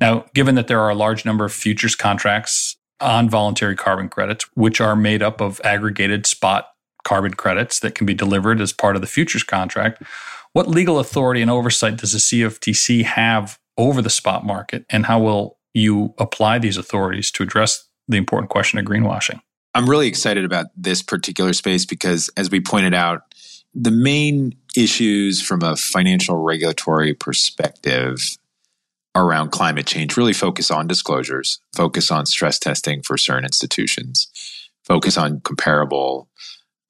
Now, 0.00 0.26
given 0.34 0.54
that 0.54 0.68
there 0.68 0.80
are 0.80 0.90
a 0.90 0.94
large 0.94 1.24
number 1.24 1.44
of 1.44 1.52
futures 1.52 1.94
contracts 1.94 2.76
on 3.00 3.28
voluntary 3.28 3.76
carbon 3.76 4.08
credits, 4.08 4.46
which 4.54 4.80
are 4.80 4.96
made 4.96 5.22
up 5.22 5.40
of 5.40 5.60
aggregated 5.64 6.26
spot 6.26 6.68
carbon 7.04 7.34
credits 7.34 7.80
that 7.80 7.94
can 7.94 8.06
be 8.06 8.14
delivered 8.14 8.60
as 8.60 8.72
part 8.72 8.96
of 8.96 9.02
the 9.02 9.06
futures 9.06 9.42
contract, 9.42 10.02
what 10.52 10.68
legal 10.68 10.98
authority 10.98 11.42
and 11.42 11.50
oversight 11.50 11.96
does 11.96 12.12
the 12.12 12.18
CFTC 12.18 13.04
have 13.04 13.58
over 13.76 14.00
the 14.00 14.10
spot 14.10 14.46
market, 14.46 14.84
and 14.88 15.06
how 15.06 15.18
will 15.18 15.58
you 15.74 16.14
apply 16.18 16.58
these 16.58 16.76
authorities 16.76 17.30
to 17.32 17.42
address 17.42 17.88
the 18.06 18.16
important 18.16 18.50
question 18.50 18.78
of 18.78 18.84
greenwashing? 18.84 19.40
I'm 19.74 19.90
really 19.90 20.06
excited 20.06 20.44
about 20.44 20.66
this 20.76 21.02
particular 21.02 21.52
space 21.52 21.84
because, 21.84 22.30
as 22.36 22.50
we 22.50 22.60
pointed 22.60 22.94
out, 22.94 23.22
the 23.74 23.90
main 23.90 24.54
issues 24.76 25.42
from 25.42 25.62
a 25.62 25.76
financial 25.76 26.36
regulatory 26.36 27.12
perspective 27.12 28.36
around 29.16 29.50
climate 29.50 29.86
change 29.86 30.16
really 30.16 30.32
focus 30.32 30.70
on 30.70 30.86
disclosures, 30.86 31.60
focus 31.74 32.10
on 32.10 32.26
stress 32.26 32.58
testing 32.58 33.02
for 33.02 33.16
certain 33.16 33.44
institutions, 33.44 34.28
focus 34.84 35.16
on 35.16 35.40
comparable, 35.40 36.28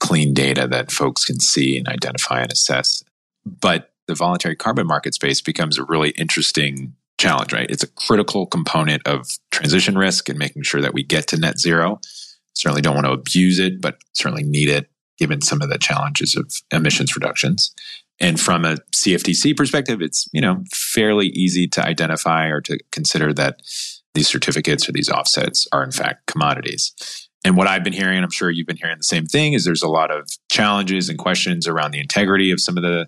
clean 0.00 0.34
data 0.34 0.68
that 0.68 0.92
folks 0.92 1.24
can 1.24 1.40
see 1.40 1.78
and 1.78 1.88
identify 1.88 2.40
and 2.40 2.52
assess. 2.52 3.02
But 3.46 3.92
the 4.06 4.14
voluntary 4.14 4.56
carbon 4.56 4.86
market 4.86 5.14
space 5.14 5.40
becomes 5.40 5.78
a 5.78 5.84
really 5.84 6.10
interesting 6.10 6.94
challenge, 7.16 7.52
right? 7.54 7.70
It's 7.70 7.82
a 7.82 7.88
critical 7.88 8.46
component 8.46 9.06
of 9.06 9.26
transition 9.50 9.96
risk 9.96 10.28
and 10.28 10.38
making 10.38 10.64
sure 10.64 10.82
that 10.82 10.92
we 10.92 11.02
get 11.02 11.28
to 11.28 11.38
net 11.38 11.58
zero 11.58 12.00
certainly 12.54 12.82
don't 12.82 12.94
want 12.94 13.06
to 13.06 13.12
abuse 13.12 13.58
it, 13.58 13.80
but 13.80 13.98
certainly 14.12 14.44
need 14.44 14.68
it 14.68 14.88
given 15.18 15.40
some 15.40 15.62
of 15.62 15.68
the 15.68 15.78
challenges 15.78 16.34
of 16.34 16.52
emissions 16.72 17.14
reductions. 17.14 17.72
And 18.20 18.40
from 18.40 18.64
a 18.64 18.76
CFTC 18.94 19.56
perspective, 19.56 20.00
it's, 20.00 20.28
you 20.32 20.40
know, 20.40 20.62
fairly 20.72 21.28
easy 21.28 21.66
to 21.68 21.84
identify 21.84 22.46
or 22.46 22.60
to 22.62 22.78
consider 22.90 23.32
that 23.34 23.60
these 24.14 24.28
certificates 24.28 24.88
or 24.88 24.92
these 24.92 25.10
offsets 25.10 25.66
are 25.72 25.82
in 25.82 25.90
fact 25.90 26.26
commodities. 26.26 26.92
And 27.44 27.56
what 27.56 27.66
I've 27.66 27.84
been 27.84 27.92
hearing, 27.92 28.16
and 28.16 28.24
I'm 28.24 28.30
sure 28.30 28.50
you've 28.50 28.66
been 28.66 28.76
hearing 28.76 28.96
the 28.96 29.04
same 29.04 29.26
thing, 29.26 29.52
is 29.52 29.64
there's 29.64 29.82
a 29.82 29.88
lot 29.88 30.10
of 30.10 30.28
challenges 30.50 31.08
and 31.08 31.18
questions 31.18 31.68
around 31.68 31.90
the 31.90 32.00
integrity 32.00 32.50
of 32.50 32.60
some 32.60 32.76
of 32.76 32.82
the 32.82 33.06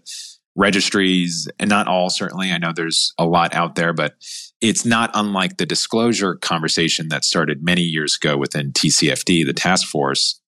registries, 0.56 1.48
and 1.58 1.68
not 1.68 1.86
all, 1.86 2.10
certainly. 2.10 2.50
I 2.50 2.58
know 2.58 2.72
there's 2.72 3.12
a 3.18 3.26
lot 3.26 3.54
out 3.54 3.74
there, 3.74 3.92
but 3.92 4.14
it's 4.60 4.84
not 4.84 5.10
unlike 5.14 5.58
the 5.58 5.66
disclosure 5.66 6.34
conversation 6.36 7.08
that 7.08 7.24
started 7.24 7.62
many 7.62 7.82
years 7.82 8.16
ago 8.16 8.36
within 8.36 8.72
TCFD, 8.72 9.46
the 9.46 9.52
task 9.52 9.86
force. 9.86 10.40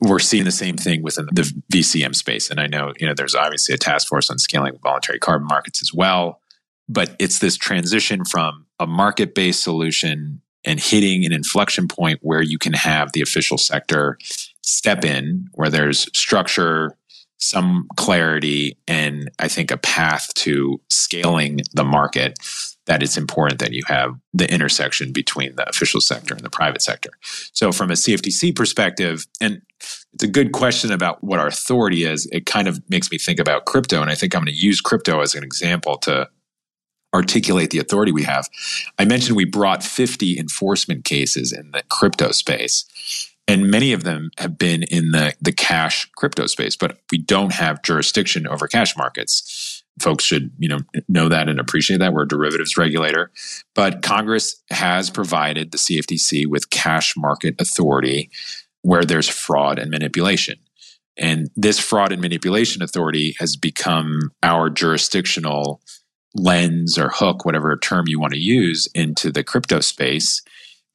We're 0.00 0.18
seeing 0.18 0.44
the 0.44 0.50
same 0.50 0.76
thing 0.76 1.02
within 1.02 1.26
the 1.32 1.50
VCM 1.72 2.14
space. 2.14 2.50
And 2.50 2.60
I 2.60 2.66
know, 2.66 2.92
you 2.98 3.06
know, 3.06 3.14
there's 3.14 3.34
obviously 3.34 3.74
a 3.74 3.78
task 3.78 4.08
force 4.08 4.28
on 4.28 4.38
scaling 4.38 4.74
voluntary 4.82 5.18
carbon 5.18 5.46
markets 5.46 5.80
as 5.80 5.94
well. 5.94 6.40
But 6.88 7.16
it's 7.18 7.38
this 7.38 7.56
transition 7.56 8.24
from 8.24 8.66
a 8.78 8.86
market 8.86 9.34
based 9.34 9.62
solution 9.62 10.42
and 10.64 10.80
hitting 10.80 11.24
an 11.24 11.32
inflection 11.32 11.88
point 11.88 12.18
where 12.22 12.42
you 12.42 12.58
can 12.58 12.72
have 12.72 13.12
the 13.12 13.22
official 13.22 13.56
sector 13.56 14.18
step 14.62 15.04
in, 15.04 15.48
where 15.52 15.70
there's 15.70 16.10
structure, 16.18 16.96
some 17.38 17.88
clarity, 17.96 18.78
and 18.86 19.30
I 19.38 19.48
think 19.48 19.70
a 19.70 19.76
path 19.76 20.32
to 20.34 20.80
scaling 20.88 21.60
the 21.74 21.84
market. 21.84 22.38
That 22.86 23.02
it's 23.02 23.16
important 23.16 23.58
that 23.58 23.72
you 23.72 23.82
have 23.88 24.14
the 24.32 24.48
intersection 24.48 25.12
between 25.12 25.56
the 25.56 25.68
official 25.68 26.00
sector 26.00 26.34
and 26.34 26.44
the 26.44 26.50
private 26.50 26.80
sector. 26.80 27.10
So, 27.52 27.72
from 27.72 27.90
a 27.90 27.94
CFTC 27.94 28.54
perspective, 28.54 29.26
and 29.40 29.60
it's 30.14 30.22
a 30.22 30.28
good 30.28 30.52
question 30.52 30.92
about 30.92 31.22
what 31.22 31.40
our 31.40 31.48
authority 31.48 32.04
is. 32.04 32.26
It 32.32 32.46
kind 32.46 32.68
of 32.68 32.80
makes 32.88 33.10
me 33.10 33.18
think 33.18 33.40
about 33.40 33.64
crypto, 33.64 34.00
and 34.00 34.10
I 34.10 34.14
think 34.14 34.34
I'm 34.34 34.42
going 34.44 34.54
to 34.54 34.58
use 34.58 34.80
crypto 34.80 35.20
as 35.20 35.34
an 35.34 35.44
example 35.44 35.98
to 35.98 36.28
articulate 37.14 37.70
the 37.70 37.78
authority 37.78 38.12
we 38.12 38.22
have. 38.22 38.48
I 38.98 39.04
mentioned 39.04 39.36
we 39.36 39.44
brought 39.44 39.82
50 39.82 40.38
enforcement 40.38 41.04
cases 41.04 41.52
in 41.52 41.70
the 41.72 41.82
crypto 41.88 42.30
space. 42.30 42.84
And 43.48 43.70
many 43.70 43.92
of 43.92 44.02
them 44.02 44.30
have 44.38 44.58
been 44.58 44.82
in 44.82 45.12
the, 45.12 45.34
the 45.40 45.52
cash 45.52 46.10
crypto 46.16 46.46
space, 46.46 46.74
but 46.76 46.98
we 47.12 47.18
don't 47.18 47.52
have 47.52 47.82
jurisdiction 47.82 48.46
over 48.46 48.66
cash 48.66 48.96
markets. 48.96 49.84
Folks 50.00 50.24
should, 50.24 50.50
you 50.58 50.68
know, 50.68 50.80
know 51.08 51.28
that 51.28 51.48
and 51.48 51.60
appreciate 51.60 51.98
that. 51.98 52.12
We're 52.12 52.24
a 52.24 52.28
derivatives 52.28 52.76
regulator. 52.76 53.30
But 53.74 54.02
Congress 54.02 54.60
has 54.70 55.10
provided 55.10 55.70
the 55.70 55.78
CFTC 55.78 56.46
with 56.46 56.70
cash 56.70 57.16
market 57.16 57.54
authority 57.60 58.30
where 58.82 59.04
there's 59.04 59.28
fraud 59.28 59.78
and 59.78 59.90
manipulation. 59.90 60.58
And 61.16 61.48
this 61.56 61.78
fraud 61.78 62.12
and 62.12 62.20
manipulation 62.20 62.82
authority 62.82 63.36
has 63.38 63.56
become 63.56 64.32
our 64.42 64.68
jurisdictional 64.68 65.80
lens 66.34 66.98
or 66.98 67.08
hook, 67.08 67.44
whatever 67.44 67.76
term 67.76 68.06
you 68.06 68.20
want 68.20 68.34
to 68.34 68.38
use, 68.38 68.86
into 68.94 69.30
the 69.30 69.42
crypto 69.42 69.80
space 69.80 70.42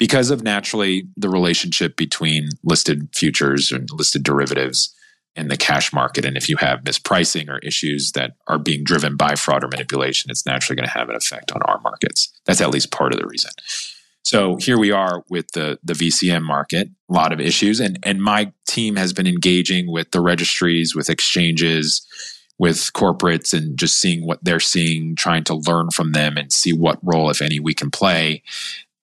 because 0.01 0.31
of 0.31 0.41
naturally 0.41 1.07
the 1.15 1.29
relationship 1.29 1.95
between 1.95 2.49
listed 2.63 3.07
futures 3.13 3.71
and 3.71 3.87
listed 3.91 4.23
derivatives 4.23 4.95
and 5.35 5.51
the 5.51 5.55
cash 5.55 5.93
market. 5.93 6.25
And 6.25 6.35
if 6.35 6.49
you 6.49 6.57
have 6.57 6.79
mispricing 6.79 7.47
or 7.49 7.59
issues 7.59 8.13
that 8.13 8.31
are 8.47 8.57
being 8.57 8.83
driven 8.83 9.15
by 9.15 9.35
fraud 9.35 9.63
or 9.63 9.67
manipulation, 9.67 10.31
it's 10.31 10.43
naturally 10.43 10.75
going 10.75 10.87
to 10.87 10.97
have 10.97 11.09
an 11.09 11.15
effect 11.15 11.51
on 11.51 11.61
our 11.61 11.79
markets. 11.81 12.33
That's 12.47 12.61
at 12.61 12.71
least 12.71 12.91
part 12.91 13.13
of 13.13 13.19
the 13.19 13.27
reason. 13.27 13.51
So 14.23 14.55
here 14.55 14.79
we 14.79 14.89
are 14.89 15.23
with 15.29 15.51
the 15.51 15.77
the 15.83 15.93
VCM 15.93 16.41
market, 16.41 16.89
a 17.07 17.13
lot 17.13 17.31
of 17.31 17.39
issues, 17.39 17.79
and 17.79 17.99
and 18.01 18.23
my 18.23 18.51
team 18.67 18.95
has 18.95 19.13
been 19.13 19.27
engaging 19.27 19.91
with 19.91 20.09
the 20.09 20.21
registries, 20.21 20.95
with 20.95 21.11
exchanges, 21.11 22.01
with 22.57 22.91
corporates 22.93 23.53
and 23.53 23.77
just 23.77 24.01
seeing 24.01 24.25
what 24.25 24.43
they're 24.43 24.59
seeing, 24.59 25.15
trying 25.15 25.43
to 25.43 25.61
learn 25.67 25.91
from 25.91 26.13
them 26.13 26.37
and 26.37 26.51
see 26.51 26.73
what 26.73 26.97
role, 27.03 27.29
if 27.29 27.39
any, 27.39 27.59
we 27.59 27.75
can 27.75 27.91
play. 27.91 28.41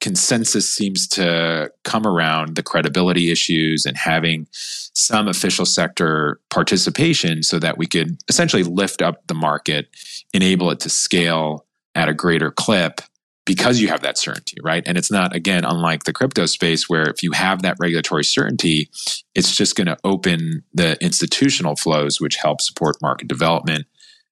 Consensus 0.01 0.73
seems 0.73 1.09
to 1.09 1.73
come 1.85 2.07
around 2.07 2.55
the 2.55 2.63
credibility 2.63 3.31
issues 3.31 3.85
and 3.85 3.97
having 3.97 4.47
some 4.51 5.29
official 5.29 5.67
sector 5.67 6.41
participation 6.51 7.43
so 7.43 7.59
that 7.59 7.79
we 7.79 7.87
could 7.87 8.17
essentially 8.29 8.63
lift 8.63 9.03
up 9.03 9.27
the 9.27 9.35
market, 9.35 9.89
enable 10.33 10.71
it 10.71 10.81
to 10.81 10.89
scale 10.89 11.67
at 11.95 12.09
a 12.09 12.15
greater 12.15 12.51
clip 12.51 13.01
because 13.49 13.81
you 13.81 13.89
have 13.89 14.03
that 14.03 14.19
certainty, 14.19 14.59
right? 14.63 14.83
And 14.87 14.99
it's 14.99 15.11
not, 15.11 15.35
again, 15.35 15.65
unlike 15.65 16.05
the 16.05 16.13
crypto 16.13 16.45
space 16.45 16.87
where 16.87 17.09
if 17.09 17.23
you 17.23 17.33
have 17.33 17.63
that 17.63 17.79
regulatory 17.81 18.23
certainty, 18.23 18.91
it's 19.35 19.57
just 19.57 19.75
going 19.75 19.87
to 19.87 19.97
open 20.05 20.65
the 20.75 21.03
institutional 21.03 21.75
flows, 21.75 22.21
which 22.21 22.37
help 22.37 22.61
support 22.61 22.97
market 23.01 23.27
development. 23.27 23.87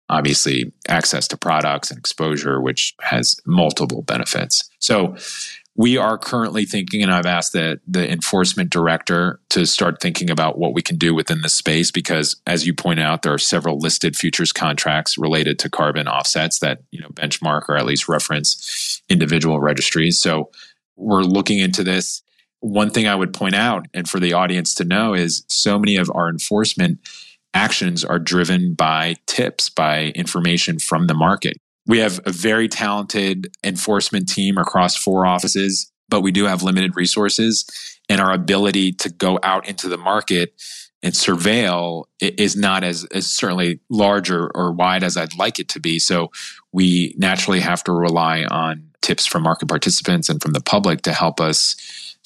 Obviously, 0.09 0.73
access 0.89 1.27
to 1.29 1.37
products 1.37 1.91
and 1.91 1.99
exposure, 1.99 2.61
which 2.61 2.95
has 3.01 3.41
multiple 3.45 4.03
benefits. 4.03 4.69
So, 4.79 5.17
we 5.79 5.99
are 5.99 6.17
currently 6.17 6.65
thinking, 6.65 7.03
and 7.03 7.13
I've 7.13 7.27
asked 7.27 7.53
the, 7.53 7.79
the 7.87 8.11
enforcement 8.11 8.71
director 8.71 9.41
to 9.51 9.67
start 9.67 10.01
thinking 10.01 10.31
about 10.31 10.59
what 10.59 10.73
we 10.73 10.81
can 10.81 10.97
do 10.97 11.15
within 11.15 11.43
the 11.43 11.51
space 11.51 11.91
because, 11.91 12.35
as 12.47 12.67
you 12.67 12.73
point 12.73 12.99
out, 12.99 13.23
there 13.23 13.35
are 13.35 13.39
several 13.39 13.79
listed 13.79 14.17
futures 14.17 14.53
contracts 14.53 15.19
related 15.19 15.59
to 15.61 15.71
carbon 15.71 16.09
offsets 16.09 16.61
that 16.61 16.81
you 16.91 17.01
know 17.01 17.09
benchmark 17.09 17.69
or 17.69 17.77
at 17.77 17.85
least 17.85 18.09
reference 18.09 19.03
individual 19.11 19.61
registries. 19.61 20.19
So 20.19 20.51
we're 20.97 21.23
looking 21.23 21.59
into 21.59 21.85
this. 21.85 22.23
One 22.61 22.91
thing 22.91 23.07
I 23.07 23.15
would 23.15 23.35
point 23.35 23.55
out, 23.55 23.87
and 23.93 24.09
for 24.09 24.19
the 24.19 24.33
audience 24.33 24.75
to 24.77 24.85
know, 24.85 25.13
is 25.13 25.45
so 25.47 25.79
many 25.79 25.97
of 25.97 26.11
our 26.15 26.31
enforcement 26.31 27.01
actions 27.57 28.05
are 28.05 28.19
driven 28.19 28.75
by 28.75 29.17
tips, 29.27 29.71
by 29.71 30.13
information 30.15 30.79
from 30.79 31.07
the 31.07 31.15
market. 31.15 31.57
We 31.87 31.99
have 31.99 32.21
a 32.27 32.31
very 32.31 32.69
talented 32.69 33.49
enforcement 33.65 34.29
team 34.29 34.59
across 34.59 34.97
four 34.97 35.25
offices, 35.25 35.91
but 36.09 36.21
we 36.21 36.33
do 36.33 36.45
have 36.45 36.63
limited 36.63 36.97
resources 36.97 37.65
and 38.09 38.21
our 38.21 38.33
ability 38.33 38.93
to 38.93 39.09
go 39.09 39.41
out 39.43 39.67
into 39.69 39.89
the 39.89 39.97
market 39.97 40.53
and 41.03 41.15
surveil 41.15 42.05
is 42.21 42.57
not 42.57 42.85
as, 42.85 43.05
as 43.07 43.27
certainly 43.27 43.81
large 43.89 44.31
or, 44.31 44.51
or 44.55 44.73
wide 44.73 45.03
as 45.03 45.17
I'd 45.17 45.37
like 45.37 45.59
it 45.59 45.69
to 45.71 45.81
be. 45.81 45.99
So 45.99 46.31
we 46.73 47.15
naturally 47.17 47.61
have 47.61 47.83
to 47.85 47.93
rely 47.93 48.45
on 48.45 48.91
tips 49.03 49.25
from 49.25 49.45
market 49.45 49.69
participants 49.69 50.29
and 50.29 50.43
from 50.43 50.53
the 50.53 50.61
public 50.61 51.03
to 51.03 51.13
help 51.13 51.41
us 51.41 51.77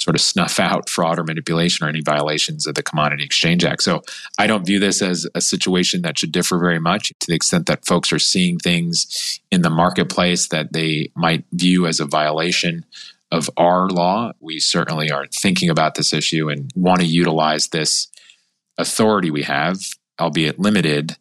sort 0.01 0.17
of 0.17 0.21
snuff 0.21 0.59
out 0.59 0.89
fraud 0.89 1.19
or 1.19 1.25
manipulation 1.25 1.85
or 1.85 1.89
any 1.89 2.01
violations 2.01 2.67
of 2.67 2.75
the 2.75 2.83
Commodity 2.83 3.23
Exchange 3.23 3.65
Act. 3.65 3.83
So 3.83 4.03
I 4.39 4.47
don't 4.47 4.65
view 4.65 4.79
this 4.79 5.03
as 5.03 5.27
a 5.35 5.43
situation 5.43 6.03
that 6.03 6.19
should 6.19 6.33
differ 6.33 6.59
very 6.59 6.81
much 6.81 7.13
to 7.21 7.27
the 7.29 7.35
extent 7.35 7.67
that 7.67 7.85
folks 7.85 8.13
are 8.13 8.19
seeing 8.19 8.59
things 8.59 9.41
in 9.51 9.63
the 9.63 9.71
marketplace 9.71 10.49
that 10.49 10.73
they 10.73 11.13
might 11.15 11.45
view 11.53 11.87
as 11.87 12.01
a 12.01 12.07
violation 12.07 12.87
of 13.31 13.51
our 13.59 13.89
law. 13.89 14.33
We 14.41 14.59
certainly 14.59 15.11
are 15.11 15.27
thinking 15.27 15.69
about 15.69 15.95
this 15.95 16.13
issue 16.13 16.49
and 16.49 16.73
want 16.75 17.01
to 17.01 17.07
utilize 17.07 17.69
this 17.69 18.09
authority 18.79 19.31
we 19.31 19.43
have, 19.43 19.79
albeit 20.19 20.59
limited, 20.59 21.17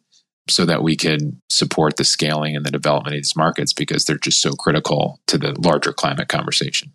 so 0.48 0.64
that 0.64 0.82
we 0.82 0.96
can 0.96 1.40
support 1.50 1.96
the 1.96 2.04
scaling 2.04 2.56
and 2.56 2.64
the 2.64 2.70
development 2.70 3.14
of 3.14 3.18
these 3.18 3.36
markets 3.36 3.72
because 3.72 4.04
they're 4.04 4.16
just 4.16 4.40
so 4.40 4.54
critical 4.54 5.20
to 5.26 5.36
the 5.36 5.54
larger 5.60 5.92
climate 5.92 6.28
conversation. 6.28 6.92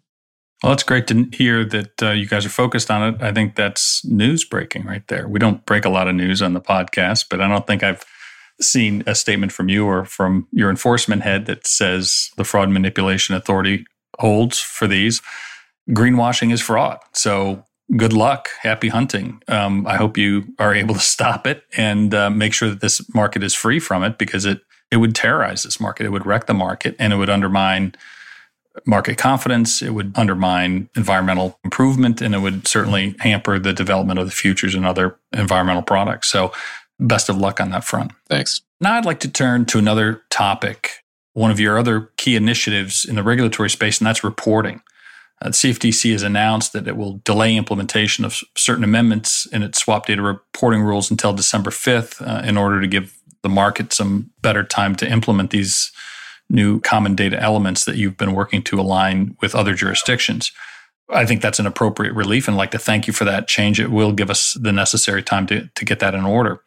Well, 0.65 0.73
it's 0.73 0.81
great 0.81 1.05
to 1.09 1.27
hear 1.31 1.63
that 1.63 2.01
uh, 2.01 2.09
you 2.09 2.25
guys 2.25 2.43
are 2.43 2.49
focused 2.49 2.89
on 2.89 3.13
it. 3.13 3.21
I 3.21 3.31
think 3.31 3.53
that's 3.53 4.03
news 4.03 4.43
breaking 4.43 4.85
right 4.85 5.07
there. 5.09 5.27
We 5.27 5.37
don't 5.37 5.63
break 5.67 5.85
a 5.85 5.89
lot 5.89 6.07
of 6.07 6.15
news 6.15 6.41
on 6.41 6.53
the 6.53 6.59
podcast, 6.59 7.25
but 7.29 7.39
I 7.39 7.47
don't 7.47 7.67
think 7.67 7.83
I've 7.83 8.03
seen 8.59 9.03
a 9.05 9.13
statement 9.13 9.51
from 9.51 9.69
you 9.69 9.85
or 9.85 10.05
from 10.05 10.47
your 10.51 10.71
enforcement 10.71 11.21
head 11.21 11.45
that 11.45 11.67
says 11.67 12.31
the 12.37 12.43
Fraud 12.43 12.71
Manipulation 12.71 13.35
Authority 13.35 13.85
holds 14.17 14.57
for 14.57 14.87
these. 14.87 15.21
Greenwashing 15.91 16.51
is 16.51 16.63
fraud. 16.63 16.97
So 17.13 17.63
good 17.95 18.13
luck. 18.13 18.49
Happy 18.63 18.87
hunting. 18.87 19.43
Um, 19.47 19.85
I 19.85 19.97
hope 19.97 20.17
you 20.17 20.45
are 20.57 20.73
able 20.73 20.95
to 20.95 20.99
stop 20.99 21.45
it 21.45 21.61
and 21.77 22.11
uh, 22.11 22.31
make 22.31 22.55
sure 22.55 22.69
that 22.69 22.81
this 22.81 23.07
market 23.13 23.43
is 23.43 23.53
free 23.53 23.79
from 23.79 24.03
it 24.03 24.17
because 24.17 24.45
it, 24.45 24.61
it 24.89 24.97
would 24.97 25.13
terrorize 25.13 25.61
this 25.61 25.79
market. 25.79 26.07
It 26.07 26.11
would 26.11 26.25
wreck 26.25 26.47
the 26.47 26.55
market 26.55 26.95
and 26.97 27.13
it 27.13 27.17
would 27.17 27.29
undermine 27.29 27.93
market 28.85 29.17
confidence. 29.17 29.81
It 29.81 29.91
would 29.91 30.13
undermine 30.15 30.89
environmental 30.95 31.59
improvement 31.63 32.21
and 32.21 32.35
it 32.35 32.39
would 32.39 32.67
certainly 32.67 33.15
hamper 33.19 33.59
the 33.59 33.73
development 33.73 34.19
of 34.19 34.25
the 34.25 34.31
futures 34.31 34.75
and 34.75 34.85
other 34.85 35.17
environmental 35.33 35.83
products. 35.83 36.29
So, 36.29 36.51
best 36.99 37.29
of 37.29 37.37
luck 37.37 37.59
on 37.59 37.71
that 37.71 37.83
front. 37.83 38.11
Thanks. 38.29 38.61
Now, 38.79 38.93
I'd 38.93 39.05
like 39.05 39.19
to 39.21 39.29
turn 39.29 39.65
to 39.65 39.77
another 39.77 40.23
topic, 40.29 41.03
one 41.33 41.51
of 41.51 41.59
your 41.59 41.77
other 41.77 42.11
key 42.17 42.35
initiatives 42.35 43.05
in 43.05 43.15
the 43.15 43.23
regulatory 43.23 43.69
space, 43.69 43.99
and 43.99 44.07
that's 44.07 44.23
reporting. 44.23 44.81
Uh, 45.41 45.49
CFTC 45.49 46.13
has 46.13 46.23
announced 46.23 46.71
that 46.73 46.87
it 46.87 46.95
will 46.95 47.19
delay 47.25 47.55
implementation 47.55 48.23
of 48.23 48.39
certain 48.55 48.83
amendments 48.83 49.45
in 49.47 49.63
its 49.63 49.79
swap 49.79 50.05
data 50.05 50.21
reporting 50.21 50.81
rules 50.81 51.11
until 51.11 51.33
December 51.33 51.71
5th 51.71 52.25
uh, 52.25 52.45
in 52.47 52.57
order 52.57 52.79
to 52.79 52.87
give 52.87 53.17
the 53.43 53.49
market 53.49 53.91
some 53.91 54.31
better 54.41 54.63
time 54.63 54.95
to 54.95 55.09
implement 55.09 55.51
these 55.51 55.91
new 56.49 56.79
common 56.81 57.15
data 57.15 57.41
elements 57.41 57.85
that 57.85 57.97
you've 57.97 58.17
been 58.17 58.33
working 58.33 58.61
to 58.63 58.79
align 58.79 59.35
with 59.41 59.55
other 59.55 59.73
jurisdictions. 59.73 60.51
I 61.09 61.25
think 61.25 61.41
that's 61.41 61.59
an 61.59 61.67
appropriate 61.67 62.13
relief 62.13 62.47
and 62.47 62.55
I'd 62.55 62.59
like 62.59 62.71
to 62.71 62.79
thank 62.79 63.07
you 63.07 63.13
for 63.13 63.25
that 63.25 63.47
change. 63.47 63.79
It 63.79 63.91
will 63.91 64.11
give 64.11 64.29
us 64.29 64.57
the 64.59 64.71
necessary 64.71 65.21
time 65.21 65.45
to, 65.47 65.67
to 65.67 65.85
get 65.85 65.99
that 65.99 66.15
in 66.15 66.25
order. 66.25 66.61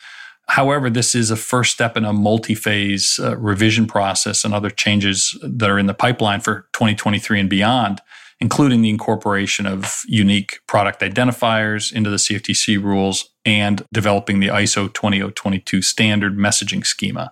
However, 0.48 0.88
this 0.88 1.14
is 1.14 1.30
a 1.30 1.36
first 1.36 1.72
step 1.72 1.96
in 1.96 2.04
a 2.04 2.12
multi 2.12 2.54
phase 2.54 3.20
uh, 3.22 3.36
revision 3.36 3.86
process 3.86 4.44
and 4.44 4.54
other 4.54 4.70
changes 4.70 5.38
that 5.42 5.68
are 5.68 5.78
in 5.78 5.86
the 5.86 5.94
pipeline 5.94 6.40
for 6.40 6.68
2023 6.72 7.40
and 7.40 7.50
beyond, 7.50 8.00
including 8.40 8.80
the 8.80 8.88
incorporation 8.88 9.66
of 9.66 10.02
unique 10.06 10.60
product 10.66 11.00
identifiers 11.00 11.92
into 11.92 12.08
the 12.08 12.16
CFTC 12.16 12.82
rules 12.82 13.28
and 13.44 13.84
developing 13.92 14.40
the 14.40 14.48
ISO 14.48 14.92
20022 14.92 15.82
standard 15.82 16.38
messaging 16.38 16.84
schema. 16.86 17.30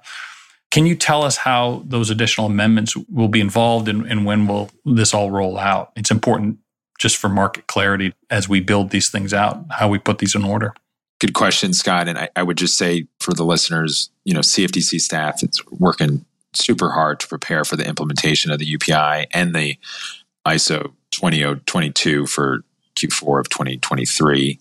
Can 0.77 0.85
you 0.85 0.95
tell 0.95 1.23
us 1.23 1.39
how 1.39 1.85
those 1.87 2.11
additional 2.11 2.49
amendments 2.49 2.95
will 3.11 3.29
be 3.29 3.41
involved 3.41 3.89
and, 3.89 4.05
and 4.07 4.27
when 4.27 4.47
will 4.47 4.69
this 4.85 5.15
all 5.15 5.31
roll 5.31 5.57
out? 5.57 5.91
It's 5.97 6.11
important 6.11 6.59
just 6.99 7.17
for 7.17 7.31
market 7.31 7.67
clarity 7.67 8.13
as 8.29 8.47
we 8.47 8.61
build 8.61 8.91
these 8.91 9.09
things 9.09 9.33
out, 9.33 9.65
how 9.71 9.89
we 9.89 9.99
put 9.99 10.19
these 10.19 10.35
in 10.35 10.45
order. 10.45 10.75
Good 11.19 11.33
question, 11.33 11.73
Scott. 11.73 12.09
And 12.09 12.19
I, 12.19 12.29
I 12.37 12.43
would 12.43 12.59
just 12.59 12.77
say 12.77 13.07
for 13.21 13.33
the 13.33 13.43
listeners, 13.43 14.11
you 14.27 14.35
know, 14.35 14.41
CFTC 14.41 15.01
staff 15.01 15.43
is 15.43 15.63
working 15.71 16.27
super 16.53 16.91
hard 16.91 17.21
to 17.21 17.27
prepare 17.27 17.65
for 17.65 17.77
the 17.77 17.89
implementation 17.89 18.51
of 18.51 18.59
the 18.59 18.77
UPI 18.77 19.29
and 19.33 19.55
the 19.55 19.79
ISO 20.47 20.93
20022 21.13 22.27
for 22.27 22.65
Q4 22.97 23.41
of 23.41 23.49
2023. 23.49 24.59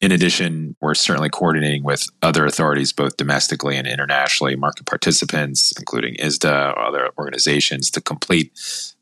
In 0.00 0.12
addition, 0.12 0.76
we're 0.80 0.94
certainly 0.94 1.28
coordinating 1.28 1.84
with 1.84 2.06
other 2.22 2.46
authorities, 2.46 2.92
both 2.92 3.18
domestically 3.18 3.76
and 3.76 3.86
internationally, 3.86 4.56
market 4.56 4.86
participants, 4.86 5.74
including 5.78 6.14
ISDA 6.14 6.74
other 6.78 7.10
organizations, 7.18 7.90
to 7.90 8.00
complete 8.00 8.50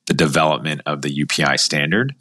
the 0.06 0.14
development 0.14 0.80
of 0.86 1.02
the 1.02 1.24
UPI 1.24 1.60
standard. 1.60 2.16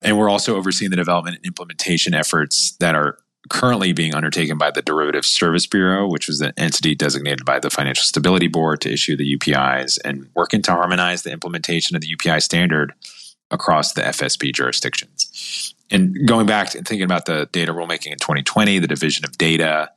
And 0.00 0.16
we're 0.16 0.30
also 0.30 0.56
overseeing 0.56 0.92
the 0.92 0.96
development 0.96 1.36
and 1.36 1.46
implementation 1.46 2.14
efforts 2.14 2.76
that 2.78 2.94
are 2.94 3.18
currently 3.50 3.92
being 3.92 4.14
undertaken 4.14 4.58
by 4.58 4.70
the 4.70 4.82
Derivative 4.82 5.24
Service 5.24 5.66
Bureau, 5.66 6.06
which 6.06 6.28
was 6.28 6.40
an 6.40 6.52
entity 6.56 6.94
designated 6.94 7.44
by 7.44 7.58
the 7.58 7.70
Financial 7.70 8.04
Stability 8.04 8.46
Board 8.46 8.80
to 8.82 8.92
issue 8.92 9.16
the 9.16 9.36
UPIs, 9.36 9.98
and 10.04 10.28
working 10.36 10.62
to 10.62 10.72
harmonize 10.72 11.22
the 11.22 11.32
implementation 11.32 11.96
of 11.96 12.02
the 12.02 12.14
UPI 12.14 12.42
standard 12.42 12.92
across 13.50 13.92
the 13.92 14.02
FSB 14.02 14.52
jurisdictions. 14.54 15.74
And 15.90 16.26
going 16.26 16.46
back 16.46 16.74
and 16.74 16.86
thinking 16.86 17.04
about 17.04 17.26
the 17.26 17.48
data 17.52 17.72
rulemaking 17.72 18.12
in 18.12 18.18
2020, 18.18 18.78
the 18.78 18.86
Division 18.86 19.24
of 19.24 19.38
Data 19.38 19.90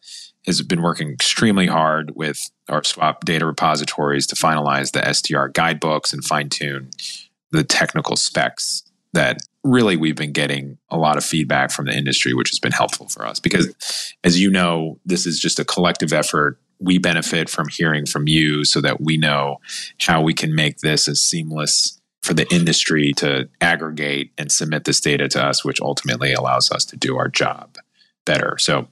has 0.46 0.62
been 0.62 0.82
working 0.82 1.12
extremely 1.12 1.68
hard 1.68 2.14
with 2.16 2.50
our 2.70 2.84
swap 2.84 3.26
data 3.26 3.46
repositories 3.46 4.26
to 4.28 4.36
finalize 4.36 4.92
the 4.92 5.02
SDR 5.02 5.54
guidebooks 5.54 6.14
and 6.14 6.24
fine 6.24 6.50
tune 6.50 6.90
the 7.52 7.64
technical 7.64 8.16
specs 8.16 8.84
that 9.14 9.42
really 9.64 9.98
we've 9.98 10.16
been 10.16 10.32
getting 10.32 10.78
a 10.90 10.98
lot 10.98 11.18
of 11.18 11.24
feedback 11.24 11.72
from 11.72 11.86
the 11.86 11.96
industry, 11.96 12.34
which 12.34 12.50
has 12.50 12.60
been 12.60 12.72
helpful 12.72 13.08
for 13.08 13.26
us. 13.26 13.40
Because 13.40 14.16
as 14.24 14.40
you 14.40 14.50
know, 14.50 14.98
this 15.06 15.28
is 15.28 15.40
just 15.40 15.60
a 15.60 15.66
collective 15.66 16.14
effort. 16.14 16.58
We 16.80 16.98
benefit 16.98 17.50
from 17.50 17.68
hearing 17.68 18.06
from 18.06 18.28
you 18.28 18.64
so 18.64 18.82
that 18.82 19.02
we 19.02 19.18
know 19.18 19.58
how 20.00 20.22
we 20.22 20.34
can 20.34 20.56
make 20.56 20.80
this 20.80 21.08
as 21.08 21.22
seamless 21.22 22.01
for 22.22 22.34
the 22.34 22.48
industry 22.54 23.14
to 23.14 23.50
aggregate 23.62 24.32
and 24.38 24.52
submit 24.52 24.84
this 24.84 25.00
data 25.00 25.28
to 25.30 25.44
us, 25.44 25.66
which 25.66 25.82
ultimately 25.82 26.34
allows 26.34 26.72
us 26.72 26.86
to 26.86 26.98
do 26.98 27.18
our 27.18 27.28
job 27.28 27.78
better. 28.26 28.58
So, 28.60 28.88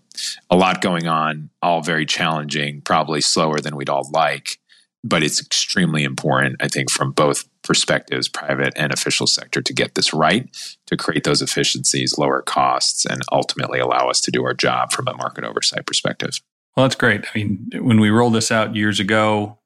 a 0.50 0.56
lot 0.58 0.82
going 0.82 1.08
on, 1.08 1.50
all 1.62 1.82
very 1.82 2.06
challenging, 2.06 2.82
probably 2.82 3.22
slower 3.22 3.60
than 3.60 3.76
we'd 3.76 3.89
all 3.89 4.10
like 4.12 4.60
but 5.04 5.24
it's 5.24 5.42
extremely 5.42 6.04
important, 6.04 6.58
I 6.60 6.68
think, 6.68 6.92
from 6.92 7.12
both 7.12 7.46
perspectives, 7.62 8.28
private 8.28 8.74
and 8.76 8.94
official 8.94 9.28
sector, 9.28 9.62
to 9.62 9.74
get 9.74 9.96
this 9.96 10.13
right, 10.13 10.50
to 10.88 10.98
create 10.98 11.24
those 11.24 11.42
efficiencies, 11.42 12.18
lower 12.18 12.42
costs, 12.42 13.06
and 13.06 13.22
ultimately 13.32 13.80
allow 13.80 14.10
us 14.10 14.20
to 14.22 14.32
do 14.32 14.44
our 14.44 14.54
job 14.54 14.92
from 14.92 15.08
a 15.08 15.15
market 15.15 15.44
oversight 15.44 15.86
perspective. 15.86 16.42
Well, 16.76 16.86
that's 16.86 16.96
great. 16.96 17.26
I 17.26 17.38
mean, 17.38 17.70
when 17.76 18.00
we 18.00 18.10
rolled 18.10 18.34
this 18.34 18.52
out 18.52 18.76
years 18.76 19.00
ago, 19.00 19.59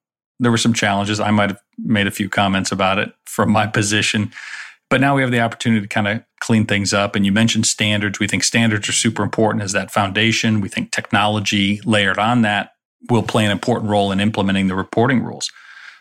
there 0.44 0.52
were 0.52 0.58
some 0.58 0.74
challenges. 0.74 1.20
I 1.20 1.32
might 1.32 1.50
have 1.50 1.62
made 1.78 2.08
a 2.08 2.12
few 2.12 2.30
comments 2.30 2.72
about 2.72 3.00
it 3.00 3.14
from 3.26 3.52
my 3.52 3.64
mm-hmm. 3.64 3.72
position, 3.72 4.32
but 4.90 5.02
now 5.02 5.16
we 5.16 5.22
have 5.22 5.32
the 5.32 5.42
opportunity 5.42 5.82
to 5.82 5.88
kind 5.88 6.08
of 6.08 6.24
clean 6.40 6.66
things 6.66 6.94
up. 6.94 7.16
And 7.16 7.26
you 7.26 7.32
mentioned 7.32 7.66
standards. 7.66 8.20
We 8.20 8.28
think 8.28 8.44
standards 8.44 8.88
are 8.90 8.94
super 8.94 9.24
important 9.24 9.64
as 9.64 9.72
that 9.72 9.92
foundation. 9.92 10.62
We 10.62 10.70
think 10.70 10.92
technology 10.92 11.82
layered 11.86 12.20
on 12.20 12.42
that 12.44 12.74
will 13.10 13.24
play 13.24 13.46
an 13.46 13.52
important 13.52 13.90
role 13.90 14.12
in 14.12 14.20
implementing 14.20 14.68
the 14.68 14.76
reporting 14.76 15.24
rules. 15.24 15.52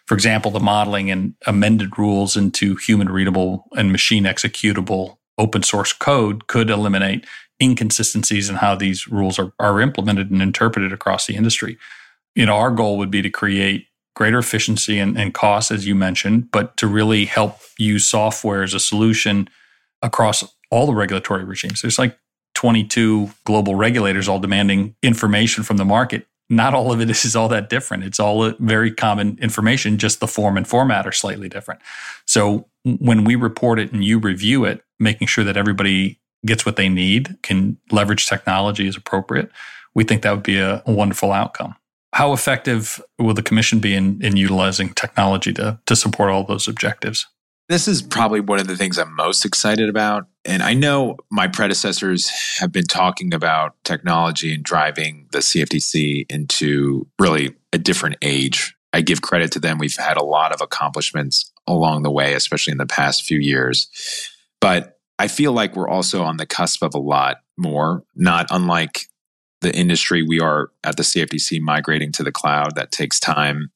For 0.07 0.15
example, 0.15 0.51
the 0.51 0.61
modeling 0.61 1.11
and 1.11 1.35
amended 1.47 1.99
rules 1.99 2.37
into 2.37 2.77
human 2.77 3.09
readable 3.09 3.67
and 3.77 3.93
machine 3.93 4.25
executable 4.25 5.19
open 5.39 5.63
source 5.63 5.93
code 5.93 6.47
could 6.47 6.71
eliminate 6.71 7.25
inconsistencies 7.61 8.51
in 8.51 8.57
how 8.57 8.75
these 8.75 9.09
rules 9.09 9.39
are, 9.39 9.53
are 9.59 9.81
implemented 9.81 10.31
and 10.31 10.43
interpreted 10.43 10.93
across 10.93 11.27
the 11.27 11.37
industry. 11.37 11.79
You 12.35 12.47
know, 12.47 12.57
our 12.57 12.71
goal 12.71 12.99
would 12.99 13.11
be 13.11 13.23
to 13.23 13.31
create 13.31 13.87
greater 14.15 14.39
efficiency 14.39 14.99
and, 14.99 15.19
and 15.19 15.35
cost, 15.35 15.71
as 15.71 15.87
you 15.87 15.95
mentioned, 15.95 16.51
but 16.51 16.77
to 16.77 16.87
really 16.87 17.25
help 17.25 17.59
use 17.79 18.09
software 18.09 18.63
as 18.63 18.75
a 18.75 18.81
solution 18.81 19.49
across 20.03 20.45
all 20.71 20.87
the 20.87 20.95
regulatory 20.95 21.45
regimes. 21.45 21.81
There's 21.83 21.99
like 21.99 22.19
22 22.55 23.31
global 23.45 23.75
regulators 23.75 24.29
all 24.29 24.39
demanding 24.39 24.95
information 25.03 25.65
from 25.65 25.79
the 25.79 25.85
market 25.85 26.27
not 26.53 26.75
all 26.75 26.93
of 26.93 27.01
it 27.01 27.11
is 27.25 27.35
all 27.35 27.49
that 27.49 27.69
different. 27.69 28.05
It's 28.05 28.21
all 28.21 28.53
very 28.59 28.93
common 28.93 29.39
information, 29.41 29.99
just 29.99 30.21
the 30.21 30.29
form 30.29 30.57
and 30.57 30.69
format 30.69 31.07
are 31.07 31.13
slightly 31.13 31.49
different. 31.49 31.81
So 32.27 32.69
when 32.85 33.25
we 33.25 33.35
report 33.35 33.79
it 33.79 33.93
and 33.93 34.05
you 34.05 34.19
review 34.19 34.65
it, 34.65 34.85
making 35.01 35.29
sure 35.29 35.45
that 35.45 35.57
everybody 35.57 36.21
gets 36.45 36.67
what 36.67 36.77
they 36.77 36.89
need, 36.89 37.37
can 37.43 37.79
leverage 37.91 38.27
technology 38.27 38.87
as 38.87 38.97
appropriate, 38.97 39.51
we 39.95 40.05
think 40.05 40.23
that 40.23 40.33
would 40.33 40.43
be 40.43 40.59
a, 40.59 40.83
a 40.87 40.93
wonderful 40.93 41.33
outcome. 41.33 41.75
How 42.13 42.33
effective 42.33 43.01
will 43.19 43.35
the 43.35 43.43
commission 43.43 43.79
be 43.79 43.95
in, 43.95 44.23
in 44.23 44.37
utilizing 44.37 44.91
technology 44.91 45.53
to, 45.55 45.79
to 45.87 45.97
support 45.97 46.31
all 46.31 46.45
those 46.45 46.69
objectives? 46.69 47.27
This 47.69 47.89
is 47.89 48.03
probably 48.03 48.41
one 48.41 48.61
of 48.61 48.67
the 48.67 48.77
things 48.77 48.99
I'm 48.99 49.15
most 49.15 49.47
excited 49.47 49.89
about. 49.89 50.27
And 50.45 50.63
I 50.63 50.75
know 50.75 51.17
my 51.31 51.49
predecessors 51.49 52.29
have 52.59 52.71
been 52.71 52.85
talking 52.85 53.33
about 53.33 53.77
technology 53.85 54.53
and 54.53 54.63
driving 54.63 55.27
the 55.33 55.39
CFTC 55.39 56.27
into 56.29 57.07
really 57.19 57.55
a 57.73 57.79
different 57.79 58.17
age. 58.21 58.77
I 58.93 59.01
give 59.01 59.23
credit 59.23 59.53
to 59.53 59.61
them. 59.61 59.79
We've 59.79 59.97
had 59.97 60.19
a 60.19 60.25
lot 60.25 60.53
of 60.53 60.61
accomplishments 60.61 61.51
along 61.67 62.03
the 62.03 62.11
way, 62.11 62.35
especially 62.35 62.73
in 62.73 62.79
the 62.79 62.87
past 62.87 63.25
few 63.25 63.39
years. 63.39 63.89
But 64.61 64.99
I 65.19 65.29
feel 65.29 65.53
like 65.53 65.77
we're 65.77 65.89
also 65.89 66.25
on 66.25 66.37
the 66.37 66.47
cusp 66.47 66.83
of 66.83 66.95
a 66.95 66.99
lot 66.99 67.39
more, 67.57 68.05
not 68.15 68.49
unlike 68.51 69.07
the 69.63 69.75
industry 69.75 70.23
we 70.23 70.41
are 70.41 70.71
at 70.85 70.97
the 70.97 71.03
CFTC 71.03 71.61
migrating 71.61 72.13
to 72.13 72.23
the 72.23 72.33
cloud. 72.33 72.77
That 72.77 72.93
takes 72.93 73.19
time 73.19 73.71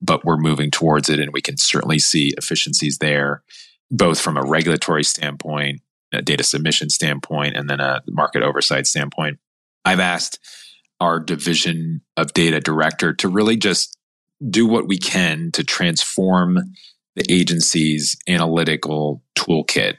but 0.00 0.24
we're 0.24 0.36
moving 0.36 0.70
towards 0.70 1.08
it 1.08 1.20
and 1.20 1.32
we 1.32 1.40
can 1.40 1.56
certainly 1.56 1.98
see 1.98 2.34
efficiencies 2.36 2.98
there, 2.98 3.42
both 3.90 4.20
from 4.20 4.36
a 4.36 4.44
regulatory 4.44 5.04
standpoint, 5.04 5.80
a 6.12 6.22
data 6.22 6.42
submission 6.42 6.90
standpoint, 6.90 7.56
and 7.56 7.68
then 7.68 7.80
a 7.80 8.02
market 8.08 8.42
oversight 8.42 8.86
standpoint. 8.86 9.38
I've 9.84 10.00
asked 10.00 10.38
our 11.00 11.20
division 11.20 12.02
of 12.16 12.32
data 12.32 12.60
director 12.60 13.12
to 13.14 13.28
really 13.28 13.56
just 13.56 13.96
do 14.50 14.66
what 14.66 14.86
we 14.86 14.98
can 14.98 15.50
to 15.52 15.64
transform 15.64 16.58
the 17.14 17.24
agency's 17.32 18.16
analytical 18.28 19.22
toolkit 19.34 19.96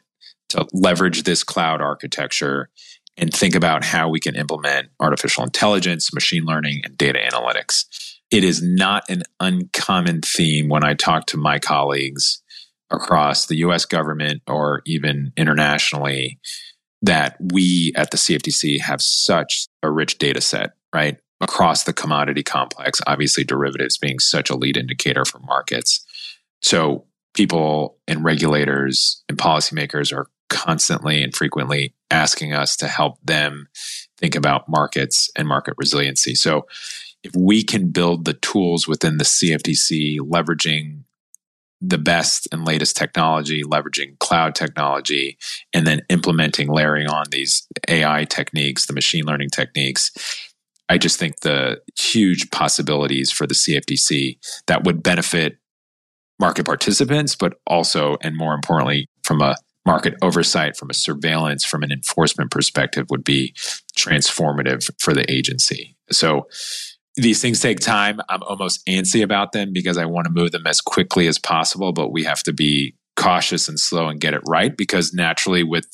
to 0.49 0.67
leverage 0.73 1.23
this 1.23 1.43
cloud 1.43 1.81
architecture 1.81 2.69
and 3.17 3.33
think 3.33 3.55
about 3.55 3.83
how 3.83 4.09
we 4.09 4.19
can 4.19 4.35
implement 4.35 4.89
artificial 4.99 5.43
intelligence, 5.43 6.13
machine 6.13 6.45
learning, 6.45 6.81
and 6.83 6.97
data 6.97 7.19
analytics 7.19 7.85
it 8.31 8.43
is 8.43 8.61
not 8.61 9.09
an 9.09 9.23
uncommon 9.39 10.21
theme 10.21 10.69
when 10.69 10.83
I 10.83 10.93
talk 10.93 11.27
to 11.27 11.37
my 11.37 11.59
colleagues 11.59 12.41
across 12.89 13.45
the 13.45 13.57
US 13.57 13.85
government 13.85 14.41
or 14.47 14.81
even 14.85 15.31
internationally 15.37 16.39
that 17.01 17.37
we 17.39 17.93
at 17.95 18.11
the 18.11 18.17
CFTC 18.17 18.81
have 18.81 19.01
such 19.01 19.67
a 19.83 19.91
rich 19.91 20.17
data 20.17 20.41
set, 20.41 20.71
right? 20.93 21.17
Across 21.39 21.83
the 21.83 21.93
commodity 21.93 22.43
complex, 22.43 22.99
obviously 23.05 23.43
derivatives 23.43 23.97
being 23.97 24.19
such 24.19 24.49
a 24.49 24.55
lead 24.55 24.77
indicator 24.77 25.23
for 25.23 25.39
markets. 25.39 26.03
So 26.61 27.05
people 27.33 27.97
and 28.07 28.23
regulators 28.23 29.23
and 29.29 29.37
policymakers 29.37 30.11
are 30.11 30.27
constantly 30.49 31.23
and 31.23 31.35
frequently 31.35 31.93
asking 32.09 32.53
us 32.53 32.75
to 32.77 32.87
help 32.87 33.17
them 33.23 33.67
think 34.17 34.35
about 34.35 34.69
markets 34.69 35.29
and 35.35 35.47
market 35.47 35.73
resiliency. 35.77 36.35
So 36.35 36.65
if 37.23 37.31
we 37.35 37.63
can 37.63 37.89
build 37.89 38.25
the 38.25 38.33
tools 38.33 38.87
within 38.87 39.17
the 39.17 39.25
CFTC, 39.25 40.19
leveraging 40.19 41.03
the 41.79 41.97
best 41.97 42.47
and 42.51 42.65
latest 42.65 42.95
technology, 42.97 43.63
leveraging 43.63 44.17
cloud 44.19 44.55
technology, 44.55 45.37
and 45.73 45.85
then 45.85 46.01
implementing, 46.09 46.69
layering 46.69 47.07
on 47.07 47.25
these 47.29 47.67
AI 47.87 48.25
techniques, 48.25 48.85
the 48.85 48.93
machine 48.93 49.25
learning 49.25 49.49
techniques. 49.49 50.11
I 50.89 50.97
just 50.97 51.19
think 51.19 51.41
the 51.41 51.81
huge 51.99 52.49
possibilities 52.49 53.31
for 53.31 53.45
the 53.45 53.53
CFTC 53.53 54.39
that 54.67 54.85
would 54.85 55.03
benefit 55.03 55.57
market 56.39 56.65
participants, 56.65 57.35
but 57.35 57.59
also, 57.67 58.17
and 58.21 58.35
more 58.35 58.53
importantly, 58.53 59.07
from 59.23 59.41
a 59.41 59.55
market 59.87 60.13
oversight, 60.21 60.75
from 60.77 60.91
a 60.91 60.93
surveillance, 60.93 61.65
from 61.65 61.81
an 61.81 61.91
enforcement 61.91 62.51
perspective, 62.51 63.09
would 63.09 63.23
be 63.23 63.53
transformative 63.97 64.87
for 64.99 65.13
the 65.13 65.25
agency. 65.31 65.95
So, 66.11 66.47
these 67.15 67.41
things 67.41 67.59
take 67.59 67.79
time. 67.79 68.19
I'm 68.29 68.43
almost 68.43 68.85
antsy 68.85 69.23
about 69.23 69.51
them 69.51 69.73
because 69.73 69.97
I 69.97 70.05
want 70.05 70.25
to 70.25 70.31
move 70.31 70.51
them 70.51 70.67
as 70.67 70.81
quickly 70.81 71.25
as 71.25 71.39
possible, 71.39 71.91
but 71.91 72.11
we 72.11 72.23
have 72.25 72.43
to 72.43 72.53
be 72.53 72.93
cautious 73.15 73.67
and 73.67 73.79
slow 73.79 74.07
and 74.07 74.21
get 74.21 74.35
it 74.35 74.41
right 74.45 74.77
because 74.77 75.13
naturally 75.13 75.63
with 75.63 75.87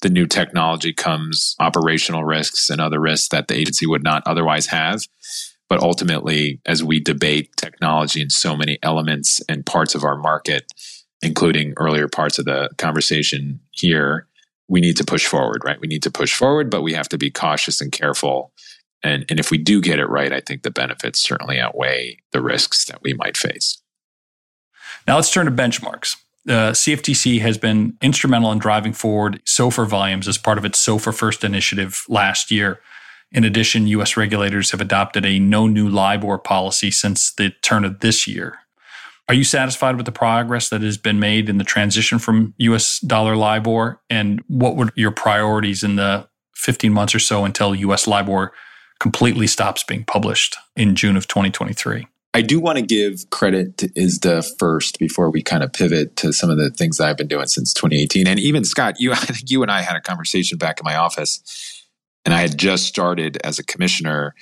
the 0.00 0.08
new 0.08 0.26
technology 0.26 0.94
comes 0.94 1.54
operational 1.60 2.24
risks 2.24 2.70
and 2.70 2.80
other 2.80 2.98
risks 2.98 3.28
that 3.28 3.48
the 3.48 3.54
agency 3.54 3.86
would 3.86 4.02
not 4.02 4.22
otherwise 4.24 4.66
have. 4.66 5.02
But 5.68 5.82
ultimately, 5.82 6.60
as 6.64 6.82
we 6.82 6.98
debate 6.98 7.50
technology 7.56 8.22
in 8.22 8.30
so 8.30 8.56
many 8.56 8.78
elements 8.82 9.42
and 9.48 9.66
parts 9.66 9.94
of 9.94 10.02
our 10.02 10.16
market, 10.16 10.64
including 11.22 11.74
earlier 11.76 12.08
parts 12.08 12.38
of 12.38 12.44
the 12.44 12.70
conversation 12.78 13.60
here, 13.72 14.26
we 14.68 14.80
need 14.80 14.96
to 14.96 15.04
push 15.04 15.26
forward, 15.26 15.62
right? 15.64 15.80
We 15.80 15.88
need 15.88 16.02
to 16.04 16.10
push 16.10 16.34
forward, 16.34 16.70
but 16.70 16.82
we 16.82 16.94
have 16.94 17.08
to 17.10 17.18
be 17.18 17.30
cautious 17.30 17.80
and 17.80 17.90
careful. 17.90 18.52
And, 19.02 19.24
and 19.28 19.40
if 19.40 19.50
we 19.50 19.58
do 19.58 19.80
get 19.80 19.98
it 19.98 20.06
right, 20.06 20.32
I 20.32 20.40
think 20.40 20.62
the 20.62 20.70
benefits 20.70 21.20
certainly 21.20 21.58
outweigh 21.58 22.18
the 22.32 22.40
risks 22.40 22.84
that 22.86 23.02
we 23.02 23.12
might 23.14 23.36
face. 23.36 23.82
Now 25.06 25.16
let's 25.16 25.32
turn 25.32 25.46
to 25.46 25.52
benchmarks. 25.52 26.16
Uh, 26.48 26.70
the 26.70 26.72
CFTC 26.72 27.40
has 27.40 27.58
been 27.58 27.96
instrumental 28.00 28.52
in 28.52 28.58
driving 28.58 28.92
forward 28.92 29.42
SOFR 29.44 29.86
volumes 29.86 30.26
as 30.26 30.38
part 30.38 30.56
of 30.56 30.64
its 30.64 30.84
SOFR 30.84 31.14
First 31.14 31.44
initiative 31.44 32.04
last 32.08 32.50
year. 32.50 32.80
In 33.32 33.44
addition, 33.44 33.86
U.S. 33.88 34.16
regulators 34.16 34.70
have 34.70 34.80
adopted 34.80 35.24
a 35.24 35.38
no 35.38 35.66
new 35.66 35.88
LIBOR 35.88 36.38
policy 36.38 36.90
since 36.90 37.32
the 37.32 37.50
turn 37.62 37.84
of 37.84 38.00
this 38.00 38.26
year. 38.26 38.59
Are 39.30 39.34
you 39.34 39.44
satisfied 39.44 39.96
with 39.96 40.06
the 40.06 40.12
progress 40.12 40.70
that 40.70 40.82
has 40.82 40.98
been 40.98 41.20
made 41.20 41.48
in 41.48 41.58
the 41.58 41.62
transition 41.62 42.18
from 42.18 42.52
US 42.58 42.98
dollar 42.98 43.36
LIBOR? 43.36 44.00
And 44.10 44.42
what 44.48 44.74
were 44.74 44.90
your 44.96 45.12
priorities 45.12 45.84
in 45.84 45.94
the 45.94 46.28
15 46.56 46.92
months 46.92 47.14
or 47.14 47.20
so 47.20 47.44
until 47.44 47.72
US 47.72 48.08
LIBOR 48.08 48.52
completely 48.98 49.46
stops 49.46 49.84
being 49.84 50.02
published 50.02 50.56
in 50.74 50.96
June 50.96 51.16
of 51.16 51.28
2023? 51.28 52.08
I 52.34 52.42
do 52.42 52.58
want 52.58 52.78
to 52.78 52.82
give 52.82 53.30
credit 53.30 53.78
to 53.78 53.88
ISDA 53.90 54.58
first 54.58 54.98
before 54.98 55.30
we 55.30 55.44
kind 55.44 55.62
of 55.62 55.72
pivot 55.72 56.16
to 56.16 56.32
some 56.32 56.50
of 56.50 56.58
the 56.58 56.70
things 56.70 56.98
I've 56.98 57.16
been 57.16 57.28
doing 57.28 57.46
since 57.46 57.72
2018. 57.72 58.26
And 58.26 58.40
even 58.40 58.64
Scott, 58.64 58.96
you 58.98 59.12
I 59.12 59.14
think 59.14 59.48
you 59.48 59.62
and 59.62 59.70
I 59.70 59.82
had 59.82 59.94
a 59.94 60.00
conversation 60.00 60.58
back 60.58 60.80
in 60.80 60.84
my 60.84 60.96
office 60.96 61.79
and 62.24 62.34
I 62.34 62.40
had 62.40 62.58
just 62.58 62.86
started 62.86 63.38
as 63.44 63.58
a 63.58 63.64
commissioner, 63.64 64.34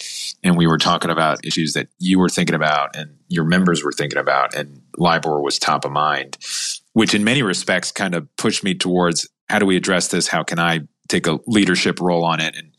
and 0.43 0.57
we 0.57 0.67
were 0.67 0.79
talking 0.79 1.11
about 1.11 1.45
issues 1.45 1.75
that 1.75 1.88
you 1.99 2.19
were 2.19 2.29
thinking 2.29 2.57
about 2.57 2.97
and 2.97 3.17
your 3.29 3.45
members 3.45 3.85
were 3.85 3.93
thinking 3.93 4.19
about, 4.19 4.55
and 4.55 4.83
LIBOR 4.97 5.41
was 5.41 5.59
top 5.59 5.85
of 5.85 5.93
mind, 5.93 6.38
which 6.93 7.14
in 7.14 7.25
many 7.25 7.43
respects 7.43 7.93
kind 7.93 8.14
of 8.14 8.35
pushed 8.37 8.64
me 8.64 8.75
towards 8.75 9.29
how 9.49 9.59
do 9.59 9.67
we 9.67 9.77
address 9.77 10.09
this? 10.09 10.29
How 10.29 10.43
can 10.43 10.59
I 10.59 10.81
take 11.09 11.27
a 11.27 11.38
leadership 11.47 12.01
role 12.01 12.25
on 12.25 12.41
it? 12.41 12.57
And 12.57 12.73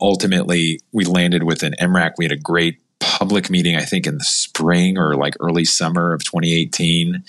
ultimately, 0.00 0.80
we 0.92 1.04
landed 1.04 1.42
with 1.42 1.62
an 1.62 1.74
MRAC. 1.80 2.12
We 2.18 2.24
had 2.24 2.32
a 2.32 2.36
great 2.36 2.80
public 3.00 3.50
meeting, 3.50 3.76
I 3.76 3.84
think 3.84 4.06
in 4.06 4.18
the 4.18 4.24
spring 4.24 4.98
or 4.98 5.16
like 5.16 5.34
early 5.40 5.64
summer 5.64 6.12
of 6.12 6.22
2018. 6.24 7.24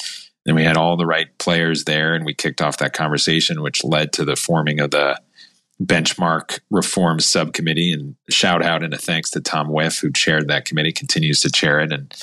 Then 0.46 0.56
we 0.56 0.63
had 0.63 0.78
all 0.78 0.96
the 0.96 1.06
right 1.06 1.36
players 1.39 1.86
there, 1.86 2.13
and 2.13 2.26
we 2.26 2.34
kicked 2.34 2.62
off 2.62 2.78
that 2.78 2.93
conversation, 2.93 3.62
which 3.62 3.84
led 3.84 4.13
to 4.13 4.26
the 4.26 4.36
forming 4.36 4.80
of 4.80 4.91
the 4.91 5.20
benchmark 5.82 6.60
reform 6.72 7.20
subcommittee 7.20 7.92
and 7.92 8.16
shout 8.30 8.63
out 8.63 8.84
and 8.84 8.94
a 8.94 8.98
thanks 8.98 9.30
to 9.32 9.42
Tom 9.42 9.70
Wipf, 9.70 10.02
who 10.02 10.12
chaired 10.12 10.48
that 10.48 10.66
committee, 10.66 10.92
continues 10.92 11.42
to 11.42 11.52
chair 11.52 11.80
it. 11.80 11.92
And 11.92 12.13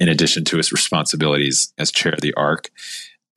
in 0.00 0.08
addition 0.08 0.44
to 0.44 0.56
his 0.56 0.72
responsibilities 0.72 1.72
as 1.78 1.90
chair 1.90 2.12
of 2.12 2.20
the 2.20 2.34
ARRC. 2.36 2.66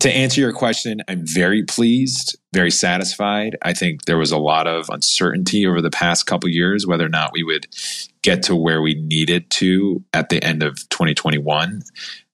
To 0.01 0.12
answer 0.12 0.41
your 0.41 0.53
question, 0.53 1.01
I'm 1.08 1.25
very 1.25 1.63
pleased, 1.63 2.38
very 2.53 2.69
satisfied. 2.69 3.58
I 3.63 3.73
think 3.73 4.06
there 4.06 4.17
was 4.17 4.32
a 4.32 4.38
lot 4.38 4.67
of 4.67 4.89
uncertainty 4.89 5.65
over 5.65 5.82
the 5.82 5.89
past 5.89 6.27
couple 6.27 6.49
years 6.49 6.86
whether 6.86 7.06
or 7.06 7.10
not 7.10 7.34
we 7.34 7.43
would 7.43 7.67
get 8.21 8.43
to 8.43 8.56
where 8.56 8.82
we 8.82 8.93
needed 8.93 9.49
to 9.51 10.03
at 10.13 10.30
the 10.30 10.43
end 10.43 10.62
of 10.62 10.75
2021, 10.89 11.82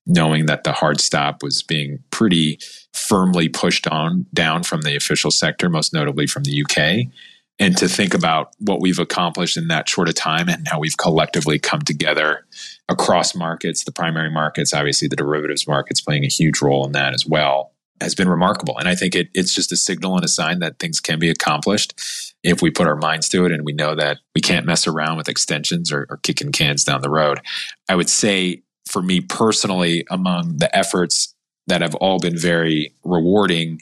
knowing 0.06 0.46
that 0.48 0.66
the 0.66 0.74
hard 0.74 1.00
stop 1.00 1.42
was 1.42 1.64
being 1.64 2.00
pretty 2.12 2.60
firmly 2.94 3.50
pushed 3.50 3.88
on 3.88 4.26
down 4.34 4.64
from 4.64 4.82
the 4.82 4.96
official 4.96 5.32
sector, 5.32 5.70
most 5.70 5.94
notably 5.94 6.28
from 6.28 6.44
the 6.44 6.64
UK. 6.64 7.12
And 7.60 7.78
to 7.78 7.88
think 7.88 8.14
about 8.14 8.54
what 8.60 8.82
we've 8.82 9.00
accomplished 9.00 9.58
in 9.58 9.68
that 9.68 9.88
short 9.88 10.10
a 10.10 10.14
time 10.14 10.50
and 10.50 10.68
how 10.68 10.80
we've 10.80 10.98
collectively 10.98 11.60
come 11.60 11.82
together 11.82 12.46
across 12.90 13.36
markets, 13.36 13.84
the 13.84 13.92
primary 13.92 14.32
markets, 14.32 14.74
obviously 14.74 15.08
the 15.08 15.16
derivatives 15.16 15.68
markets 15.68 16.02
playing 16.02 16.24
a 16.24 16.30
huge 16.30 16.62
role 16.62 16.86
in 16.86 16.92
that 16.94 17.14
as 17.14 17.26
well, 17.26 17.72
has 18.02 18.16
been 18.16 18.28
remarkable. 18.28 18.78
And 18.78 18.88
I 18.88 18.96
think 18.96 19.16
it, 19.16 19.30
it's 19.34 19.54
just 19.54 19.72
a 19.72 19.78
signal 19.78 20.16
and 20.16 20.26
a 20.26 20.30
sign 20.30 20.60
that 20.60 20.80
things 20.80 21.00
can 21.00 21.20
be 21.20 21.30
accomplished 21.30 22.00
if 22.44 22.62
we 22.62 22.72
put 22.72 22.88
our 22.88 22.96
minds 22.96 23.30
to 23.30 23.46
it 23.46 23.52
and 23.52 23.64
we 23.64 23.72
know 23.72 23.96
that 23.96 24.18
we 24.36 24.42
can't 24.42 24.66
mess 24.66 24.88
around 24.88 25.18
with 25.18 25.30
extensions 25.30 25.92
or, 25.92 26.08
or 26.10 26.18
kicking 26.18 26.52
cans 26.52 26.84
down 26.84 27.02
the 27.02 27.10
road. 27.10 27.40
I 27.88 27.96
would 27.96 28.10
say 28.10 28.64
for 28.86 29.02
me 29.02 29.22
personally, 29.22 30.06
among 30.10 30.58
the 30.58 30.76
efforts 30.76 31.33
that 31.68 31.82
have 31.82 31.96
all 31.96 32.20
been 32.20 32.38
very 32.38 32.94
rewarding. 33.04 33.82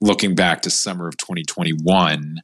Looking 0.00 0.34
back 0.34 0.62
to 0.62 0.70
summer 0.70 1.08
of 1.08 1.16
2021, 1.18 2.36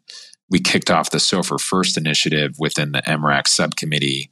we 0.50 0.61
kicked 0.61 0.90
off 0.90 1.11
the 1.11 1.18
SOFR 1.18 1.61
First 1.61 1.96
initiative 1.96 2.56
within 2.59 2.92
the 2.92 3.02
MRAC 3.02 3.48
subcommittee. 3.48 4.28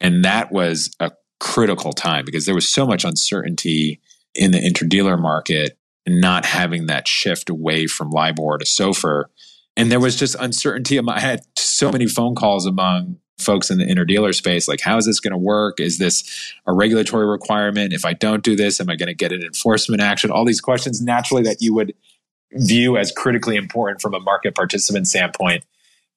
And 0.00 0.24
that 0.24 0.50
was 0.50 0.90
a 0.98 1.12
critical 1.38 1.92
time 1.92 2.24
because 2.24 2.46
there 2.46 2.54
was 2.54 2.68
so 2.68 2.86
much 2.86 3.04
uncertainty 3.04 4.00
in 4.34 4.50
the 4.52 4.58
interdealer 4.58 5.20
market 5.20 5.76
and 6.06 6.20
not 6.20 6.44
having 6.44 6.86
that 6.86 7.06
shift 7.06 7.50
away 7.50 7.86
from 7.86 8.10
LIBOR 8.10 8.58
to 8.58 8.64
SOFR. 8.64 9.24
And 9.76 9.90
there 9.90 10.00
was 10.00 10.16
just 10.16 10.36
uncertainty. 10.38 10.98
I 10.98 11.20
had 11.20 11.42
so 11.56 11.90
many 11.92 12.06
phone 12.06 12.34
calls 12.34 12.66
among 12.66 13.18
folks 13.38 13.70
in 13.70 13.78
the 13.78 13.84
interdealer 13.84 14.34
space 14.34 14.68
like 14.68 14.80
how 14.80 14.96
is 14.96 15.06
this 15.06 15.20
going 15.20 15.32
to 15.32 15.38
work? 15.38 15.80
Is 15.80 15.98
this 15.98 16.54
a 16.66 16.72
regulatory 16.72 17.26
requirement? 17.26 17.92
If 17.92 18.04
i 18.04 18.12
don't 18.12 18.44
do 18.44 18.56
this 18.56 18.80
am 18.80 18.90
i 18.90 18.96
going 18.96 19.08
to 19.08 19.14
get 19.14 19.32
an 19.32 19.42
enforcement 19.42 20.02
action? 20.02 20.30
All 20.30 20.44
these 20.44 20.60
questions 20.60 21.00
naturally 21.00 21.42
that 21.42 21.60
you 21.60 21.74
would 21.74 21.94
view 22.52 22.96
as 22.96 23.10
critically 23.12 23.56
important 23.56 24.00
from 24.00 24.14
a 24.14 24.20
market 24.20 24.54
participant 24.54 25.08
standpoint. 25.08 25.64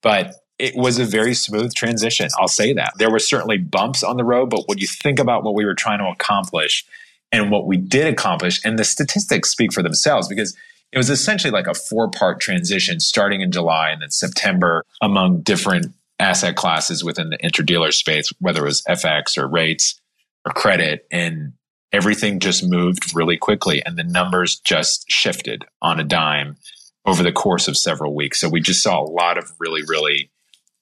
But 0.01 0.35
it 0.59 0.75
was 0.75 0.99
a 0.99 1.05
very 1.05 1.33
smooth 1.33 1.73
transition 1.73 2.29
i'll 2.39 2.47
say 2.47 2.73
that. 2.73 2.93
There 2.97 3.11
were 3.11 3.19
certainly 3.19 3.57
bumps 3.57 4.03
on 4.03 4.17
the 4.17 4.23
road 4.23 4.49
but 4.49 4.63
when 4.67 4.77
you 4.77 4.87
think 4.87 5.19
about 5.19 5.43
what 5.43 5.55
we 5.55 5.65
were 5.65 5.75
trying 5.75 5.99
to 5.99 6.05
accomplish 6.05 6.85
and 7.31 7.51
what 7.51 7.67
we 7.67 7.77
did 7.77 8.07
accomplish 8.07 8.61
and 8.63 8.79
the 8.79 8.83
statistics 8.83 9.49
speak 9.49 9.73
for 9.73 9.83
themselves 9.83 10.27
because 10.27 10.55
it 10.91 10.97
was 10.97 11.09
essentially 11.09 11.51
like 11.51 11.67
a 11.67 11.73
four 11.73 12.09
part 12.09 12.39
transition 12.39 12.99
starting 12.99 13.41
in 13.41 13.51
July 13.51 13.89
and 13.89 14.01
then 14.01 14.11
September 14.11 14.85
among 15.01 15.41
different 15.41 15.93
asset 16.19 16.55
classes 16.55 17.03
within 17.03 17.29
the 17.29 17.37
interdealer 17.37 17.93
space, 17.93 18.31
whether 18.39 18.63
it 18.63 18.67
was 18.67 18.83
FX 18.83 19.37
or 19.37 19.47
rates 19.47 19.99
or 20.45 20.53
credit, 20.53 21.05
and 21.11 21.53
everything 21.91 22.39
just 22.39 22.67
moved 22.67 23.15
really 23.15 23.37
quickly 23.37 23.83
and 23.85 23.97
the 23.97 24.03
numbers 24.03 24.59
just 24.59 25.05
shifted 25.09 25.63
on 25.81 25.99
a 25.99 26.03
dime 26.03 26.57
over 27.05 27.23
the 27.23 27.31
course 27.31 27.67
of 27.67 27.77
several 27.77 28.15
weeks. 28.15 28.39
So 28.39 28.49
we 28.49 28.59
just 28.59 28.81
saw 28.81 29.01
a 29.01 29.05
lot 29.09 29.37
of 29.37 29.51
really, 29.59 29.83
really 29.87 30.31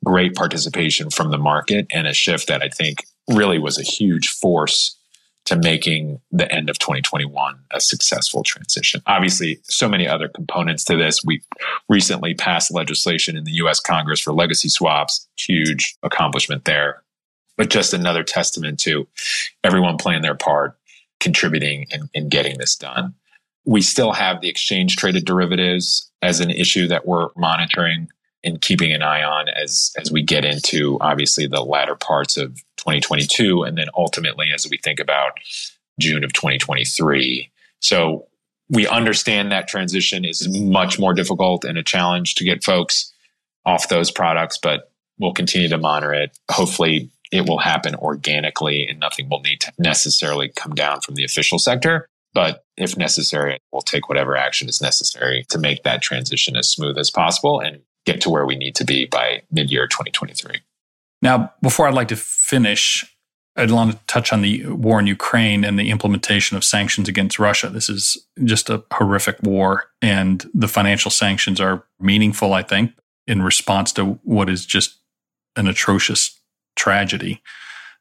great 0.04 0.36
participation 0.36 1.10
from 1.10 1.32
the 1.32 1.38
market 1.38 1.88
and 1.92 2.08
a 2.08 2.14
shift 2.14 2.48
that 2.48 2.62
I 2.62 2.70
think 2.70 3.06
really 3.30 3.60
was 3.60 3.78
a 3.78 3.84
huge 3.84 4.30
force 4.30 4.98
to 5.46 5.58
making 5.58 6.22
the 6.32 6.50
end 6.52 6.70
of 6.70 6.80
2021 6.80 7.56
a 7.72 7.82
successful 7.82 8.44
transition. 8.44 9.02
Obviously, 9.08 9.60
so 9.64 9.90
many 9.90 10.08
other 10.08 10.30
components 10.30 10.84
to 10.86 10.98
this. 10.98 11.22
We 11.26 11.42
recently 11.90 12.34
passed 12.34 12.74
legislation 12.74 13.36
in 13.36 13.44
the 13.44 13.52
US 13.54 13.80
Congress 13.80 14.22
for 14.22 14.34
legacy 14.34 14.70
swaps, 14.70 15.28
huge 15.38 15.96
accomplishment 16.04 16.66
there. 16.66 17.04
But 17.58 17.70
just 17.70 17.94
another 17.94 18.24
testament 18.24 18.80
to 18.82 19.08
everyone 19.64 19.98
playing 19.98 20.22
their 20.22 20.36
part, 20.36 20.78
contributing 21.20 21.86
in, 21.92 22.10
in 22.14 22.30
getting 22.30 22.58
this 22.58 22.76
done. 22.76 23.14
We 23.66 23.82
still 23.82 24.12
have 24.12 24.42
the 24.42 24.50
exchange 24.50 24.96
traded 24.96 25.26
derivatives 25.26 26.10
as 26.22 26.40
an 26.40 26.50
issue 26.50 26.88
that 26.88 27.06
we're 27.06 27.30
monitoring 27.36 28.08
and 28.44 28.62
keeping 28.62 28.92
an 28.92 29.02
eye 29.02 29.24
on 29.24 29.48
as 29.50 29.92
as 29.98 30.12
we 30.12 30.22
get 30.22 30.46
into 30.46 30.98
obviously 31.02 31.48
the 31.48 31.62
latter 31.62 31.96
parts 31.96 32.38
of 32.38 32.56
2022 32.78 33.64
and 33.64 33.78
then 33.78 33.88
ultimately 33.96 34.48
as 34.54 34.68
we 34.70 34.78
think 34.78 35.00
about 35.00 35.34
June 36.00 36.24
of 36.24 36.34
2023. 36.34 37.52
So 37.80 38.28
we 38.70 38.88
understand 38.88 39.52
that 39.52 39.68
transition 39.68 40.26
is 40.26 40.48
much 40.50 41.00
more 41.00 41.14
difficult 41.14 41.64
and 41.64 41.78
a 41.78 41.84
challenge 41.84 42.36
to 42.36 42.44
get 42.44 42.64
folks 42.64 43.14
off 43.66 43.90
those 43.90 44.12
products, 44.12 44.58
but 44.58 44.92
we'll 45.20 45.34
continue 45.34 45.70
to 45.70 45.78
monitor 45.78 46.14
it. 46.14 46.38
Hopefully 46.50 47.10
it 47.32 47.48
will 47.48 47.60
happen 47.60 47.96
organically 47.96 48.88
and 48.88 49.00
nothing 49.00 49.30
will 49.30 49.42
need 49.42 49.62
to 49.62 49.72
necessarily 49.78 50.50
come 50.50 50.74
down 50.74 51.02
from 51.02 51.16
the 51.16 51.24
official 51.24 51.60
sector. 51.60 52.08
But 52.34 52.64
if 52.78 52.98
necessary, 52.98 53.60
we'll 53.72 53.82
take 53.82 54.10
whatever 54.10 54.36
action 54.36 54.68
is 54.68 54.82
necessary 54.82 55.46
to 55.50 55.60
make 55.60 55.84
that 55.84 56.02
transition 56.02 56.56
as 56.56 56.70
smooth 56.70 56.98
as 56.98 57.12
possible 57.12 57.60
and 57.60 57.82
get 58.06 58.22
to 58.22 58.30
where 58.30 58.46
we 58.46 58.56
need 58.56 58.76
to 58.76 58.86
be 58.86 59.06
by 59.06 59.42
mid 59.52 59.72
year 59.72 59.88
2023. 59.88 60.62
Now, 61.22 61.54
before 61.62 61.88
I'd 61.88 61.94
like 61.94 62.10
to 62.10 62.18
finish, 62.18 63.06
I'd 63.56 63.72
want 63.72 63.92
to 63.92 64.00
touch 64.08 64.34
on 64.34 64.42
the 64.42 64.66
war 64.68 65.00
in 65.00 65.08
Ukraine 65.08 65.64
and 65.64 65.78
the 65.78 65.90
implementation 65.90 66.58
of 66.58 66.64
sanctions 66.64 67.08
against 67.08 67.40
Russia. 67.40 67.70
This 67.70 67.88
is 67.88 68.18
just 68.44 68.70
a 68.70 68.84
horrific 68.92 69.38
war, 69.44 69.86
and 70.02 70.46
the 70.54 70.68
financial 70.68 71.12
sanctions 71.12 71.62
are 71.62 71.86
meaningful, 72.00 72.54
I 72.54 72.64
think, 72.64 72.92
in 73.28 73.42
response 73.42 73.94
to 73.94 74.20
what 74.24 74.50
is 74.50 74.66
just 74.66 74.98
an 75.56 75.68
atrocious 75.68 76.40
tragedy. 76.76 77.42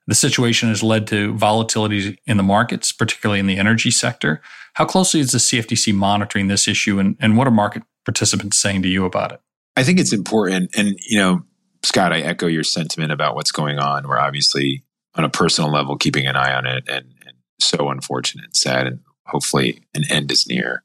The 0.07 0.15
situation 0.15 0.69
has 0.71 0.83
led 0.83 1.07
to 1.09 1.35
volatility 1.35 2.19
in 2.27 2.39
the 2.39 2.43
markets, 2.43 2.91
particularly 2.91 3.39
in 3.39 3.47
the 3.47 3.59
energy 3.59 3.91
sector. 3.91 4.41
How 4.75 4.85
closely 4.85 5.21
is 5.21 5.33
the 5.33 5.39
CFTC 5.39 5.95
monitoring 5.95 6.49
this 6.49 6.67
issue 6.67 6.99
and, 6.99 7.17
and 7.21 7.37
what 7.37 7.47
are 7.47 7.53
market 7.53 7.83
participants 8.05 8.57
saying 8.57 8.83
to 8.83 8.89
you 8.89 9.05
about 9.05 9.33
it? 9.33 9.41
I 9.77 9.85
think 9.85 9.99
it's 9.99 10.13
important. 10.13 10.71
And, 10.77 10.97
you 11.09 11.19
know, 11.19 11.43
Scott, 11.83 12.13
I 12.13 12.21
echo 12.21 12.47
your 12.47 12.65
sentiment 12.65 13.13
about 13.13 13.35
what's 13.35 13.53
going 13.53 13.79
on. 13.79 14.07
We're 14.07 14.19
obviously 14.19 14.85
on 15.15 15.25
a 15.25 15.31
personal 15.31 15.71
level 15.71 15.97
keeping 15.97 16.27
an 16.27 16.37
eye 16.37 16.55
on 16.55 16.67
it 16.67 16.85
and, 16.89 17.07
and 17.27 17.37
so 17.61 17.91
unfortunate 17.91 18.45
and 18.45 18.57
sad. 18.57 18.87
And 18.87 19.01
hopefully 19.27 19.83
an 19.95 20.05
end 20.11 20.31
is 20.31 20.47
near. 20.47 20.85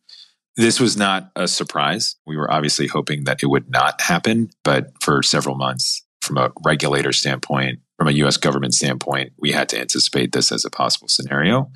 This 0.56 0.80
was 0.80 0.98
not 0.98 1.32
a 1.36 1.48
surprise. 1.48 2.16
We 2.26 2.36
were 2.36 2.52
obviously 2.52 2.88
hoping 2.88 3.26
that 3.26 3.44
it 3.44 3.48
would 3.48 3.70
not 3.70 4.02
happen, 4.02 4.50
but 4.64 4.92
for 5.02 5.22
several 5.22 5.56
months, 5.56 6.04
from 6.22 6.38
a 6.38 6.52
regulator 6.66 7.14
standpoint, 7.14 7.80
from 7.98 8.08
a 8.08 8.12
US 8.12 8.38
government 8.38 8.74
standpoint, 8.74 9.34
we 9.38 9.52
had 9.52 9.70
to 9.70 9.80
anticipate 9.80 10.32
this 10.32 10.52
as 10.52 10.66
a 10.66 10.72
possible 10.72 11.08
scenario. 11.08 11.70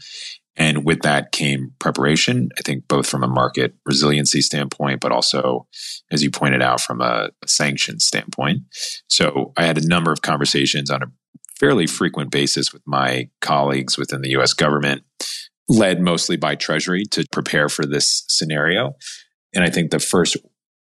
And 0.58 0.84
with 0.84 1.02
that 1.02 1.32
came 1.32 1.72
preparation, 1.80 2.50
I 2.58 2.62
think 2.62 2.88
both 2.88 3.08
from 3.08 3.24
a 3.24 3.28
market 3.28 3.74
resiliency 3.86 4.42
standpoint, 4.42 5.00
but 5.00 5.12
also, 5.12 5.68
as 6.12 6.24
you 6.24 6.30
pointed 6.30 6.62
out, 6.62 6.82
from 6.82 7.02
a, 7.02 7.30
a 7.42 7.48
sanction 7.48 8.00
standpoint. 8.00 8.62
So 9.08 9.54
I 9.56 9.64
had 9.64 9.78
a 9.78 9.88
number 9.88 10.12
of 10.12 10.22
conversations 10.22 10.92
on 10.92 11.04
a 11.04 11.12
fairly 11.58 11.88
frequent 11.88 12.32
basis 12.32 12.74
with 12.74 12.82
my 12.86 13.30
colleagues 13.40 13.98
within 13.98 14.22
the 14.22 14.32
US 14.32 14.54
government, 14.54 15.04
led 15.70 16.02
mostly 16.02 16.36
by 16.36 16.56
Treasury 16.56 17.06
to 17.12 17.26
prepare 17.32 17.70
for 17.70 17.86
this 17.86 18.26
scenario. 18.28 18.96
And 19.54 19.64
I 19.64 19.70
think 19.70 19.92
the 19.92 20.00
first 20.00 20.36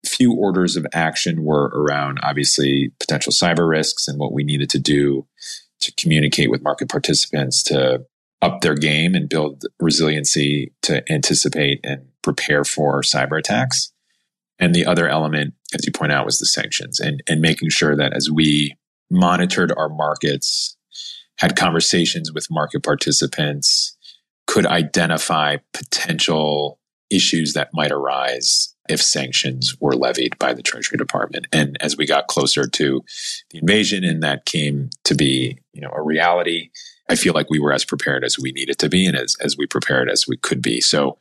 few 0.06 0.34
orders 0.34 0.76
of 0.76 0.86
action 0.92 1.44
were 1.44 1.66
around 1.66 2.18
obviously 2.22 2.92
potential 3.00 3.32
cyber 3.32 3.68
risks 3.68 4.08
and 4.08 4.18
what 4.18 4.32
we 4.32 4.44
needed 4.44 4.68
to 4.70 4.78
do 4.78 5.26
to 5.80 5.92
communicate 5.94 6.50
with 6.50 6.62
market 6.62 6.88
participants 6.88 7.62
to 7.64 8.04
up 8.44 8.60
their 8.60 8.74
game 8.74 9.14
and 9.14 9.28
build 9.28 9.64
resiliency 9.80 10.72
to 10.82 11.02
anticipate 11.10 11.80
and 11.82 12.06
prepare 12.22 12.62
for 12.62 13.00
cyber 13.00 13.38
attacks. 13.38 13.90
And 14.58 14.74
the 14.74 14.84
other 14.84 15.08
element, 15.08 15.54
as 15.74 15.86
you 15.86 15.92
point 15.92 16.12
out, 16.12 16.26
was 16.26 16.38
the 16.38 16.46
sanctions 16.46 17.00
and, 17.00 17.22
and 17.26 17.40
making 17.40 17.70
sure 17.70 17.96
that 17.96 18.12
as 18.12 18.30
we 18.30 18.76
monitored 19.10 19.72
our 19.76 19.88
markets, 19.88 20.76
had 21.38 21.56
conversations 21.56 22.32
with 22.32 22.50
market 22.50 22.82
participants, 22.82 23.96
could 24.46 24.66
identify 24.66 25.56
potential 25.72 26.78
issues 27.10 27.54
that 27.54 27.70
might 27.72 27.90
arise 27.90 28.74
if 28.90 29.00
sanctions 29.00 29.74
were 29.80 29.94
levied 29.94 30.38
by 30.38 30.52
the 30.52 30.62
Treasury 30.62 30.98
Department. 30.98 31.46
And 31.50 31.78
as 31.80 31.96
we 31.96 32.06
got 32.06 32.26
closer 32.26 32.66
to 32.66 33.02
the 33.50 33.58
invasion 33.58 34.04
and 34.04 34.22
that 34.22 34.44
came 34.44 34.90
to 35.04 35.14
be, 35.14 35.58
you 35.72 35.80
know, 35.80 35.90
a 35.94 36.02
reality, 36.02 36.70
I 37.08 37.16
feel 37.16 37.34
like 37.34 37.50
we 37.50 37.58
were 37.58 37.72
as 37.72 37.84
prepared 37.84 38.24
as 38.24 38.38
we 38.38 38.52
needed 38.52 38.78
to 38.78 38.88
be 38.88 39.06
and 39.06 39.16
as, 39.16 39.36
as 39.40 39.56
we 39.56 39.66
prepared 39.66 40.08
as 40.08 40.26
we 40.26 40.36
could 40.38 40.62
be. 40.62 40.80
So 40.80 41.18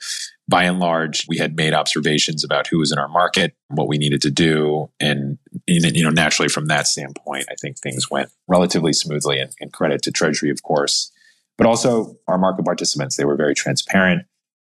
by 0.47 0.63
and 0.63 0.79
large, 0.79 1.25
we 1.27 1.38
had 1.38 1.55
made 1.55 1.73
observations 1.73 2.43
about 2.43 2.67
who 2.67 2.79
was 2.79 2.91
in 2.91 2.97
our 2.97 3.07
market, 3.07 3.53
what 3.67 3.88
we 3.88 3.97
needed 3.97 4.21
to 4.21 4.31
do. 4.31 4.89
And, 4.99 5.38
you 5.67 6.03
know, 6.03 6.09
naturally 6.09 6.49
from 6.49 6.67
that 6.67 6.88
standpoint, 6.88 7.45
I 7.49 7.55
think 7.61 7.79
things 7.79 8.09
went 8.09 8.29
relatively 8.47 8.93
smoothly 8.93 9.39
and, 9.39 9.51
and 9.59 9.73
credit 9.73 10.01
to 10.03 10.11
Treasury, 10.11 10.49
of 10.49 10.63
course, 10.63 11.11
but 11.57 11.67
also 11.67 12.17
our 12.27 12.38
market 12.38 12.65
participants. 12.65 13.15
They 13.15 13.25
were 13.25 13.36
very 13.36 13.55
transparent. 13.55 14.25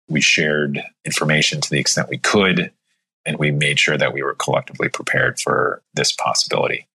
We 0.08 0.20
shared 0.20 0.82
information 1.04 1.60
to 1.60 1.70
the 1.70 1.80
extent 1.80 2.08
we 2.08 2.18
could 2.18 2.70
and 3.26 3.38
we 3.38 3.50
made 3.50 3.78
sure 3.78 3.98
that 3.98 4.14
we 4.14 4.22
were 4.22 4.34
collectively 4.34 4.88
prepared 4.88 5.38
for 5.38 5.82
this 5.92 6.12
possibility. 6.12 6.86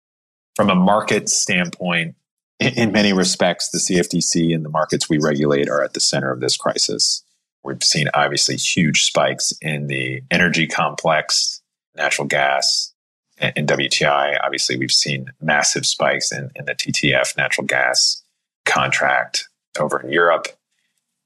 From 0.56 0.68
a 0.68 0.74
market 0.74 1.28
standpoint, 1.28 2.16
in 2.64 2.92
many 2.92 3.12
respects, 3.12 3.70
the 3.70 3.78
CFTC 3.78 4.54
and 4.54 4.64
the 4.64 4.68
markets 4.70 5.08
we 5.08 5.18
regulate 5.18 5.68
are 5.68 5.82
at 5.82 5.94
the 5.94 6.00
center 6.00 6.32
of 6.32 6.40
this 6.40 6.56
crisis. 6.56 7.22
We've 7.62 7.82
seen 7.82 8.08
obviously 8.14 8.56
huge 8.56 9.04
spikes 9.04 9.52
in 9.60 9.86
the 9.86 10.22
energy 10.30 10.66
complex, 10.66 11.62
natural 11.96 12.26
gas, 12.28 12.92
and 13.38 13.68
WTI. 13.68 14.38
Obviously, 14.42 14.76
we've 14.76 14.90
seen 14.90 15.32
massive 15.40 15.86
spikes 15.86 16.32
in, 16.32 16.50
in 16.54 16.66
the 16.66 16.74
TTF 16.74 17.36
natural 17.36 17.66
gas 17.66 18.22
contract 18.64 19.48
over 19.78 20.00
in 20.00 20.10
Europe. 20.10 20.48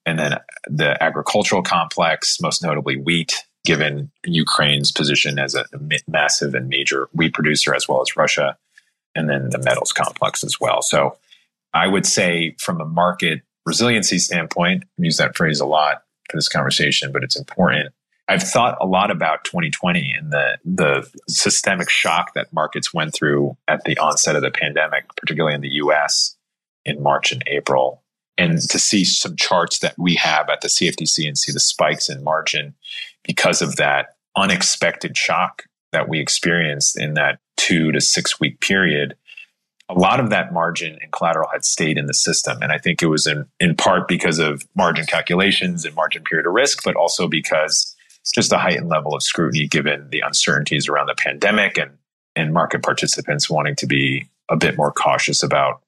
And 0.06 0.18
then 0.18 0.34
the 0.66 1.00
agricultural 1.02 1.62
complex, 1.62 2.40
most 2.40 2.62
notably 2.62 2.96
wheat, 2.96 3.44
given 3.64 4.10
Ukraine's 4.24 4.90
position 4.90 5.38
as 5.38 5.54
a 5.54 5.66
massive 6.06 6.54
and 6.54 6.68
major 6.68 7.08
wheat 7.12 7.34
producer, 7.34 7.74
as 7.74 7.86
well 7.86 8.00
as 8.00 8.16
Russia, 8.16 8.56
and 9.14 9.28
then 9.28 9.50
the 9.50 9.58
metals 9.58 9.92
complex 9.92 10.42
as 10.42 10.58
well. 10.60 10.80
So 10.80 11.16
I 11.78 11.86
would 11.86 12.06
say, 12.06 12.56
from 12.58 12.80
a 12.80 12.84
market 12.84 13.42
resiliency 13.64 14.18
standpoint, 14.18 14.84
I 14.84 15.02
use 15.02 15.16
that 15.18 15.36
phrase 15.36 15.60
a 15.60 15.66
lot 15.66 16.02
for 16.30 16.36
this 16.36 16.48
conversation, 16.48 17.12
but 17.12 17.22
it's 17.22 17.38
important. 17.38 17.92
I've 18.28 18.42
thought 18.42 18.76
a 18.80 18.86
lot 18.86 19.10
about 19.10 19.44
2020 19.44 20.12
and 20.12 20.32
the 20.32 20.58
the 20.64 21.08
systemic 21.28 21.88
shock 21.88 22.34
that 22.34 22.52
markets 22.52 22.92
went 22.92 23.14
through 23.14 23.56
at 23.68 23.84
the 23.84 23.96
onset 23.98 24.36
of 24.36 24.42
the 24.42 24.50
pandemic, 24.50 25.04
particularly 25.16 25.54
in 25.54 25.62
the 25.62 25.74
US 25.84 26.36
in 26.84 27.02
March 27.02 27.32
and 27.32 27.42
April 27.46 28.02
and 28.38 28.60
to 28.60 28.78
see 28.78 29.04
some 29.04 29.36
charts 29.36 29.80
that 29.80 29.94
we 29.98 30.14
have 30.14 30.48
at 30.48 30.60
the 30.60 30.68
CFTC 30.68 31.26
and 31.26 31.36
see 31.36 31.52
the 31.52 31.60
spikes 31.60 32.08
in 32.08 32.22
margin 32.22 32.74
because 33.24 33.60
of 33.60 33.76
that 33.76 34.16
unexpected 34.36 35.16
shock 35.16 35.64
that 35.90 36.08
we 36.08 36.20
experienced 36.20 36.96
in 36.96 37.14
that 37.14 37.40
two 37.56 37.90
to 37.92 38.00
six 38.00 38.38
week 38.38 38.60
period. 38.60 39.16
A 39.90 39.94
lot 39.94 40.20
of 40.20 40.30
that 40.30 40.52
margin 40.52 40.98
and 41.00 41.10
collateral 41.12 41.48
had 41.50 41.64
stayed 41.64 41.96
in 41.96 42.06
the 42.06 42.14
system. 42.14 42.58
And 42.60 42.72
I 42.72 42.78
think 42.78 43.02
it 43.02 43.06
was 43.06 43.26
in, 43.26 43.46
in 43.58 43.74
part 43.74 44.06
because 44.06 44.38
of 44.38 44.62
margin 44.76 45.06
calculations 45.06 45.84
and 45.84 45.94
margin 45.94 46.24
period 46.24 46.46
of 46.46 46.52
risk, 46.52 46.84
but 46.84 46.94
also 46.94 47.26
because 47.26 47.94
just 48.34 48.52
a 48.52 48.58
heightened 48.58 48.88
level 48.88 49.14
of 49.14 49.22
scrutiny 49.22 49.66
given 49.66 50.08
the 50.10 50.20
uncertainties 50.20 50.88
around 50.88 51.06
the 51.06 51.14
pandemic 51.14 51.78
and, 51.78 51.92
and 52.36 52.52
market 52.52 52.82
participants 52.82 53.48
wanting 53.48 53.74
to 53.76 53.86
be 53.86 54.28
a 54.50 54.56
bit 54.56 54.76
more 54.76 54.92
cautious 54.92 55.42
about 55.42 55.82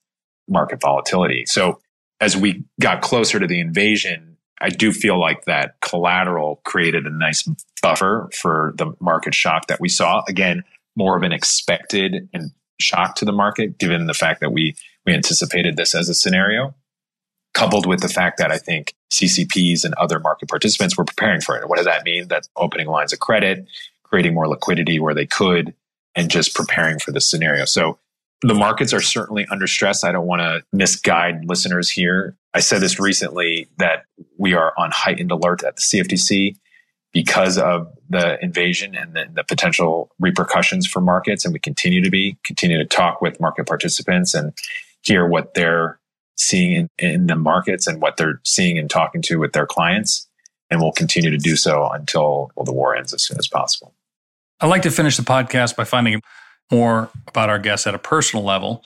market 0.49 0.81
volatility. 0.81 1.45
So 1.47 1.81
as 2.21 2.37
we 2.37 2.65
got 2.81 3.03
closer 3.03 3.39
to 3.39 3.47
the 3.47 3.61
invasion, 3.61 4.37
I 4.61 4.69
do 4.69 4.93
feel 4.93 5.19
like 5.19 5.45
that 5.45 5.77
collateral 5.81 6.61
created 6.65 7.07
a 7.07 7.11
nice 7.11 7.49
buffer 7.83 8.29
for 8.35 8.75
the 8.77 8.93
market 9.01 9.35
shock 9.35 9.69
that 9.69 9.81
we 9.81 9.89
saw. 9.89 10.23
Again, 10.29 10.65
more 10.97 11.17
of 11.17 11.23
an 11.23 11.33
expected 11.33 12.29
and 12.35 12.51
shock 12.81 13.17
to 13.17 13.25
the 13.25 13.33
market, 13.33 13.79
given 13.79 14.07
the 14.07 14.15
fact 14.15 14.41
that 14.41 14.53
we 14.53 14.75
we 15.07 15.15
anticipated 15.15 15.77
this 15.77 15.95
as 15.95 16.09
a 16.09 16.15
scenario, 16.15 16.75
coupled 17.55 17.87
with 17.87 18.01
the 18.01 18.09
fact 18.09 18.39
that 18.39 18.53
I 18.53 18.59
think 18.59 18.95
CCPs 19.13 19.85
and 19.85 19.95
other 19.95 20.19
market 20.19 20.49
participants 20.49 20.97
were 20.97 21.05
preparing 21.05 21.41
for 21.41 21.57
it. 21.57 21.69
What 21.69 21.77
does 21.77 21.87
that 21.87 22.05
mean? 22.05 22.29
That 22.29 22.49
opening 22.57 22.87
lines 22.87 23.13
of 23.13 23.21
credit, 23.21 23.67
creating 24.03 24.35
more 24.35 24.49
liquidity 24.49 25.01
where 25.01 25.15
they 25.15 25.27
could, 25.27 25.75
and 26.15 26.31
just 26.31 26.55
preparing 26.55 26.99
for 26.99 27.13
the 27.13 27.21
scenario. 27.21 27.65
So 27.65 27.99
the 28.43 28.55
markets 28.55 28.93
are 28.93 29.01
certainly 29.01 29.47
under 29.51 29.67
stress. 29.67 30.05
I 30.05 30.13
don't 30.13 30.27
want 30.27 30.41
to 30.41 30.65
misguide 30.73 31.45
listeners 31.45 31.91
here. 31.91 32.37
I 32.55 32.61
said 32.61 32.81
this 32.81 32.99
recently 32.99 33.69
that 33.79 34.05
we 34.39 34.55
are 34.55 34.73
on 34.77 34.91
heightened 34.93 35.31
alert 35.31 35.63
at 35.63 35.77
the 35.77 35.83
CFTC 35.83 36.57
because 37.13 37.59
of 37.59 37.93
the 38.09 38.43
invasion 38.43 38.95
and 38.95 39.15
the, 39.15 39.27
the, 39.35 39.45
potential 39.45 40.11
repercussions 40.21 40.87
for 40.87 41.01
markets. 41.01 41.45
And 41.45 41.53
we 41.53 41.59
continue 41.59 42.03
to 42.03 42.11
be, 42.11 42.39
continue 42.45 42.79
to 42.79 42.85
talk 42.85 43.21
with 43.21 43.41
market 43.41 43.67
participants 43.67 44.33
and 44.33 44.53
hear 45.03 45.27
what 45.27 45.55
they're 45.55 45.99
seeing 46.37 46.73
in, 46.73 46.89
in 46.99 47.27
the 47.27 47.37
markets 47.37 47.87
and 47.87 48.01
what 48.01 48.17
they're 48.17 48.41
seeing 48.45 48.79
and 48.79 48.89
talking 48.89 49.23
to 49.23 49.39
with 49.39 49.53
their 49.53 49.67
clients. 49.67 50.29
And 50.71 50.81
we'll 50.81 50.93
continue 50.93 51.31
to 51.31 51.37
do 51.37 51.57
so 51.57 51.89
until 51.89 52.53
well, 52.55 52.65
the 52.65 52.73
war 52.73 52.95
ends 52.95 53.13
as 53.13 53.25
soon 53.25 53.39
as 53.39 53.49
possible. 53.49 53.93
I'd 54.61 54.69
like 54.69 54.83
to 54.83 54.91
finish 54.91 55.17
the 55.17 55.25
podcast 55.25 55.75
by 55.75 55.85
finding 55.85 56.21
more 56.71 57.11
about 57.27 57.51
our 57.51 57.59
guests 57.59 57.87
at 57.87 57.95
a 57.95 57.99
personal 57.99 58.45
level. 58.45 58.85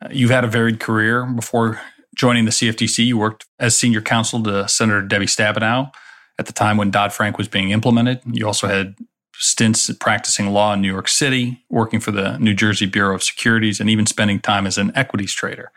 Uh, 0.00 0.08
you've 0.10 0.30
had 0.30 0.44
a 0.44 0.48
varied 0.48 0.80
career. 0.80 1.26
Before 1.26 1.80
joining 2.14 2.46
the 2.46 2.50
CFTC, 2.50 3.04
you 3.04 3.18
worked 3.18 3.44
as 3.58 3.76
senior 3.76 4.00
counsel 4.00 4.42
to 4.44 4.66
Senator 4.66 5.02
Debbie 5.02 5.26
Stabenow 5.26 5.92
at 6.38 6.46
the 6.46 6.52
time 6.52 6.76
when 6.76 6.90
Dodd 6.90 7.12
Frank 7.12 7.38
was 7.38 7.48
being 7.48 7.70
implemented. 7.70 8.20
You 8.30 8.46
also 8.46 8.66
had 8.66 8.96
stints 9.34 9.90
practicing 9.98 10.48
law 10.50 10.72
in 10.72 10.80
New 10.80 10.90
York 10.90 11.08
City, 11.08 11.62
working 11.68 12.00
for 12.00 12.10
the 12.10 12.38
New 12.38 12.54
Jersey 12.54 12.86
Bureau 12.86 13.14
of 13.14 13.22
Securities, 13.22 13.80
and 13.80 13.90
even 13.90 14.06
spending 14.06 14.40
time 14.40 14.66
as 14.66 14.78
an 14.78 14.92
equities 14.94 15.32
trader. 15.32 15.70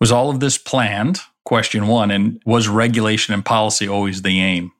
Was 0.00 0.12
all 0.12 0.30
of 0.30 0.40
this 0.40 0.58
planned? 0.58 1.20
Question 1.44 1.86
one. 1.86 2.10
And 2.10 2.42
was 2.44 2.68
regulation 2.68 3.34
and 3.34 3.44
policy 3.44 3.88
always 3.88 4.22
the 4.22 4.40
aim 4.40 4.72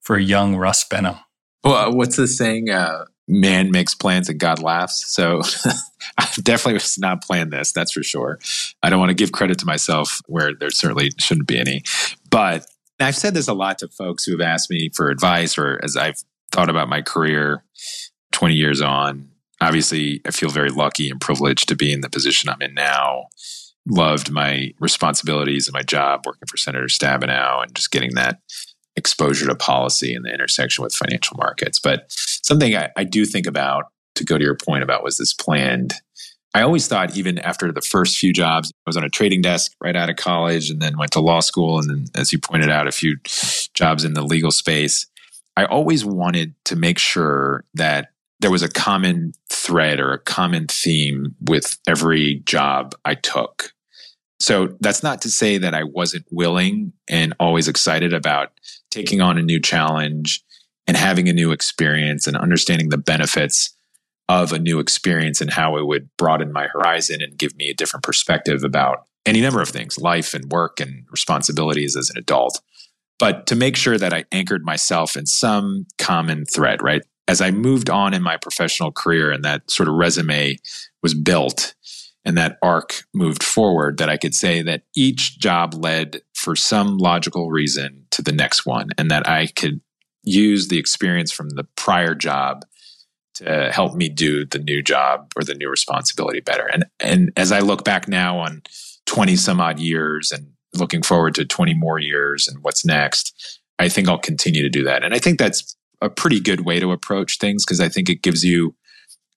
for 0.00 0.18
young 0.18 0.56
Russ 0.56 0.84
Behnam? 0.84 1.20
Well, 1.62 1.92
what's 1.94 2.16
the 2.16 2.26
saying? 2.26 2.70
Uh, 2.70 3.04
man 3.28 3.70
makes 3.70 3.94
plans 3.94 4.28
and 4.28 4.38
God 4.38 4.60
laughs. 4.60 5.12
So 5.12 5.42
I 6.18 6.28
definitely 6.42 6.74
was 6.74 6.98
not 6.98 7.22
planned 7.22 7.52
this, 7.52 7.72
that's 7.72 7.92
for 7.92 8.02
sure. 8.02 8.38
I 8.82 8.90
don't 8.90 9.00
want 9.00 9.10
to 9.10 9.14
give 9.14 9.32
credit 9.32 9.58
to 9.58 9.66
myself 9.66 10.20
where 10.26 10.54
there 10.54 10.70
certainly 10.70 11.10
shouldn't 11.18 11.48
be 11.48 11.58
any. 11.58 11.82
But 12.30 12.66
I've 12.98 13.16
said 13.16 13.34
this 13.34 13.48
a 13.48 13.54
lot 13.54 13.78
to 13.78 13.88
folks 13.88 14.24
who 14.24 14.32
have 14.32 14.40
asked 14.40 14.70
me 14.70 14.90
for 14.94 15.10
advice 15.10 15.58
or 15.58 15.78
as 15.82 15.96
I've 15.96 16.22
thought 16.50 16.70
about 16.70 16.88
my 16.88 17.02
career 17.02 17.64
20 18.32 18.54
years 18.54 18.80
on. 18.80 19.28
Obviously, 19.60 20.20
I 20.26 20.30
feel 20.30 20.50
very 20.50 20.70
lucky 20.70 21.10
and 21.10 21.20
privileged 21.20 21.68
to 21.68 21.76
be 21.76 21.92
in 21.92 22.00
the 22.00 22.10
position 22.10 22.48
I'm 22.50 22.60
in 22.62 22.74
now. 22.74 23.26
loved 23.88 24.30
my 24.30 24.72
responsibilities 24.80 25.68
and 25.68 25.74
my 25.74 25.82
job 25.82 26.26
working 26.26 26.46
for 26.48 26.56
Senator 26.56 26.86
Stabenow 26.86 27.62
and 27.62 27.74
just 27.74 27.90
getting 27.90 28.14
that 28.14 28.40
exposure 28.96 29.46
to 29.46 29.54
policy 29.54 30.14
and 30.14 30.24
the 30.24 30.32
intersection 30.32 30.82
with 30.82 30.94
financial 30.94 31.36
markets. 31.36 31.78
But 31.78 32.06
something 32.08 32.74
I, 32.74 32.90
I 32.96 33.04
do 33.04 33.24
think 33.24 33.46
about 33.46 33.84
to 34.16 34.24
go 34.24 34.38
to 34.38 34.44
your 34.44 34.56
point 34.56 34.82
about 34.82 35.04
was 35.04 35.18
this 35.18 35.32
planned 35.32 35.94
I 36.56 36.62
always 36.62 36.88
thought, 36.88 37.14
even 37.14 37.38
after 37.40 37.70
the 37.70 37.82
first 37.82 38.16
few 38.16 38.32
jobs, 38.32 38.72
I 38.86 38.88
was 38.88 38.96
on 38.96 39.04
a 39.04 39.10
trading 39.10 39.42
desk 39.42 39.72
right 39.78 39.94
out 39.94 40.08
of 40.08 40.16
college 40.16 40.70
and 40.70 40.80
then 40.80 40.96
went 40.96 41.12
to 41.12 41.20
law 41.20 41.40
school. 41.40 41.78
And 41.78 41.90
then, 41.90 42.06
as 42.14 42.32
you 42.32 42.38
pointed 42.38 42.70
out, 42.70 42.88
a 42.88 42.92
few 42.92 43.18
jobs 43.74 44.04
in 44.04 44.14
the 44.14 44.22
legal 44.22 44.50
space. 44.50 45.06
I 45.58 45.66
always 45.66 46.02
wanted 46.02 46.54
to 46.64 46.74
make 46.74 46.98
sure 46.98 47.64
that 47.74 48.08
there 48.40 48.50
was 48.50 48.62
a 48.62 48.70
common 48.70 49.34
thread 49.50 50.00
or 50.00 50.14
a 50.14 50.18
common 50.18 50.66
theme 50.66 51.34
with 51.42 51.76
every 51.86 52.36
job 52.46 52.94
I 53.04 53.16
took. 53.16 53.74
So 54.40 54.78
that's 54.80 55.02
not 55.02 55.20
to 55.22 55.28
say 55.28 55.58
that 55.58 55.74
I 55.74 55.82
wasn't 55.82 56.24
willing 56.30 56.94
and 57.06 57.34
always 57.38 57.68
excited 57.68 58.14
about 58.14 58.50
taking 58.90 59.20
on 59.20 59.36
a 59.36 59.42
new 59.42 59.60
challenge 59.60 60.42
and 60.86 60.96
having 60.96 61.28
a 61.28 61.34
new 61.34 61.52
experience 61.52 62.26
and 62.26 62.34
understanding 62.34 62.88
the 62.88 62.96
benefits 62.96 63.75
of 64.28 64.52
a 64.52 64.58
new 64.58 64.78
experience 64.78 65.40
and 65.40 65.50
how 65.50 65.76
it 65.76 65.86
would 65.86 66.08
broaden 66.16 66.52
my 66.52 66.66
horizon 66.66 67.22
and 67.22 67.38
give 67.38 67.54
me 67.56 67.68
a 67.68 67.74
different 67.74 68.02
perspective 68.02 68.64
about 68.64 69.06
any 69.24 69.40
number 69.40 69.60
of 69.60 69.68
things, 69.68 69.98
life 69.98 70.34
and 70.34 70.50
work 70.50 70.80
and 70.80 71.04
responsibilities 71.10 71.96
as 71.96 72.10
an 72.10 72.18
adult. 72.18 72.60
But 73.18 73.46
to 73.46 73.56
make 73.56 73.76
sure 73.76 73.98
that 73.98 74.12
I 74.12 74.24
anchored 74.32 74.64
myself 74.64 75.16
in 75.16 75.26
some 75.26 75.86
common 75.98 76.44
thread, 76.44 76.82
right? 76.82 77.02
As 77.28 77.40
I 77.40 77.50
moved 77.50 77.90
on 77.90 78.14
in 78.14 78.22
my 78.22 78.36
professional 78.36 78.92
career 78.92 79.32
and 79.32 79.44
that 79.44 79.70
sort 79.70 79.88
of 79.88 79.94
resume 79.94 80.56
was 81.02 81.14
built 81.14 81.74
and 82.24 82.36
that 82.36 82.58
arc 82.62 83.04
moved 83.14 83.42
forward, 83.42 83.98
that 83.98 84.08
I 84.08 84.16
could 84.16 84.34
say 84.34 84.62
that 84.62 84.82
each 84.94 85.38
job 85.38 85.74
led 85.74 86.20
for 86.34 86.54
some 86.54 86.98
logical 86.98 87.50
reason 87.50 88.04
to 88.10 88.22
the 88.22 88.32
next 88.32 88.66
one 88.66 88.90
and 88.98 89.10
that 89.10 89.28
I 89.28 89.46
could 89.46 89.80
use 90.22 90.68
the 90.68 90.78
experience 90.78 91.32
from 91.32 91.50
the 91.50 91.64
prior 91.76 92.14
job 92.14 92.64
to 93.36 93.70
help 93.72 93.94
me 93.94 94.08
do 94.08 94.44
the 94.44 94.58
new 94.58 94.82
job 94.82 95.32
or 95.36 95.44
the 95.44 95.54
new 95.54 95.68
responsibility 95.68 96.40
better. 96.40 96.66
And 96.66 96.84
and 97.00 97.32
as 97.36 97.52
I 97.52 97.60
look 97.60 97.84
back 97.84 98.08
now 98.08 98.38
on 98.38 98.62
20 99.06 99.36
some 99.36 99.60
odd 99.60 99.78
years 99.78 100.32
and 100.32 100.48
looking 100.74 101.02
forward 101.02 101.34
to 101.36 101.44
20 101.44 101.74
more 101.74 101.98
years 101.98 102.48
and 102.48 102.62
what's 102.62 102.84
next, 102.84 103.60
I 103.78 103.88
think 103.88 104.08
I'll 104.08 104.18
continue 104.18 104.62
to 104.62 104.68
do 104.68 104.84
that. 104.84 105.04
And 105.04 105.14
I 105.14 105.18
think 105.18 105.38
that's 105.38 105.76
a 106.00 106.10
pretty 106.10 106.40
good 106.40 106.64
way 106.64 106.80
to 106.80 106.92
approach 106.92 107.38
things 107.38 107.64
because 107.64 107.80
I 107.80 107.88
think 107.88 108.08
it 108.08 108.22
gives 108.22 108.44
you 108.44 108.74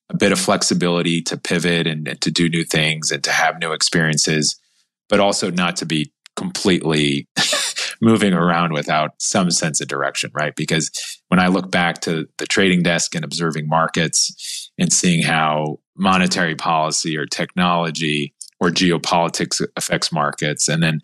a 0.10 0.18
bit 0.18 0.32
of 0.32 0.40
flexibility 0.40 1.22
to 1.22 1.38
pivot 1.38 1.88
and, 1.88 2.08
and 2.08 2.20
to 2.22 2.32
do 2.32 2.50
new 2.50 2.64
things 2.64 3.12
and 3.12 3.24
to 3.24 3.32
have 3.32 3.60
new 3.60 3.72
experiences, 3.72 4.60
but 5.08 5.20
also 5.20 5.52
not 5.52 5.76
to 5.78 5.86
be 5.86 6.12
completely 6.36 7.28
moving 8.02 8.34
around 8.34 8.74
without 8.74 9.12
some 9.20 9.52
sense 9.52 9.82
of 9.82 9.88
direction, 9.88 10.32
right? 10.34 10.56
Because 10.56 10.90
when 11.30 11.40
I 11.40 11.48
look 11.48 11.72
back 11.72 12.02
to 12.02 12.28
the 12.38 12.46
trading 12.46 12.84
desk 12.84 13.16
and 13.16 13.24
observing 13.24 13.68
markets 13.68 14.72
and 14.78 14.92
seeing 14.92 15.24
how 15.24 15.80
monetary 15.96 16.56
policy 16.56 17.18
or 17.18 17.26
technology 17.26 18.34
or 18.60 18.70
geopolitics 18.70 19.66
affects 19.78 20.12
markets, 20.12 20.68
and 20.68 20.84
then 20.84 21.02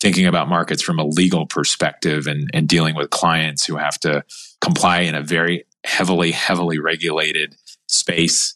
thinking 0.00 0.26
about 0.26 0.48
markets 0.48 0.82
from 0.82 0.98
a 0.98 1.06
legal 1.06 1.46
perspective 1.46 2.26
and, 2.26 2.50
and 2.52 2.68
dealing 2.68 2.96
with 2.96 3.10
clients 3.10 3.64
who 3.64 3.76
have 3.76 3.98
to 4.00 4.24
comply 4.60 5.00
in 5.00 5.14
a 5.14 5.22
very 5.22 5.64
heavily, 5.84 6.32
heavily 6.32 6.78
regulated 6.78 7.54
space 7.86 8.54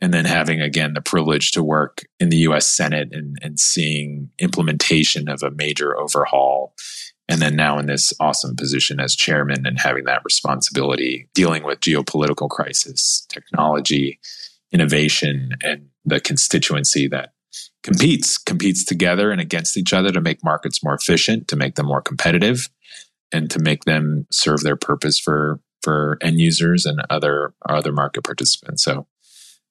and 0.00 0.12
then 0.12 0.24
having 0.24 0.60
again 0.60 0.94
the 0.94 1.00
privilege 1.00 1.52
to 1.52 1.62
work 1.62 2.02
in 2.18 2.28
the 2.28 2.38
US 2.38 2.66
Senate 2.66 3.10
and, 3.12 3.38
and 3.40 3.60
seeing 3.60 4.30
implementation 4.40 5.28
of 5.28 5.42
a 5.42 5.50
major 5.52 5.96
overhaul 5.96 6.74
and 7.28 7.40
then 7.40 7.56
now 7.56 7.78
in 7.78 7.86
this 7.86 8.12
awesome 8.20 8.56
position 8.56 9.00
as 9.00 9.14
chairman 9.14 9.66
and 9.66 9.80
having 9.80 10.04
that 10.04 10.22
responsibility 10.24 11.28
dealing 11.34 11.62
with 11.62 11.80
geopolitical 11.80 12.48
crisis 12.48 13.26
technology 13.28 14.18
innovation 14.72 15.50
and 15.62 15.88
the 16.04 16.20
constituency 16.20 17.06
that 17.06 17.32
competes 17.82 18.38
competes 18.38 18.84
together 18.84 19.30
and 19.30 19.40
against 19.40 19.76
each 19.76 19.92
other 19.92 20.10
to 20.10 20.20
make 20.20 20.42
markets 20.44 20.82
more 20.82 20.94
efficient 20.94 21.48
to 21.48 21.56
make 21.56 21.74
them 21.74 21.86
more 21.86 22.02
competitive 22.02 22.68
and 23.32 23.50
to 23.50 23.58
make 23.58 23.84
them 23.84 24.26
serve 24.30 24.60
their 24.60 24.76
purpose 24.76 25.18
for 25.18 25.60
for 25.82 26.16
end 26.20 26.38
users 26.40 26.86
and 26.86 27.02
other 27.10 27.54
other 27.68 27.92
market 27.92 28.22
participants. 28.22 28.84
So 28.84 29.06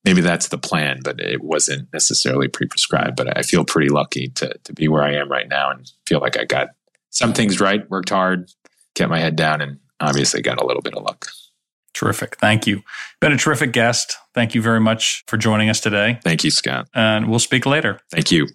maybe 0.03 0.21
that's 0.21 0.47
the 0.47 0.57
plan 0.57 0.99
but 1.03 1.19
it 1.19 1.43
wasn't 1.43 1.91
necessarily 1.93 2.47
pre-prescribed 2.47 3.15
but 3.15 3.37
i 3.37 3.41
feel 3.41 3.63
pretty 3.63 3.89
lucky 3.89 4.29
to 4.29 4.51
to 4.63 4.73
be 4.73 4.87
where 4.87 5.03
i 5.03 5.13
am 5.13 5.29
right 5.29 5.47
now 5.47 5.69
and 5.69 5.91
feel 6.07 6.19
like 6.19 6.37
i 6.37 6.43
got 6.43 6.69
some 7.12 7.34
things 7.34 7.59
right, 7.62 7.88
worked 7.89 8.09
hard, 8.09 8.49
kept 8.95 9.09
my 9.09 9.20
head 9.20 9.36
down, 9.36 9.62
and 9.62 9.80
obviously 9.99 10.41
got 10.41 10.62
a 10.62 10.66
little 10.66 10.82
bit 10.82 10.95
of 10.95 11.03
luck. 11.03 11.28
Terrific. 11.93 12.38
Thank 12.38 12.66
you. 12.66 12.82
Been 13.20 13.34
a 13.34 13.38
terrific 13.38 13.74
guest. 13.74 14.16
Thank 14.34 14.55
you 14.55 14.62
very 14.62 14.80
much 14.80 15.24
for 15.28 15.38
joining 15.38 15.70
us 15.70 15.80
today. 15.80 16.20
Thank 16.24 16.43
you, 16.43 16.49
Scott. 16.49 16.88
And 16.93 17.30
we'll 17.30 17.39
speak 17.39 17.66
later. 17.66 17.99
Thank 18.12 18.32
you. 18.32 18.47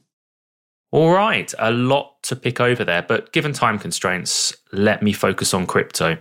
All 0.93 1.11
right, 1.11 1.53
a 1.59 1.71
lot 1.71 2.23
to 2.23 2.37
pick 2.37 2.61
over 2.61 2.85
there, 2.85 3.03
but 3.03 3.33
given 3.33 3.53
time 3.53 3.79
constraints, 3.79 4.57
let 4.73 5.03
me 5.03 5.13
focus 5.13 5.53
on 5.53 5.67
crypto. 5.67 6.17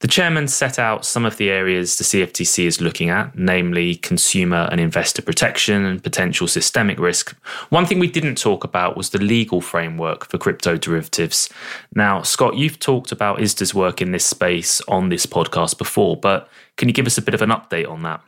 The 0.00 0.08
chairman 0.08 0.48
set 0.48 0.78
out 0.78 1.04
some 1.04 1.26
of 1.26 1.36
the 1.36 1.50
areas 1.50 1.98
the 1.98 2.04
CFTC 2.04 2.64
is 2.64 2.80
looking 2.80 3.10
at, 3.10 3.36
namely 3.36 3.96
consumer 3.96 4.66
and 4.70 4.80
investor 4.80 5.20
protection 5.20 5.84
and 5.84 6.02
potential 6.02 6.48
systemic 6.48 6.98
risk. 6.98 7.36
One 7.68 7.84
thing 7.84 7.98
we 7.98 8.10
didn't 8.10 8.36
talk 8.36 8.64
about 8.64 8.96
was 8.96 9.10
the 9.10 9.18
legal 9.18 9.60
framework 9.60 10.26
for 10.26 10.38
crypto 10.38 10.78
derivatives. 10.78 11.50
Now, 11.94 12.22
Scott, 12.22 12.56
you've 12.56 12.78
talked 12.78 13.12
about 13.12 13.40
ISDA's 13.40 13.74
work 13.74 14.00
in 14.00 14.12
this 14.12 14.24
space 14.24 14.80
on 14.88 15.10
this 15.10 15.26
podcast 15.26 15.76
before, 15.76 16.16
but 16.16 16.48
can 16.78 16.88
you 16.88 16.94
give 16.94 17.06
us 17.06 17.18
a 17.18 17.22
bit 17.22 17.34
of 17.34 17.42
an 17.42 17.50
update 17.50 17.88
on 17.88 18.02
that? 18.04 18.22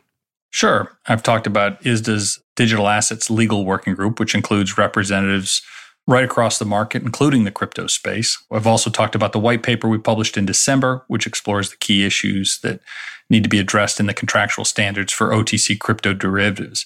Sure. 0.51 0.95
I've 1.07 1.23
talked 1.23 1.47
about 1.47 1.81
ISDA's 1.81 2.39
digital 2.55 2.87
assets 2.87 3.31
legal 3.31 3.65
working 3.65 3.95
group, 3.95 4.19
which 4.19 4.35
includes 4.35 4.77
representatives 4.77 5.63
right 6.07 6.23
across 6.23 6.59
the 6.59 6.65
market, 6.65 7.03
including 7.03 7.43
the 7.43 7.51
crypto 7.51 7.87
space. 7.87 8.41
I've 8.51 8.67
also 8.67 8.89
talked 8.89 9.15
about 9.15 9.31
the 9.31 9.39
white 9.39 9.63
paper 9.63 9.87
we 9.87 9.97
published 9.97 10.37
in 10.37 10.45
December, 10.45 11.05
which 11.07 11.25
explores 11.25 11.69
the 11.69 11.77
key 11.77 12.05
issues 12.05 12.59
that 12.61 12.81
need 13.29 13.43
to 13.43 13.49
be 13.49 13.59
addressed 13.59 13.99
in 13.99 14.07
the 14.07 14.13
contractual 14.13 14.65
standards 14.65 15.13
for 15.13 15.29
OTC 15.29 15.79
crypto 15.79 16.13
derivatives. 16.13 16.85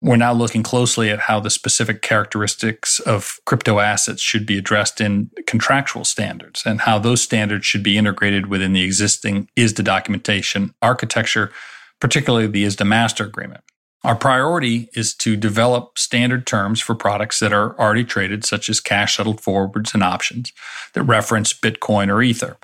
We're 0.00 0.16
now 0.16 0.32
looking 0.32 0.64
closely 0.64 1.10
at 1.10 1.20
how 1.20 1.38
the 1.38 1.50
specific 1.50 2.02
characteristics 2.02 2.98
of 3.00 3.38
crypto 3.46 3.78
assets 3.78 4.20
should 4.20 4.46
be 4.46 4.58
addressed 4.58 5.00
in 5.00 5.30
contractual 5.46 6.04
standards 6.04 6.64
and 6.66 6.80
how 6.80 6.98
those 6.98 7.22
standards 7.22 7.66
should 7.66 7.84
be 7.84 7.96
integrated 7.96 8.46
within 8.46 8.72
the 8.72 8.82
existing 8.82 9.48
ISDA 9.56 9.84
documentation 9.84 10.74
architecture, 10.82 11.52
particularly 12.00 12.48
the 12.48 12.64
ISDA 12.64 12.86
master 12.86 13.24
agreement. 13.24 13.62
Our 14.04 14.16
priority 14.16 14.88
is 14.94 15.14
to 15.16 15.36
develop 15.36 15.96
standard 15.96 16.46
terms 16.46 16.80
for 16.80 16.94
products 16.94 17.38
that 17.38 17.52
are 17.52 17.78
already 17.78 18.04
traded, 18.04 18.44
such 18.44 18.68
as 18.68 18.80
cash 18.80 19.16
settled 19.16 19.40
forwards 19.40 19.94
and 19.94 20.02
options 20.02 20.52
that 20.94 21.04
reference 21.04 21.52
Bitcoin 21.52 22.08
or 22.08 22.20
Ether. 22.20 22.56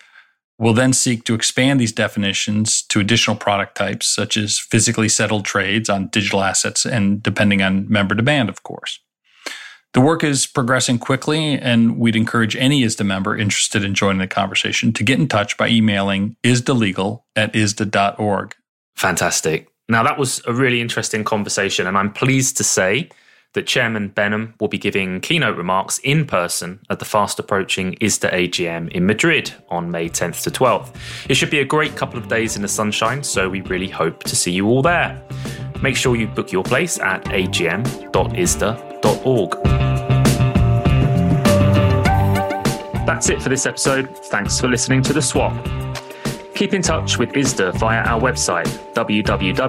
We'll 0.58 0.74
then 0.74 0.92
seek 0.92 1.22
to 1.24 1.34
expand 1.34 1.80
these 1.80 1.92
definitions 1.92 2.82
to 2.88 2.98
additional 2.98 3.36
product 3.36 3.76
types, 3.76 4.08
such 4.08 4.36
as 4.36 4.58
physically 4.58 5.08
settled 5.08 5.44
trades 5.44 5.88
on 5.88 6.08
digital 6.08 6.42
assets 6.42 6.84
and 6.84 7.22
depending 7.22 7.62
on 7.62 7.88
member 7.88 8.16
demand, 8.16 8.48
of 8.48 8.64
course. 8.64 8.98
The 9.94 10.00
work 10.00 10.24
is 10.24 10.46
progressing 10.46 10.98
quickly, 10.98 11.58
and 11.58 11.98
we'd 11.98 12.16
encourage 12.16 12.56
any 12.56 12.82
ISDA 12.82 13.06
member 13.06 13.36
interested 13.36 13.84
in 13.84 13.94
joining 13.94 14.18
the 14.18 14.26
conversation 14.26 14.92
to 14.92 15.04
get 15.04 15.18
in 15.18 15.28
touch 15.28 15.56
by 15.56 15.68
emailing 15.68 16.36
isdalegal 16.42 17.22
at 17.36 17.52
isda.org. 17.54 18.54
Fantastic. 18.96 19.68
Now, 19.90 20.02
that 20.02 20.18
was 20.18 20.42
a 20.46 20.52
really 20.52 20.82
interesting 20.82 21.24
conversation, 21.24 21.86
and 21.86 21.96
I'm 21.96 22.12
pleased 22.12 22.58
to 22.58 22.64
say 22.64 23.08
that 23.54 23.66
Chairman 23.66 24.10
Behnam 24.10 24.52
will 24.60 24.68
be 24.68 24.76
giving 24.76 25.22
keynote 25.22 25.56
remarks 25.56 25.98
in 26.00 26.26
person 26.26 26.80
at 26.90 26.98
the 26.98 27.06
fast 27.06 27.38
approaching 27.38 27.94
ISDA 27.94 28.30
AGM 28.30 28.90
in 28.92 29.06
Madrid 29.06 29.54
on 29.70 29.90
May 29.90 30.10
10th 30.10 30.42
to 30.42 30.50
12th. 30.50 30.94
It 31.30 31.34
should 31.34 31.48
be 31.48 31.60
a 31.60 31.64
great 31.64 31.96
couple 31.96 32.18
of 32.18 32.28
days 32.28 32.54
in 32.54 32.60
the 32.60 32.68
sunshine, 32.68 33.22
so 33.22 33.48
we 33.48 33.62
really 33.62 33.88
hope 33.88 34.24
to 34.24 34.36
see 34.36 34.52
you 34.52 34.66
all 34.66 34.82
there. 34.82 35.22
Make 35.80 35.96
sure 35.96 36.16
you 36.16 36.26
book 36.26 36.52
your 36.52 36.64
place 36.64 36.98
at 36.98 37.24
agm.isda.org. 37.24 37.88
That's 43.06 43.30
it 43.30 43.40
for 43.40 43.48
this 43.48 43.64
episode. 43.64 44.14
Thanks 44.26 44.60
for 44.60 44.68
listening 44.68 45.00
to 45.04 45.14
The 45.14 45.22
Swap. 45.22 45.87
Keep 46.58 46.74
in 46.74 46.82
touch 46.82 47.18
with 47.18 47.30
ISDA 47.34 47.72
via 47.74 48.00
our 48.00 48.20
website, 48.20 48.66
www.isda.org, 48.92 49.60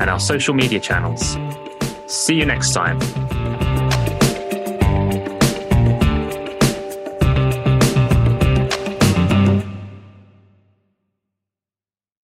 and 0.00 0.08
our 0.08 0.20
social 0.20 0.54
media 0.54 0.78
channels. 0.78 1.36
See 2.06 2.36
you 2.36 2.46
next 2.46 2.72
time. 2.72 3.00